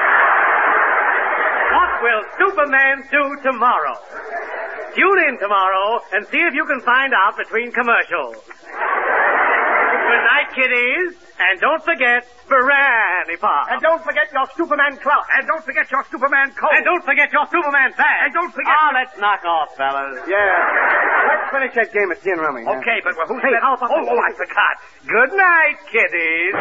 What 1.72 2.02
will 2.02 2.22
Superman 2.38 3.04
do 3.10 3.24
tomorrow? 3.42 3.94
Tune 4.94 5.20
in 5.28 5.38
tomorrow 5.38 6.00
and 6.12 6.26
see 6.28 6.38
if 6.38 6.54
you 6.54 6.66
can 6.66 6.80
find 6.80 7.12
out 7.14 7.36
between 7.36 7.72
commercials. 7.72 8.36
Good 10.12 10.24
night, 10.28 10.48
kiddies. 10.52 11.12
And 11.40 11.56
don't 11.60 11.82
forget 11.82 12.22
Granny 12.46 13.36
Pop. 13.40 13.66
And 13.72 13.80
don't 13.80 14.04
forget 14.04 14.28
your 14.32 14.44
Superman 14.56 14.96
Club. 15.00 15.24
And 15.36 15.46
don't 15.48 15.64
forget 15.64 15.88
your 15.90 16.04
Superman 16.12 16.52
coat. 16.52 16.70
And 16.76 16.84
don't 16.84 17.02
forget 17.04 17.32
your 17.32 17.46
Superman 17.48 17.90
bag. 17.96 18.28
And 18.28 18.32
don't 18.36 18.52
forget 18.52 18.76
Ah, 18.76 18.92
your- 18.92 19.00
let's 19.00 19.16
knock 19.18 19.42
off, 19.44 19.74
fellas. 19.76 20.20
Yeah. 20.28 20.36
Let's 20.36 21.48
finish 21.50 21.72
that 21.80 21.90
game 21.96 22.10
of 22.12 22.20
tin 22.22 22.36
rummy. 22.38 22.64
huh? 22.68 22.76
Okay, 22.78 23.00
but 23.02 23.14
who's 23.26 23.40
Hey, 23.42 23.52
that? 23.56 23.62
how 23.64 23.74
about 23.74 23.90
oh, 23.90 24.04
oh, 24.06 24.20
I 24.20 24.30
forgot. 24.36 24.74
Good 25.08 25.32
night, 25.32 25.76
kiddies. 25.90 26.54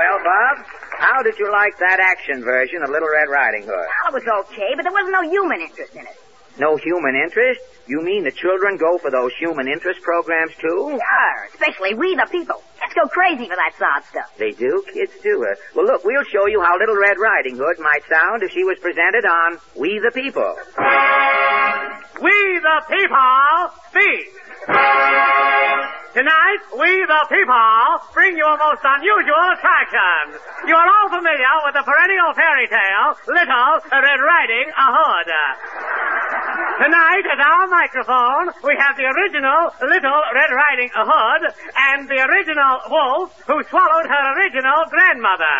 well, 0.00 0.18
Bob, 0.24 0.56
how 0.98 1.22
did 1.22 1.38
you 1.38 1.50
like 1.52 1.76
that 1.78 2.00
action 2.00 2.42
version 2.42 2.82
of 2.82 2.90
Little 2.90 3.08
Red 3.12 3.28
Riding 3.28 3.62
Hood? 3.68 3.86
Well, 3.86 4.08
it 4.08 4.14
was 4.24 4.28
okay, 4.48 4.72
but 4.74 4.82
there 4.82 4.92
was 4.92 5.08
no 5.12 5.22
human 5.28 5.60
interest 5.60 5.94
in 5.94 6.06
it. 6.08 6.16
No 6.58 6.76
human 6.76 7.14
interest? 7.16 7.60
You 7.86 8.00
mean 8.02 8.24
the 8.24 8.30
children 8.30 8.76
go 8.76 8.98
for 8.98 9.10
those 9.10 9.32
human 9.38 9.66
interest 9.68 10.02
programs 10.02 10.52
too? 10.60 10.98
Sure, 11.00 11.48
especially 11.52 11.94
we 11.94 12.14
the 12.14 12.28
people. 12.30 12.62
Kids 12.80 12.94
go 12.94 13.08
crazy 13.08 13.48
for 13.48 13.56
that 13.56 13.72
sod 13.78 14.04
stuff. 14.08 14.36
They 14.38 14.50
do? 14.52 14.84
Kids 14.92 15.12
do 15.22 15.42
it. 15.42 15.58
Well, 15.74 15.86
look, 15.86 16.04
we'll 16.04 16.24
show 16.24 16.46
you 16.46 16.62
how 16.62 16.78
Little 16.78 16.96
Red 16.96 17.18
Riding 17.18 17.56
Hood 17.56 17.78
might 17.80 18.02
sound 18.10 18.42
if 18.42 18.52
she 18.52 18.64
was 18.64 18.78
presented 18.80 19.24
on 19.24 19.58
We 19.76 19.98
the 19.98 20.12
People. 20.12 20.54
We 22.20 22.60
the 22.62 22.82
people 22.88 23.72
speak. 23.90 24.41
Tonight, 24.62 26.62
we 26.78 26.90
the 27.02 27.22
people 27.26 27.82
bring 28.14 28.38
you 28.38 28.46
a 28.46 28.54
most 28.54 28.78
unusual 28.84 29.46
attraction. 29.58 30.38
You 30.70 30.78
are 30.78 30.86
all 30.86 31.10
familiar 31.10 31.50
with 31.66 31.74
the 31.74 31.82
perennial 31.82 32.30
fairy 32.38 32.70
tale, 32.70 33.18
Little 33.26 33.82
Red 33.90 34.22
Riding 34.22 34.70
Hood. 34.70 35.28
Tonight, 36.78 37.26
at 37.26 37.42
our 37.42 37.66
microphone, 37.66 38.54
we 38.62 38.78
have 38.78 38.94
the 38.94 39.10
original 39.10 39.74
Little 39.82 40.22
Red 40.30 40.54
Riding 40.54 40.94
Hood 40.94 41.42
and 41.90 42.06
the 42.06 42.22
original 42.22 42.86
wolf 42.86 43.34
who 43.50 43.58
swallowed 43.66 44.06
her 44.06 44.24
original 44.38 44.78
grandmother. 44.94 45.56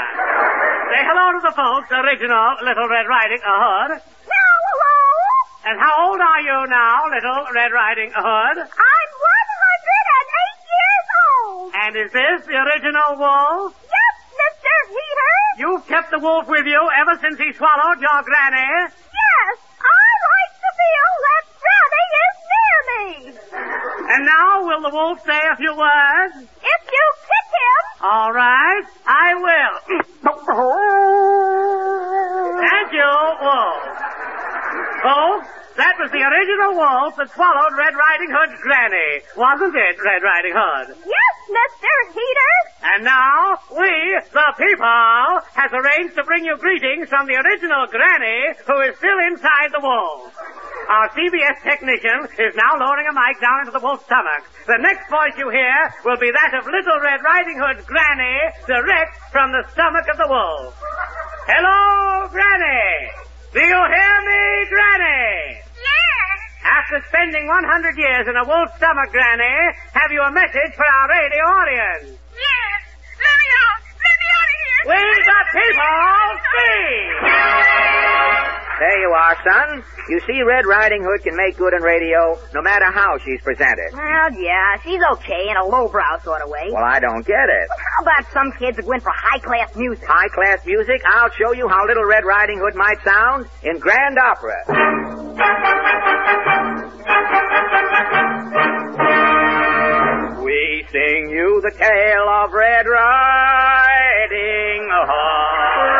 Say 0.94 1.02
hello 1.10 1.26
to 1.34 1.40
the 1.42 1.54
folks, 1.58 1.90
original 1.90 2.62
Little 2.62 2.86
Red 2.86 3.10
Riding 3.10 3.42
Hood. 3.42 3.98
And 5.64 5.78
how 5.78 6.10
old 6.10 6.18
are 6.20 6.40
you 6.42 6.66
now, 6.68 7.06
Little 7.06 7.46
Red 7.54 7.70
Riding 7.70 8.10
Hood? 8.10 8.56
I'm 8.58 8.66
108 8.66 8.74
years 10.74 11.06
old. 11.22 11.70
And 11.78 11.94
is 12.02 12.10
this 12.10 12.42
the 12.50 12.58
original 12.58 13.14
wolf? 13.14 13.70
Yes, 13.86 14.14
Mr. 14.34 14.74
Heatter? 14.90 15.38
You've 15.58 15.86
kept 15.86 16.10
the 16.10 16.18
wolf 16.18 16.48
with 16.48 16.66
you 16.66 16.82
ever 16.98 17.14
since 17.22 17.38
he 17.38 17.52
swallowed 17.54 18.00
your 18.02 18.22
granny? 18.26 18.90
Yes, 18.90 19.54
I 19.78 20.10
like 20.34 20.52
to 20.58 20.70
feel 20.82 21.10
that 21.26 21.44
Granny 21.62 22.06
is 22.26 22.36
near 22.50 22.78
me. 22.90 23.38
And 24.14 24.26
now 24.26 24.66
will 24.66 24.82
the 24.82 24.90
wolf 24.90 25.22
say 25.24 25.38
a 25.46 25.54
few 25.56 25.76
words? 25.78 26.34
If 26.42 26.82
you 26.90 27.06
kick 27.22 27.46
him, 27.54 27.82
All 28.02 28.32
right, 28.32 28.82
I 29.06 29.34
will. 29.38 29.78
Thank 32.66 32.92
you, 32.92 33.10
wolf. 33.42 33.82
Folks, 35.02 35.50
that 35.76 35.98
was 35.98 36.14
the 36.14 36.22
original 36.22 36.78
wolf 36.78 37.18
that 37.18 37.26
swallowed 37.34 37.74
Red 37.74 37.90
Riding 37.96 38.30
Hood's 38.30 38.60
granny. 38.62 39.10
Wasn't 39.34 39.74
it, 39.74 39.96
Red 39.98 40.22
Riding 40.22 40.54
Hood? 40.54 40.94
yes, 41.02 41.34
Mr. 41.50 41.90
Heatter. 42.14 42.56
And 42.82 43.00
now, 43.02 43.58
we, 43.74 43.90
the 44.30 44.48
people, 44.58 45.28
has 45.58 45.70
arranged 45.74 46.14
to 46.14 46.22
bring 46.22 46.44
you 46.44 46.54
greetings 46.58 47.08
from 47.10 47.26
the 47.26 47.34
original 47.34 47.90
granny 47.90 48.54
who 48.62 48.76
is 48.86 48.94
still 48.98 49.18
inside 49.26 49.74
the 49.74 49.82
wolf. 49.82 50.30
Our 50.86 51.08
CBS 51.18 51.58
technician 51.66 52.30
is 52.38 52.54
now 52.54 52.78
lowering 52.78 53.06
a 53.10 53.14
mic 53.14 53.42
down 53.42 53.66
into 53.66 53.72
the 53.74 53.82
wolf's 53.82 54.04
stomach. 54.06 54.46
The 54.70 54.78
next 54.82 55.10
voice 55.10 55.34
you 55.34 55.50
hear 55.50 55.78
will 56.04 56.18
be 56.18 56.30
that 56.30 56.54
of 56.54 56.66
Little 56.66 56.98
Red 57.02 57.22
Riding 57.26 57.58
Hood's 57.58 57.86
granny, 57.90 58.38
direct 58.70 59.18
from 59.34 59.50
the 59.50 59.66
stomach 59.72 60.06
of 60.10 60.18
the 60.18 60.28
wolf. 60.30 60.78
Hello, 61.50 62.28
granny! 62.30 63.10
Do 63.52 63.60
you 63.60 63.68
hear 63.68 63.72
me, 63.72 63.80
granny? 63.82 63.90
Yes. 63.92 64.11
After 66.92 67.08
spending 67.08 67.48
100 67.48 67.96
years 67.96 68.28
in 68.28 68.36
a 68.36 68.44
wolf's 68.44 68.76
stomach, 68.76 69.08
Granny, 69.16 69.48
have 69.96 70.12
you 70.12 70.20
a 70.20 70.30
message 70.30 70.76
for 70.76 70.84
our 70.84 71.08
radio 71.08 71.40
audience? 71.40 72.20
Yes. 72.36 72.80
Let 73.16 73.32
me 73.32 73.48
out. 73.64 73.80
Let 73.96 74.16
me 74.20 74.28
out 74.36 74.48
of 74.52 74.60
here. 74.60 74.84
We 74.92 75.00
the 75.24 75.40
people 75.56 76.36
speak! 76.52 77.16
There 78.76 78.98
you 79.00 79.08
are, 79.08 79.36
son. 79.40 79.68
You 80.10 80.20
see, 80.28 80.42
Red 80.44 80.66
Riding 80.68 81.00
Hood 81.00 81.24
can 81.24 81.32
make 81.34 81.56
good 81.56 81.72
in 81.72 81.80
radio 81.80 82.36
no 82.52 82.60
matter 82.60 82.92
how 82.92 83.16
she's 83.24 83.40
presented. 83.40 83.96
Well, 83.96 84.28
yeah, 84.36 84.76
she's 84.84 85.00
okay 85.16 85.48
in 85.48 85.56
a 85.56 85.64
lowbrow 85.64 86.20
sort 86.20 86.42
of 86.42 86.50
way. 86.50 86.68
Well, 86.76 86.84
I 86.84 87.00
don't 87.00 87.24
get 87.24 87.48
it. 87.48 87.68
How 87.72 88.02
about 88.04 88.30
some 88.36 88.52
kids 88.60 88.76
that 88.76 88.84
went 88.84 89.02
for 89.02 89.12
high-class 89.16 89.76
music? 89.76 90.04
High 90.04 90.28
class 90.28 90.60
music? 90.66 91.00
I'll 91.08 91.32
show 91.40 91.56
you 91.56 91.68
how 91.68 91.86
Little 91.86 92.04
Red 92.04 92.26
Riding 92.28 92.60
Hood 92.60 92.74
might 92.76 93.00
sound 93.00 93.48
in 93.64 93.78
grand 93.78 94.18
opera. 94.18 94.60
Sing 100.92 101.32
you 101.32 101.56
the 101.64 101.72
tale 101.72 102.28
of 102.28 102.52
Red 102.52 102.84
Riding 102.84 104.84
Hood. 104.92 105.96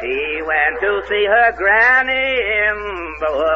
She 0.00 0.40
went 0.40 0.80
to 0.80 1.04
see 1.08 1.26
her 1.28 1.52
granny 1.52 2.40
in 2.40 2.76
the 3.20 3.32
woods. 3.36 3.52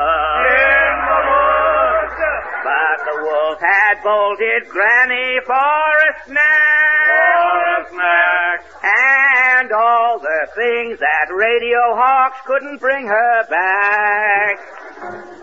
But 2.68 2.98
the 3.08 3.16
wolf 3.24 3.56
had 3.64 4.04
bolted 4.04 4.68
granny 4.68 5.40
for 5.46 5.56
a 5.56 6.12
snack. 6.28 7.88
And 8.84 9.72
all 9.72 10.18
the 10.18 10.48
things 10.54 10.98
that 10.98 11.32
Radio 11.32 11.96
Hawks 11.96 12.42
couldn't 12.44 12.78
bring 12.78 13.06
her 13.06 13.46
back. 13.48 14.60
Alack, 15.02 15.42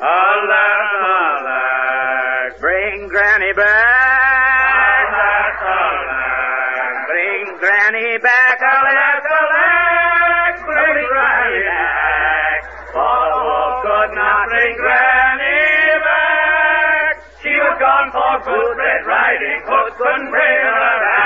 alack. 1.04 2.60
Bring 2.62 3.10
Granny 3.10 3.52
back. 3.52 5.04
Alack, 5.12 5.60
alack. 5.60 7.08
Bring 7.12 7.60
Granny 7.60 8.18
back. 8.24 8.62
Alack, 8.64 9.20
alack. 9.28 10.64
Bring 10.64 11.04
Granny 11.12 11.60
back. 11.68 12.72
For 12.96 13.20
the 13.20 13.42
wolf 13.44 13.84
could 13.84 14.16
not 14.16 14.48
bring 14.48 14.78
Granny 14.80 15.60
back. 16.08 17.20
She 17.44 17.52
was 17.52 17.76
gone 17.84 18.16
for 18.16 18.40
good. 18.48 18.78
Red 18.80 19.04
Riding 19.04 19.60
Hood 19.68 19.92
couldn't 20.00 20.32
bring 20.32 20.60
her 20.72 21.00
There 21.04 21.19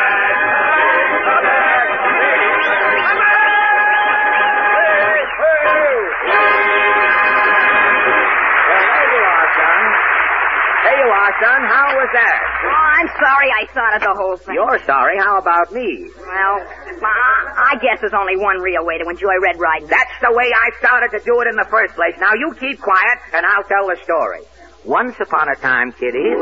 son. 11.44 11.60
How 11.68 11.88
was 12.00 12.10
that? 12.16 12.38
Oh, 12.40 12.84
I'm 13.04 13.10
sorry 13.20 13.50
I 13.52 13.62
started 13.76 14.00
the 14.00 14.16
whole 14.16 14.38
thing. 14.40 14.56
You're 14.56 14.80
sorry. 14.88 15.20
How 15.20 15.38
about 15.38 15.76
me? 15.76 16.08
Well, 16.16 16.56
I, 17.04 17.76
I 17.76 17.84
guess 17.84 18.00
there's 18.00 18.16
only 18.16 18.40
one 18.40 18.64
real 18.64 18.86
way 18.88 18.98
to 18.98 19.06
enjoy 19.10 19.36
Red 19.44 19.60
Riding. 19.60 19.92
That's 19.92 20.16
the 20.24 20.32
way 20.32 20.48
I 20.48 20.72
started 20.80 21.12
to 21.18 21.20
do 21.28 21.36
it 21.44 21.48
in 21.52 21.56
the 21.60 21.68
first 21.68 21.96
place. 21.96 22.16
Now 22.20 22.32
you 22.34 22.56
keep 22.56 22.80
quiet 22.80 23.20
and 23.36 23.46
I'll 23.46 23.68
tell 23.68 23.92
the 23.92 24.00
story. 24.04 24.48
Once 24.86 25.16
upon 25.20 25.48
a 25.48 25.56
time, 25.60 25.92
kiddies. 25.94 26.40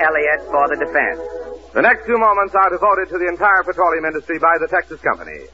Elliott 0.00 0.42
for 0.50 0.68
the 0.68 0.78
defense. 0.78 1.20
The 1.72 1.82
next 1.82 2.06
two 2.06 2.16
moments 2.16 2.54
are 2.54 2.70
devoted 2.70 3.08
to 3.12 3.18
the 3.18 3.28
entire 3.28 3.62
petroleum 3.64 4.04
industry 4.04 4.38
by 4.38 4.56
the 4.60 4.68
Texas 4.68 5.00
Company. 5.00 5.48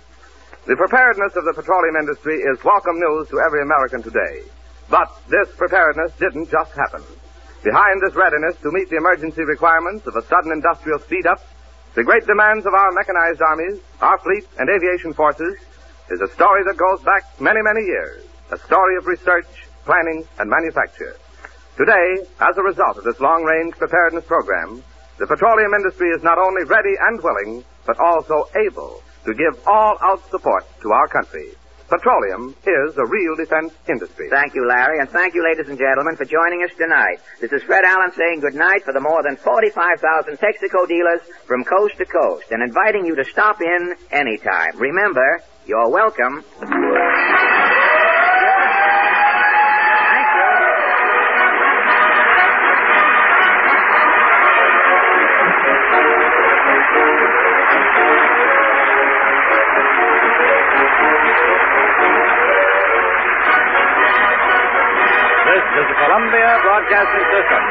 The 0.67 0.77
preparedness 0.77 1.35
of 1.35 1.45
the 1.45 1.55
petroleum 1.55 1.97
industry 1.97 2.39
is 2.39 2.63
welcome 2.63 2.99
news 2.99 3.29
to 3.31 3.43
every 3.43 3.63
American 3.63 4.03
today. 4.03 4.47
But 4.89 5.11
this 5.27 5.51
preparedness 5.57 6.13
didn't 6.19 6.51
just 6.51 6.71
happen. 6.73 7.03
Behind 7.65 8.03
this 8.03 8.15
readiness 8.15 8.55
to 8.63 8.71
meet 8.71 8.91
the 8.91 9.03
emergency 9.03 9.43
requirements 9.43 10.07
of 10.07 10.15
a 10.15 10.23
sudden 10.27 10.53
industrial 10.53 10.99
speed 11.01 11.27
up, 11.27 11.43
the 11.95 12.05
great 12.05 12.27
demands 12.27 12.67
of 12.67 12.75
our 12.75 12.91
mechanized 12.93 13.43
armies, 13.43 13.81
our 14.01 14.19
fleet, 14.19 14.47
and 14.59 14.71
aviation 14.71 15.13
forces, 15.13 15.59
is 16.11 16.21
a 16.21 16.31
story 16.35 16.63
that 16.65 16.77
goes 16.77 17.03
back 17.03 17.23
many, 17.41 17.63
many 17.63 17.83
years. 17.87 18.25
A 18.51 18.59
story 18.59 18.97
of 18.97 19.07
research, 19.07 19.47
planning, 19.85 20.27
and 20.39 20.49
manufacture. 20.49 21.17
Today, 21.77 22.21
as 22.41 22.57
a 22.59 22.63
result 22.63 22.99
of 22.99 23.05
this 23.05 23.19
long-range 23.19 23.75
preparedness 23.77 24.27
program, 24.27 24.83
the 25.19 25.27
petroleum 25.27 25.73
industry 25.73 26.11
is 26.11 26.23
not 26.23 26.37
only 26.37 26.65
ready 26.65 26.93
and 27.01 27.23
willing, 27.23 27.65
but 27.87 27.99
also 27.99 28.45
able 28.57 29.03
to 29.25 29.33
give 29.33 29.57
all-out 29.67 30.21
support 30.31 30.65
to 30.83 30.93
our 30.93 31.09
country. 31.09 31.53
Petroleum 31.89 32.55
is 32.67 32.97
a 32.97 33.07
real 33.07 33.37
defense 33.37 33.73
industry. 33.89 34.29
Thank 34.31 34.55
you, 34.55 34.67
Larry, 34.67 34.99
and 35.01 35.09
thank 35.09 35.35
you, 35.35 35.45
ladies 35.45 35.69
and 35.69 35.79
gentlemen, 35.79 36.17
for 36.17 36.25
joining 36.25 36.63
us 36.63 36.77
tonight. 36.77 37.21
This 37.41 37.53
is 37.53 37.63
Fred 37.63 37.85
Allen 37.85 38.13
saying 38.17 38.41
good 38.41 38.55
night 38.55 38.85
for 38.85 38.93
the 38.93 39.01
more 39.01 39.23
than 39.23 39.37
45,000 39.37 40.39
Texaco 40.39 40.89
dealers 40.89 41.21
from 41.47 41.65
coast 41.65 41.97
to 41.99 42.05
coast 42.05 42.47
and 42.51 42.63
inviting 42.63 43.07
you 43.07 43.15
to 43.17 43.25
stop 43.25 43.61
in 43.61 43.95
anytime. 44.11 44.79
Remember, 44.79 45.43
you're 45.67 45.89
welcome. 45.89 46.45
broadcasting 66.83 67.27
system. 67.31 67.63